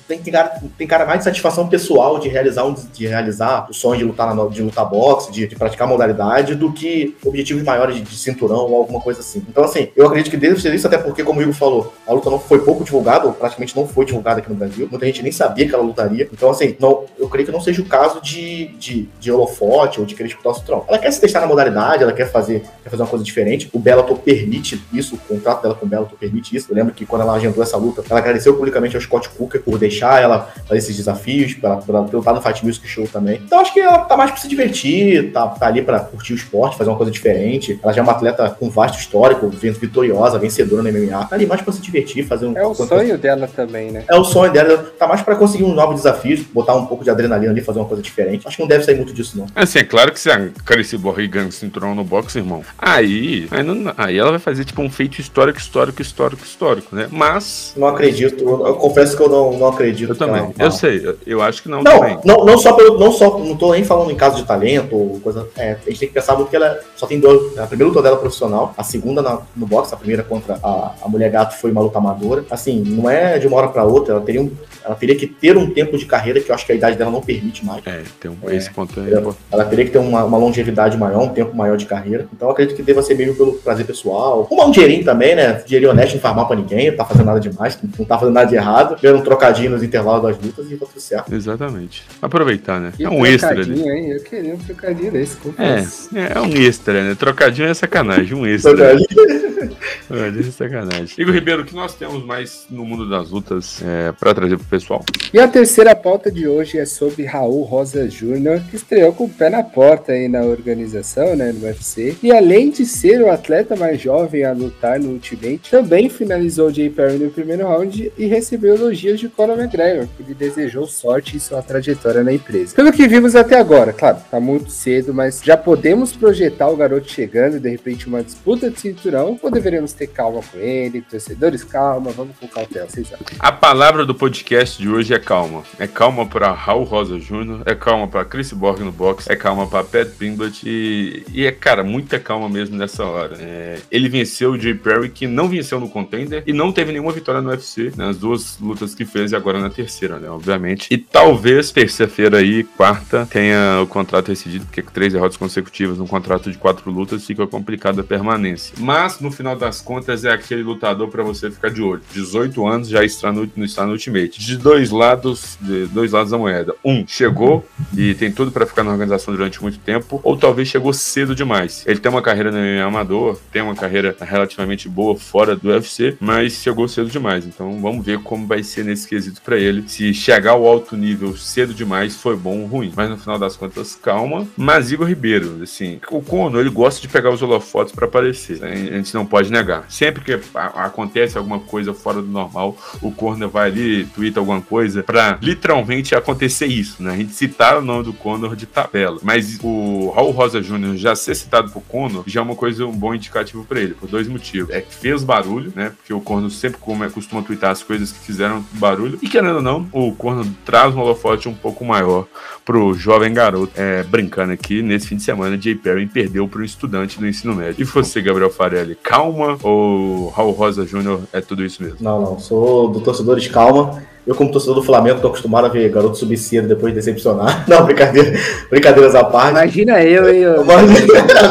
tem, 0.06 0.18
tem, 0.18 0.32
cara, 0.32 0.60
tem 0.76 0.86
cara 0.86 1.06
mais 1.06 1.20
de 1.20 1.24
satisfação 1.24 1.68
pessoal 1.68 2.18
de 2.18 2.28
realizar 2.28 2.64
um, 2.64 2.74
de 2.74 3.06
realizar 3.06 3.66
o 3.70 3.74
sonho 3.74 3.98
de 3.98 4.04
lutar 4.04 4.34
na, 4.34 4.46
de 4.46 4.62
lutar 4.62 4.88
boxe, 4.88 5.30
de, 5.32 5.46
de 5.46 5.56
praticar 5.56 5.88
modalidade, 5.88 6.54
do 6.54 6.72
que 6.72 7.16
objetivos 7.24 7.62
maiores 7.62 7.96
de, 7.96 8.02
de, 8.02 8.16
cinturão 8.16 8.70
ou 8.70 8.76
alguma 8.76 9.00
coisa 9.00 9.20
assim. 9.20 9.44
Então, 9.48 9.64
assim, 9.64 9.88
eu 9.96 10.06
acredito 10.06 10.30
que 10.30 10.36
deve 10.36 10.60
ser 10.60 10.74
isso, 10.74 10.86
até 10.86 10.98
porque, 10.98 11.24
como 11.24 11.40
o 11.40 11.42
Igor 11.42 11.54
falou, 11.54 11.94
a 12.06 12.12
luta 12.12 12.30
não 12.30 12.38
foi 12.38 12.60
pouco 12.60 12.84
divulgada, 12.84 13.26
ou 13.26 13.32
praticamente 13.32 13.76
não 13.76 13.85
foi 13.86 14.04
divulgada 14.04 14.40
aqui 14.40 14.48
no 14.48 14.54
Brasil. 14.54 14.88
Muita 14.90 15.06
gente 15.06 15.22
nem 15.22 15.32
sabia 15.32 15.66
que 15.68 15.74
ela 15.74 15.82
lutaria. 15.82 16.28
Então, 16.32 16.50
assim, 16.50 16.76
não, 16.78 17.04
eu 17.18 17.28
creio 17.28 17.46
que 17.46 17.52
não 17.52 17.60
seja 17.60 17.80
o 17.82 17.84
caso 17.84 18.20
de, 18.20 18.68
de, 18.78 19.08
de 19.18 19.32
holofote 19.32 20.00
ou 20.00 20.06
de 20.06 20.14
querer 20.14 20.28
disputar 20.28 20.52
o 20.52 20.54
cinturão. 20.54 20.84
Ela 20.88 20.98
quer 20.98 21.10
se 21.10 21.20
testar 21.20 21.40
na 21.40 21.46
modalidade, 21.46 22.02
ela 22.02 22.12
quer 22.12 22.30
fazer, 22.30 22.62
quer 22.82 22.90
fazer 22.90 23.02
uma 23.02 23.08
coisa 23.08 23.24
diferente. 23.24 23.68
O 23.72 23.78
Bellator 23.78 24.18
permite 24.18 24.82
isso, 24.92 25.14
o 25.14 25.18
contrato 25.18 25.62
dela 25.62 25.74
com 25.74 25.86
o 25.86 25.88
Bellator 25.88 26.16
permite 26.18 26.56
isso. 26.56 26.70
Eu 26.70 26.76
lembro 26.76 26.94
que 26.94 27.06
quando 27.06 27.22
ela 27.22 27.34
agendou 27.34 27.62
essa 27.62 27.76
luta, 27.76 28.02
ela 28.08 28.20
agradeceu 28.20 28.54
publicamente 28.54 28.96
ao 28.96 29.02
Scott 29.02 29.28
Cooker 29.30 29.62
por 29.62 29.78
deixar 29.78 30.22
ela 30.22 30.52
fazer 30.66 30.78
esses 30.78 30.96
desafios, 30.96 31.54
para 31.54 32.00
lutar 32.00 32.34
no 32.34 32.40
Fight 32.40 32.64
Music 32.64 32.86
Show 32.86 33.06
também. 33.06 33.40
Então, 33.44 33.60
acho 33.60 33.72
que 33.72 33.80
ela 33.80 33.98
tá 33.98 34.16
mais 34.16 34.30
pra 34.30 34.40
se 34.40 34.48
divertir, 34.48 35.32
tá, 35.32 35.46
tá 35.48 35.66
ali 35.66 35.82
para 35.82 36.00
curtir 36.00 36.32
o 36.32 36.36
esporte, 36.36 36.76
fazer 36.76 36.90
uma 36.90 36.96
coisa 36.96 37.12
diferente. 37.12 37.78
Ela 37.82 37.92
já 37.92 38.00
é 38.00 38.02
uma 38.02 38.12
atleta 38.12 38.48
com 38.50 38.68
vasto 38.70 38.98
histórico, 38.98 39.48
vitoriosa, 39.48 40.38
vencedora 40.38 40.82
no 40.82 40.92
MMA. 40.92 41.24
Tá 41.26 41.36
ali 41.36 41.46
mais 41.46 41.62
pra 41.62 41.72
se 41.72 41.80
divertir, 41.80 42.24
fazer 42.24 42.46
um. 42.46 42.56
É 42.56 42.66
o 42.66 42.74
sonho 42.74 43.18
dela 43.18 43.48
também, 43.48 43.75
né? 43.90 44.04
É 44.08 44.16
o 44.16 44.24
sonho 44.24 44.52
dela, 44.52 44.78
tá 44.98 45.06
mais 45.06 45.22
para 45.22 45.36
conseguir 45.36 45.64
um 45.64 45.74
novo 45.74 45.94
desafio, 45.94 46.44
botar 46.52 46.74
um 46.74 46.86
pouco 46.86 47.04
de 47.04 47.10
adrenalina 47.10 47.52
ali, 47.52 47.60
fazer 47.60 47.78
uma 47.78 47.88
coisa 47.88 48.02
diferente. 48.02 48.46
Acho 48.46 48.56
que 48.56 48.62
não 48.62 48.68
deve 48.68 48.84
sair 48.84 48.96
muito 48.96 49.12
disso, 49.12 49.38
não. 49.38 49.46
Assim, 49.54 49.78
é 49.78 49.84
claro 49.84 50.12
que 50.12 50.20
se 50.20 50.30
a 50.30 50.48
Carice 50.64 50.96
Borri 50.96 51.28
ganha 51.28 51.48
o 51.48 51.52
cinturão 51.52 51.94
no 51.94 52.04
boxe, 52.04 52.38
irmão, 52.38 52.62
aí, 52.78 53.46
aí, 53.50 53.62
não, 53.62 53.92
aí, 53.96 54.18
ela 54.18 54.30
vai 54.30 54.40
fazer 54.40 54.64
tipo 54.64 54.82
um 54.82 54.90
feito 54.90 55.20
histórico, 55.20 55.58
histórico, 55.58 56.02
histórico, 56.02 56.44
histórico, 56.44 56.94
né? 56.94 57.08
Mas. 57.10 57.72
Não 57.76 57.86
acredito, 57.86 58.42
eu, 58.42 58.66
eu 58.66 58.74
confesso 58.76 59.16
que 59.16 59.22
eu 59.22 59.28
não, 59.28 59.58
não 59.58 59.68
acredito. 59.68 60.10
Eu 60.10 60.16
também, 60.16 60.52
eu 60.58 60.70
sei, 60.70 61.06
eu, 61.06 61.16
eu 61.26 61.42
acho 61.42 61.62
que 61.62 61.68
não, 61.68 61.82
não 61.82 61.92
também. 61.92 62.18
Não, 62.24 62.44
não 62.44 62.58
só 62.58 62.72
pelo. 62.72 62.98
Não, 62.98 63.12
só, 63.12 63.38
não 63.38 63.56
tô 63.56 63.72
nem 63.72 63.84
falando 63.84 64.10
em 64.10 64.16
caso 64.16 64.36
de 64.36 64.44
talento 64.44 64.94
ou 64.94 65.20
coisa. 65.20 65.48
É, 65.56 65.72
a 65.72 65.90
gente 65.90 66.00
tem 66.00 66.08
que 66.08 66.14
pensar 66.14 66.34
muito 66.34 66.48
que 66.48 66.56
ela 66.56 66.78
só 66.96 67.06
tem 67.06 67.20
dois. 67.20 67.58
A 67.58 67.66
primeira 67.66 67.88
luta 67.88 68.02
dela 68.02 68.16
é 68.16 68.20
profissional, 68.20 68.74
a 68.76 68.82
segunda 68.82 69.22
na, 69.22 69.40
no 69.54 69.66
boxe, 69.66 69.94
a 69.94 69.96
primeira 69.96 70.22
contra 70.22 70.58
a, 70.62 70.92
a 71.02 71.08
mulher 71.08 71.30
gato 71.30 71.58
foi 71.58 71.70
uma 71.70 71.80
luta 71.80 71.98
amadora. 71.98 72.44
Assim, 72.50 72.80
não 72.80 73.08
é 73.08 73.38
de 73.38 73.46
uma 73.46 73.56
hora 73.56 73.65
para 73.68 73.84
outra, 73.84 74.14
ela 74.14 74.22
teria, 74.22 74.40
um, 74.40 74.50
ela 74.84 74.94
teria 74.94 75.16
que 75.16 75.26
ter 75.26 75.56
um 75.56 75.70
tempo 75.70 75.96
de 75.96 76.06
carreira 76.06 76.40
que 76.40 76.50
eu 76.50 76.54
acho 76.54 76.66
que 76.66 76.72
a 76.72 76.74
idade 76.74 76.96
dela 76.96 77.10
não 77.10 77.20
permite 77.20 77.64
mais. 77.64 77.86
É, 77.86 78.02
tem 78.20 78.30
um, 78.30 78.36
é, 78.48 78.56
esse 78.56 78.70
ponto 78.70 79.00
é 79.00 79.12
ela, 79.12 79.34
ela 79.50 79.64
teria 79.64 79.84
que 79.84 79.90
ter 79.90 79.98
uma, 79.98 80.24
uma, 80.24 80.38
longevidade 80.38 80.96
maior, 80.96 81.22
um 81.22 81.28
tempo 81.28 81.56
maior 81.56 81.76
de 81.76 81.86
carreira. 81.86 82.26
Então 82.32 82.48
eu 82.48 82.52
acredito 82.52 82.76
que 82.76 82.82
deva 82.82 83.02
ser 83.02 83.14
meio 83.14 83.34
pelo 83.34 83.54
prazer 83.54 83.86
pessoal. 83.86 84.46
Uma 84.50 84.66
um 84.66 84.70
dinheirinho 84.70 85.04
também, 85.04 85.34
né? 85.34 85.62
Dinheirinho 85.66 85.92
honesto, 85.92 86.14
não 86.14 86.20
faz 86.20 86.36
mal 86.36 86.46
pra 86.46 86.56
ninguém, 86.56 86.90
não 86.90 86.96
tá 86.96 87.04
fazendo 87.04 87.26
nada 87.26 87.40
demais, 87.40 87.78
não 87.98 88.04
tá 88.04 88.18
fazendo 88.18 88.34
nada 88.34 88.48
de 88.48 88.54
errado. 88.54 88.96
Vendo 89.00 89.18
um 89.18 89.22
trocadinho 89.22 89.70
nos 89.70 89.82
intervalos 89.82 90.22
das 90.22 90.44
lutas 90.44 90.70
e 90.70 90.76
tá 90.76 90.86
tudo 90.86 91.00
certo. 91.00 91.34
Exatamente. 91.34 92.04
Aproveitar, 92.20 92.80
né? 92.80 92.92
E 92.98 93.04
é 93.04 93.10
um 93.10 93.24
extra 93.24 93.50
ali. 93.50 93.82
Hein? 93.82 94.10
Eu 94.12 94.20
queria 94.22 94.54
um 94.54 94.58
trocadinho 94.58 95.12
desse, 95.12 95.36
É, 95.58 96.38
é 96.38 96.40
um 96.40 96.54
extra, 96.54 97.02
né? 97.02 97.14
Trocadinho 97.14 97.68
é 97.68 97.74
sacanagem, 97.74 98.36
um 98.36 98.46
extra. 98.46 98.74
Trocadinho. 98.74 99.75
É 100.10 100.42
sacanagem. 100.50 101.14
Igor 101.18 101.34
Ribeiro, 101.34 101.62
o 101.62 101.64
que 101.64 101.74
nós 101.74 101.94
temos 101.94 102.24
mais 102.24 102.66
no 102.70 102.84
mundo 102.84 103.08
das 103.08 103.30
lutas 103.30 103.82
é, 103.82 104.12
para 104.12 104.34
trazer 104.34 104.56
pro 104.56 104.66
pessoal? 104.66 105.04
E 105.32 105.38
a 105.38 105.48
terceira 105.48 105.94
pauta 105.94 106.30
de 106.30 106.46
hoje 106.48 106.78
é 106.78 106.86
sobre 106.86 107.24
Raul 107.24 107.62
Rosa 107.62 108.08
Júnior, 108.08 108.60
que 108.70 108.76
estreou 108.76 109.12
com 109.12 109.24
o 109.24 109.28
pé 109.28 109.50
na 109.50 109.62
porta 109.62 110.12
aí 110.12 110.28
na 110.28 110.42
organização, 110.42 111.36
né, 111.36 111.52
no 111.52 111.66
UFC. 111.66 112.16
E 112.22 112.32
além 112.32 112.70
de 112.70 112.86
ser 112.86 113.20
o 113.20 113.30
atleta 113.30 113.76
mais 113.76 114.00
jovem 114.00 114.44
a 114.44 114.52
lutar 114.52 114.98
no 114.98 115.10
Ultimate, 115.10 115.70
também 115.70 116.08
finalizou 116.08 116.68
o 116.68 116.72
Jay 116.72 116.90
Perry 116.90 117.18
no 117.18 117.30
primeiro 117.30 117.66
round 117.66 118.12
e 118.16 118.26
recebeu 118.26 118.74
elogios 118.74 119.20
de 119.20 119.28
Conor 119.28 119.58
McGregor, 119.58 120.06
que 120.16 120.22
lhe 120.22 120.34
desejou 120.34 120.86
sorte 120.86 121.36
em 121.36 121.40
sua 121.40 121.62
trajetória 121.62 122.22
na 122.22 122.32
empresa. 122.32 122.74
Pelo 122.74 122.92
que 122.92 123.08
vimos 123.08 123.34
até 123.34 123.58
agora, 123.58 123.92
claro, 123.92 124.18
tá 124.30 124.40
muito 124.40 124.70
cedo, 124.70 125.12
mas 125.12 125.40
já 125.42 125.56
podemos 125.56 126.12
projetar 126.12 126.68
o 126.68 126.76
garoto 126.76 127.10
chegando, 127.10 127.60
de 127.60 127.68
repente 127.68 128.06
uma 128.06 128.22
disputa 128.22 128.70
de 128.70 128.80
cinturão, 128.80 129.38
ou 129.42 129.50
deveríamos 129.50 129.85
ter 129.92 130.06
calma 130.08 130.40
com 130.42 130.58
ele, 130.58 131.02
torcedores, 131.02 131.64
calma, 131.64 132.10
vamos 132.10 132.36
com 132.38 132.46
cautela, 132.48 132.88
vocês 132.88 133.12
acham? 133.12 133.26
A 133.38 133.52
palavra 133.52 134.04
do 134.04 134.14
podcast 134.14 134.80
de 134.80 134.88
hoje 134.88 135.14
é 135.14 135.18
calma. 135.18 135.62
É 135.78 135.86
calma 135.86 136.26
para 136.26 136.52
Raul 136.52 136.84
Rosa 136.84 137.18
Jr., 137.18 137.62
é 137.66 137.74
calma 137.74 138.08
para 138.08 138.24
Chris 138.24 138.52
Borg 138.52 138.80
no 138.80 138.92
box, 138.92 139.28
é 139.28 139.36
calma 139.36 139.66
para 139.66 139.84
Pat 139.84 140.08
Pimblet 140.18 140.62
e, 140.64 141.24
e, 141.32 141.46
é, 141.46 141.52
cara, 141.52 141.82
muita 141.82 142.18
calma 142.18 142.48
mesmo 142.48 142.76
nessa 142.76 143.04
hora. 143.04 143.36
É, 143.38 143.78
ele 143.90 144.08
venceu 144.08 144.52
o 144.52 144.58
Jay 144.58 144.74
Perry, 144.74 145.08
que 145.08 145.26
não 145.26 145.48
venceu 145.48 145.78
no 145.80 145.88
contender 145.88 146.42
e 146.46 146.52
não 146.52 146.72
teve 146.72 146.92
nenhuma 146.92 147.12
vitória 147.12 147.40
no 147.40 147.50
UFC, 147.50 147.92
nas 147.96 148.16
né, 148.16 148.20
duas 148.20 148.58
lutas 148.58 148.94
que 148.94 149.04
fez 149.04 149.32
e 149.32 149.36
agora 149.36 149.60
na 149.60 149.70
terceira, 149.70 150.18
né, 150.18 150.28
obviamente. 150.28 150.88
E 150.90 150.98
talvez 150.98 151.70
terça-feira 151.70 152.38
aí, 152.38 152.64
quarta, 152.64 153.26
tenha 153.30 153.80
o 153.82 153.86
contrato 153.86 154.28
rescindido, 154.28 154.64
porque 154.66 154.82
três 154.82 155.12
derrotas 155.12 155.36
consecutivas 155.36 155.98
num 155.98 156.06
contrato 156.06 156.50
de 156.50 156.58
quatro 156.58 156.90
lutas 156.90 157.24
fica 157.24 157.46
complicada 157.46 158.00
a 158.00 158.04
permanência. 158.04 158.74
Mas, 158.78 159.20
no 159.20 159.30
final 159.30 159.56
das 159.56 159.75
contas, 159.80 160.24
é 160.24 160.32
aquele 160.32 160.62
lutador 160.62 161.08
para 161.08 161.22
você 161.22 161.50
ficar 161.50 161.70
de 161.70 161.82
olho. 161.82 162.02
18 162.12 162.66
anos 162.66 162.88
já 162.88 163.04
está 163.04 163.32
no, 163.32 163.48
está 163.58 163.84
no 163.84 163.92
Ultimate. 163.92 164.38
De 164.38 164.56
dois 164.56 164.90
lados, 164.90 165.58
de 165.60 165.86
dois 165.86 166.12
lados 166.12 166.30
da 166.30 166.38
moeda. 166.38 166.74
Um, 166.84 167.06
chegou 167.06 167.66
e 167.96 168.14
tem 168.14 168.30
tudo 168.30 168.50
para 168.50 168.66
ficar 168.66 168.82
na 168.82 168.92
organização 168.92 169.34
durante 169.34 169.62
muito 169.62 169.78
tempo, 169.78 170.20
ou 170.22 170.36
talvez 170.36 170.68
chegou 170.68 170.92
cedo 170.92 171.34
demais. 171.34 171.84
Ele 171.86 171.98
tem 171.98 172.10
uma 172.10 172.22
carreira 172.22 172.50
no 172.50 172.58
MMA 172.58 172.86
amador, 172.86 173.38
tem 173.52 173.62
uma 173.62 173.74
carreira 173.74 174.16
relativamente 174.20 174.88
boa 174.88 175.16
fora 175.16 175.56
do 175.56 175.68
UFC, 175.68 176.16
mas 176.20 176.54
chegou 176.54 176.88
cedo 176.88 177.08
demais. 177.08 177.46
Então 177.46 177.80
vamos 177.80 178.04
ver 178.04 178.18
como 178.20 178.46
vai 178.46 178.62
ser 178.62 178.84
nesse 178.84 179.08
quesito 179.08 179.40
para 179.42 179.58
ele. 179.58 179.84
Se 179.88 180.12
chegar 180.14 180.52
ao 180.52 180.66
alto 180.66 180.96
nível 180.96 181.36
cedo 181.36 181.74
demais, 181.74 182.16
foi 182.16 182.36
bom 182.36 182.60
ou 182.60 182.66
ruim. 182.66 182.92
Mas 182.96 183.10
no 183.10 183.18
final 183.18 183.38
das 183.38 183.56
contas, 183.56 183.94
calma. 183.94 184.46
Mas 184.56 184.90
Igor 184.92 185.08
Ribeiro, 185.08 185.60
assim, 185.62 186.00
o 186.10 186.20
Conor, 186.20 186.60
ele 186.60 186.70
gosta 186.70 187.00
de 187.00 187.08
pegar 187.08 187.30
os 187.30 187.42
holofotes 187.42 187.94
para 187.94 188.06
aparecer. 188.06 188.62
A 188.64 188.74
gente 188.74 189.14
não 189.14 189.26
pode 189.26 189.50
negar. 189.50 189.65
Sempre 189.88 190.22
que 190.22 190.40
acontece 190.54 191.36
alguma 191.36 191.60
coisa 191.60 191.92
fora 191.94 192.20
do 192.20 192.28
normal, 192.28 192.76
o 193.00 193.10
Conor 193.10 193.48
vai 193.48 193.70
ali, 193.70 194.04
twitta 194.06 194.40
alguma 194.40 194.60
coisa 194.60 195.02
para 195.02 195.38
literalmente 195.42 196.14
acontecer 196.14 196.66
isso, 196.66 197.02
né? 197.02 197.12
A 197.12 197.16
gente 197.16 197.32
citar 197.32 197.78
o 197.78 197.82
nome 197.82 198.04
do 198.04 198.12
Conor 198.12 198.56
de 198.56 198.66
tabela. 198.66 199.18
Mas 199.22 199.58
o 199.62 200.10
Raul 200.10 200.30
Rosa 200.30 200.60
Jr. 200.60 200.96
já 200.96 201.14
ser 201.14 201.34
citado 201.34 201.70
por 201.70 201.82
Conor 201.82 202.24
já 202.26 202.40
é 202.40 202.42
uma 202.42 202.54
coisa, 202.54 202.86
um 202.86 202.92
bom 202.92 203.14
indicativo 203.14 203.64
para 203.64 203.80
ele, 203.80 203.94
por 203.94 204.08
dois 204.08 204.28
motivos. 204.28 204.70
É 204.70 204.80
que 204.80 204.94
fez 204.94 205.22
barulho, 205.22 205.72
né? 205.74 205.92
Porque 205.96 206.12
o 206.12 206.20
Conor 206.20 206.50
sempre 206.50 206.78
costuma 207.12 207.42
twittar 207.42 207.70
as 207.70 207.82
coisas 207.82 208.12
que 208.12 208.18
fizeram 208.18 208.64
barulho. 208.72 209.18
E 209.22 209.28
querendo 209.28 209.56
ou 209.56 209.62
não, 209.62 209.88
o 209.92 210.12
Conor 210.14 210.46
traz 210.64 210.94
um 210.94 211.00
holofote 211.00 211.48
um 211.48 211.54
pouco 211.54 211.84
maior 211.84 212.26
pro 212.64 212.94
jovem 212.94 213.32
garoto. 213.32 213.72
É, 213.76 214.02
brincando 214.02 214.52
aqui, 214.52 214.82
nesse 214.82 215.08
fim 215.08 215.16
de 215.16 215.22
semana, 215.22 215.60
Jay 215.60 215.74
Perry 215.74 216.06
perdeu 216.06 216.44
um 216.44 216.62
estudante 216.62 217.18
do 217.18 217.26
ensino 217.26 217.54
médio. 217.54 217.80
E 217.80 217.84
você, 217.84 218.20
Gabriel 218.20 218.50
Farelli, 218.50 218.96
calma 218.96 219.55
ou 219.62 220.28
Raul 220.30 220.52
Rosa 220.52 220.84
Jr. 220.84 221.20
é 221.32 221.40
tudo 221.40 221.64
isso 221.64 221.82
mesmo? 221.82 221.98
Não, 222.00 222.20
não. 222.20 222.38
Sou 222.38 222.88
do 222.88 223.00
torcedores 223.00 223.46
calma. 223.48 224.02
Eu, 224.26 224.34
como 224.34 224.50
torcedor 224.50 224.74
do 224.74 224.82
Flamengo, 224.82 225.20
tô 225.20 225.28
acostumado 225.28 225.66
a 225.66 225.68
ver 225.68 225.88
garoto 225.88 226.18
subir 226.18 226.36
cedo 226.36 226.66
depois 226.66 226.92
de 226.92 226.98
decepcionar. 226.98 227.64
Não, 227.68 227.84
brincadeira, 227.84 228.36
brincadeiras 228.68 229.14
à 229.14 229.22
parte. 229.22 229.50
Imagina 229.50 230.02
eu, 230.02 230.28
hein? 230.28 230.40
Eu... 230.40 230.64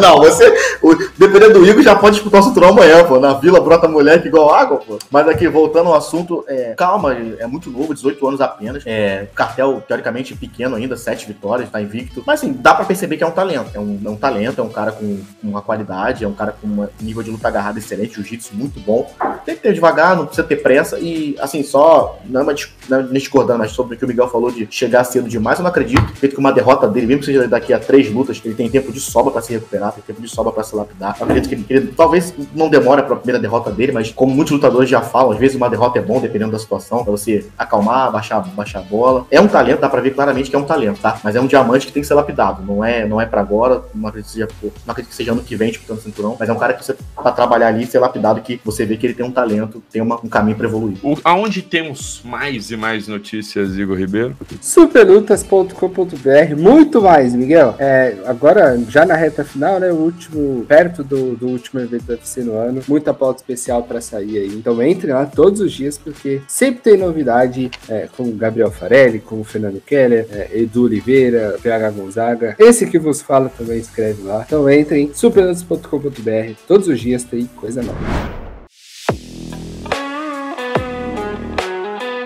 não, 0.01 0.17
você, 0.17 0.53
o, 0.81 0.93
dependendo 1.17 1.59
do 1.59 1.65
Igor, 1.65 1.81
já 1.81 1.95
pode 1.95 2.15
disputar 2.15 2.41
o 2.41 2.43
cinturão 2.43 2.69
amanhã, 2.69 3.03
pô. 3.05 3.17
Na 3.19 3.33
vila 3.33 3.61
brota 3.61 3.87
moleque 3.87 4.27
igual 4.27 4.53
água, 4.53 4.77
pô. 4.77 4.99
Mas 5.09 5.27
aqui, 5.27 5.47
voltando 5.47 5.87
ao 5.87 5.95
assunto, 5.95 6.43
é, 6.47 6.73
calma, 6.75 7.15
é 7.39 7.47
muito 7.47 7.69
novo, 7.69 7.93
18 7.93 8.27
anos 8.27 8.41
apenas. 8.41 8.83
É, 8.85 9.27
cartel, 9.33 9.81
teoricamente, 9.87 10.35
pequeno 10.35 10.75
ainda, 10.75 10.97
7 10.97 11.27
vitórias, 11.27 11.69
tá 11.69 11.81
invicto. 11.81 12.23
Mas 12.25 12.41
assim, 12.41 12.51
dá 12.51 12.73
pra 12.73 12.83
perceber 12.83 13.15
que 13.15 13.23
é 13.23 13.27
um 13.27 13.31
talento. 13.31 13.69
É 13.73 13.79
um, 13.79 13.99
é 14.03 14.09
um 14.09 14.17
talento, 14.17 14.59
é 14.59 14.63
um 14.63 14.69
cara 14.69 14.91
com, 14.91 15.19
com 15.41 15.47
uma 15.47 15.61
qualidade, 15.61 16.25
é 16.25 16.27
um 16.27 16.33
cara 16.33 16.53
com 16.61 16.67
um 16.67 16.87
nível 16.99 17.23
de 17.23 17.31
luta 17.31 17.47
agarrada 17.47 17.79
excelente, 17.79 18.15
jiu-jitsu 18.15 18.53
muito 18.53 18.79
bom. 18.79 19.09
Tem 19.45 19.55
que 19.55 19.61
ter 19.61 19.73
devagar, 19.73 20.15
não 20.15 20.25
precisa 20.25 20.45
ter 20.45 20.57
pressa. 20.57 20.99
E, 20.99 21.35
assim, 21.39 21.63
só, 21.63 22.19
não 22.25 22.41
é 22.41 22.43
uma, 22.43 22.53
não 22.89 22.99
é 22.99 23.03
discordando, 23.03 23.59
mas 23.59 23.71
sobre 23.71 23.95
o 23.95 23.97
que 23.97 24.05
o 24.05 24.07
Miguel 24.07 24.27
falou 24.27 24.51
de 24.51 24.67
chegar 24.69 25.03
cedo 25.03 25.27
demais, 25.27 25.59
eu 25.59 25.63
não 25.63 25.69
acredito. 25.69 26.05
Feito 26.15 26.33
que 26.33 26.39
uma 26.39 26.51
derrota 26.51 26.87
dele, 26.87 27.07
mesmo 27.07 27.19
que 27.21 27.25
seja 27.25 27.47
daqui 27.47 27.73
a 27.73 27.79
três 27.79 28.11
lutas, 28.11 28.41
ele 28.43 28.53
tem 28.53 28.69
tempo 28.69 28.91
de 28.91 28.99
sobra 28.99 29.31
pra 29.31 29.41
se 29.41 29.53
recuperar, 29.53 29.91
tem 29.91 30.03
tempo 30.03 30.21
de 30.21 30.27
sobra 30.27 30.51
pra 30.51 30.63
se 30.63 30.75
lapidar. 30.75 31.15
Eu 31.19 31.25
acredito 31.25 31.49
que 31.49 31.55
ele, 31.55 31.65
ele 31.69 31.93
talvez 31.95 32.33
não 32.53 32.69
demore 32.69 33.03
pra 33.03 33.15
primeira 33.15 33.39
derrota 33.39 33.71
dele, 33.71 33.91
mas 33.91 34.11
como 34.11 34.33
muitos 34.33 34.51
lutadores 34.51 34.89
já 34.89 35.01
falam, 35.01 35.31
às 35.31 35.39
vezes 35.39 35.55
uma 35.55 35.69
derrota 35.69 35.99
é 35.99 36.01
bom, 36.01 36.19
dependendo 36.19 36.51
da 36.51 36.59
situação, 36.59 37.03
pra 37.03 37.11
você 37.11 37.45
acalmar, 37.57 38.11
baixar, 38.11 38.41
baixar 38.41 38.79
a 38.79 38.83
bola. 38.83 39.25
É 39.31 39.39
um 39.39 39.47
talento, 39.47 39.79
dá 39.79 39.89
pra 39.89 40.01
ver 40.01 40.13
claramente 40.13 40.49
que 40.49 40.55
é 40.55 40.59
um 40.59 40.63
talento, 40.63 40.99
tá? 40.99 41.19
Mas 41.23 41.35
é 41.35 41.41
um 41.41 41.47
diamante 41.47 41.87
que 41.87 41.93
tem 41.93 42.01
que 42.01 42.07
ser 42.07 42.13
lapidado. 42.13 42.63
Não 42.63 42.83
é, 42.83 43.07
não 43.07 43.19
é 43.19 43.25
pra 43.25 43.41
agora, 43.41 43.83
não 43.93 44.07
acredito 44.07 44.31
seja, 44.31 44.47
não 44.85 44.91
acredito 44.91 45.09
que 45.09 45.15
seja 45.15 45.31
ano 45.31 45.41
que 45.41 45.55
vem 45.55 45.71
disputando 45.71 46.01
cinturão, 46.01 46.35
mas 46.39 46.49
é 46.49 46.53
um 46.53 46.57
cara 46.57 46.73
que 46.73 46.83
você, 46.83 46.95
pra 47.15 47.31
trabalhar 47.31 47.67
ali, 47.67 47.85
ser 47.85 47.99
lapidado, 47.99 48.41
que 48.41 48.59
você 48.63 48.85
vê 48.85 48.97
que 48.97 49.05
ele 49.05 49.13
tem 49.13 49.25
um 49.25 49.31
talento, 49.31 49.83
tem 49.91 50.01
uma, 50.01 50.19
um 50.23 50.29
caminho 50.29 50.57
pra 50.57 50.67
evoluir. 50.67 50.97
O, 51.03 51.17
aonde 51.23 51.61
temos 51.61 52.21
mais 52.23 52.54
e 52.55 52.77
mais 52.77 53.07
notícias, 53.07 53.77
Igor 53.77 53.97
Ribeiro? 53.97 54.35
Superlutas.com.br, 54.61 56.55
muito 56.57 57.01
mais, 57.01 57.35
Miguel. 57.35 57.75
É, 57.77 58.15
agora, 58.25 58.79
já 58.89 59.05
na 59.05 59.15
reta 59.15 59.43
final, 59.43 59.79
né? 59.79 59.91
O 59.91 59.95
último, 59.95 60.65
perto 60.65 61.03
do, 61.03 61.35
do 61.35 61.47
último 61.47 61.81
evento 61.81 62.03
do 62.05 62.13
UFC 62.13 62.41
no 62.43 62.55
ano, 62.57 62.81
muita 62.87 63.13
pauta 63.13 63.41
especial 63.41 63.83
para 63.83 63.99
sair 64.01 64.37
aí. 64.37 64.47
Então 64.55 64.81
entre 64.81 65.11
lá 65.11 65.25
todos 65.25 65.59
os 65.59 65.71
dias, 65.71 65.97
porque 65.97 66.41
sempre 66.47 66.81
tem 66.81 66.97
novidade 66.97 67.69
é, 67.89 68.07
com 68.15 68.31
Gabriel 68.31 68.71
Farelli, 68.71 69.19
com 69.19 69.41
o 69.41 69.43
Fernando 69.43 69.81
Keller, 69.81 70.27
é, 70.31 70.49
Edu 70.53 70.83
Oliveira, 70.83 71.57
PH 71.61 71.89
Gonzaga. 71.91 72.55
Esse 72.57 72.87
que 72.87 72.97
vos 72.97 73.21
fala 73.21 73.49
também 73.49 73.79
escreve 73.79 74.23
lá. 74.23 74.43
Então 74.45 74.69
entre 74.69 74.99
em 74.99 75.13
superlutas.com.br, 75.13 76.53
todos 76.67 76.87
os 76.87 76.99
dias 76.99 77.23
tem 77.23 77.45
coisa 77.45 77.81
nova. 77.81 78.44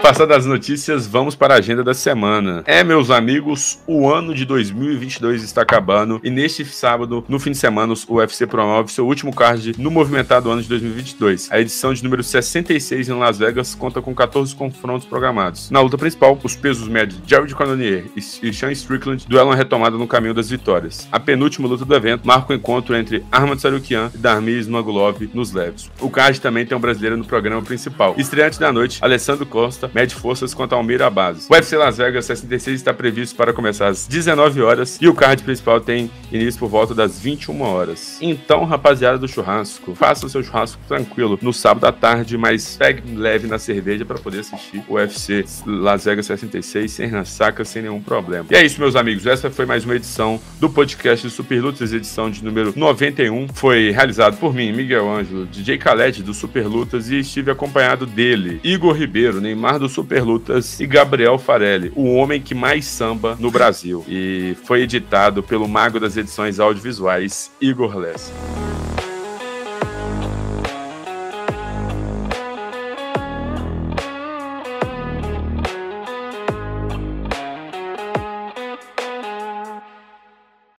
Passadas 0.09 0.37
as 0.37 0.45
notícias, 0.47 1.05
vamos 1.05 1.35
para 1.35 1.53
a 1.53 1.57
agenda 1.57 1.83
da 1.83 1.93
semana. 1.93 2.63
É, 2.65 2.83
meus 2.83 3.11
amigos, 3.11 3.79
o 3.85 4.11
ano 4.11 4.33
de 4.33 4.43
2022 4.43 5.43
está 5.43 5.61
acabando 5.61 6.19
e 6.23 6.31
neste 6.31 6.65
sábado, 6.65 7.23
no 7.29 7.39
fim 7.39 7.51
de 7.51 7.59
semana, 7.59 7.93
o 8.07 8.15
UFC 8.15 8.47
promove 8.47 8.91
seu 8.91 9.05
último 9.05 9.31
card 9.31 9.75
no 9.77 9.91
movimentado 9.91 10.49
ano 10.49 10.63
de 10.63 10.67
2022. 10.67 11.51
A 11.51 11.59
edição 11.59 11.93
de 11.93 12.03
número 12.03 12.23
66 12.23 13.07
em 13.07 13.19
Las 13.19 13.37
Vegas 13.37 13.75
conta 13.75 14.01
com 14.01 14.15
14 14.15 14.55
confrontos 14.55 15.05
programados. 15.05 15.69
Na 15.69 15.79
luta 15.79 15.95
principal, 15.95 16.39
os 16.43 16.55
pesos 16.55 16.87
médios 16.87 17.21
Jared 17.27 17.53
Cannonier 17.53 18.05
e 18.15 18.51
Sean 18.51 18.71
Strickland 18.71 19.27
duelam 19.27 19.51
a 19.51 19.55
retomada 19.55 19.95
no 19.95 20.07
caminho 20.07 20.33
das 20.33 20.49
vitórias. 20.49 21.07
A 21.11 21.19
penúltima 21.19 21.67
luta 21.67 21.85
do 21.85 21.95
evento 21.95 22.25
marca 22.25 22.51
o 22.51 22.55
encontro 22.55 22.95
entre 22.95 23.23
Armand 23.31 23.59
Sarukian 23.59 24.09
e 24.15 24.17
Darmiz 24.17 24.67
Magulov 24.67 25.29
nos 25.35 25.51
leves. 25.51 25.91
O 26.01 26.09
card 26.09 26.41
também 26.41 26.65
tem 26.65 26.75
um 26.75 26.81
brasileiro 26.81 27.15
no 27.15 27.25
programa 27.25 27.61
principal. 27.61 28.15
Estreante 28.17 28.59
da 28.59 28.73
noite, 28.73 28.97
Alessandro 29.03 29.45
Costa 29.45 29.91
mede 29.99 30.15
forças 30.15 30.53
contra 30.53 30.77
Almira 30.77 31.09
Bases. 31.09 31.47
O 31.49 31.53
UFC 31.53 31.75
Las 31.75 31.97
Vegas 31.97 32.25
66 32.25 32.77
está 32.77 32.93
previsto 32.93 33.35
para 33.35 33.51
começar 33.51 33.87
às 33.87 34.07
19 34.07 34.61
horas 34.61 34.97
e 35.01 35.09
o 35.09 35.13
card 35.13 35.43
principal 35.43 35.81
tem 35.81 36.09
início 36.31 36.57
por 36.57 36.69
volta 36.69 36.95
das 36.95 37.19
21 37.19 37.61
horas. 37.61 38.17
Então, 38.21 38.63
rapaziada 38.63 39.17
do 39.17 39.27
churrasco, 39.27 39.93
faça 39.95 40.25
o 40.25 40.29
seu 40.29 40.41
churrasco 40.41 40.79
tranquilo 40.87 41.37
no 41.41 41.51
sábado 41.51 41.85
à 41.85 41.91
tarde, 41.91 42.37
mas 42.37 42.77
pegue 42.77 43.13
leve 43.13 43.47
na 43.47 43.59
cerveja 43.59 44.05
para 44.05 44.17
poder 44.17 44.39
assistir 44.39 44.81
o 44.87 44.93
UFC 44.93 45.43
Las 45.65 46.05
Vegas 46.05 46.27
66 46.27 46.91
sem 46.91 47.09
ressaca, 47.09 47.65
sem 47.65 47.81
nenhum 47.81 48.01
problema. 48.01 48.45
E 48.51 48.55
é 48.55 48.63
isso, 48.63 48.79
meus 48.79 48.95
amigos. 48.95 49.25
Essa 49.25 49.51
foi 49.51 49.65
mais 49.65 49.83
uma 49.83 49.95
edição 49.95 50.39
do 50.61 50.69
podcast 50.69 51.29
Super 51.29 51.61
Lutas, 51.61 51.91
edição 51.91 52.29
de 52.29 52.41
número 52.43 52.71
91. 52.73 53.49
Foi 53.53 53.91
realizado 53.91 54.37
por 54.37 54.53
mim, 54.53 54.71
Miguel 54.71 55.09
Ângelo, 55.09 55.45
DJ 55.45 55.77
Khaled 55.77 56.23
do 56.23 56.33
Super 56.33 56.67
Lutas 56.67 57.09
e 57.09 57.19
estive 57.19 57.51
acompanhado 57.51 58.05
dele, 58.05 58.61
Igor 58.63 58.93
Ribeiro, 58.93 59.41
Neymar 59.41 59.78
do 59.79 59.89
Super 59.89 60.23
Lutas 60.23 60.79
e 60.79 60.85
Gabriel 60.85 61.37
Farelli, 61.37 61.91
o 61.95 62.13
homem 62.15 62.41
que 62.41 62.53
mais 62.53 62.85
samba 62.85 63.35
no 63.39 63.49
Brasil. 63.49 64.05
E 64.07 64.55
foi 64.65 64.81
editado 64.81 65.41
pelo 65.41 65.67
mago 65.67 65.99
das 65.99 66.17
edições 66.17 66.59
audiovisuais, 66.59 67.51
Igor 67.61 67.97
Lessa. 67.97 68.31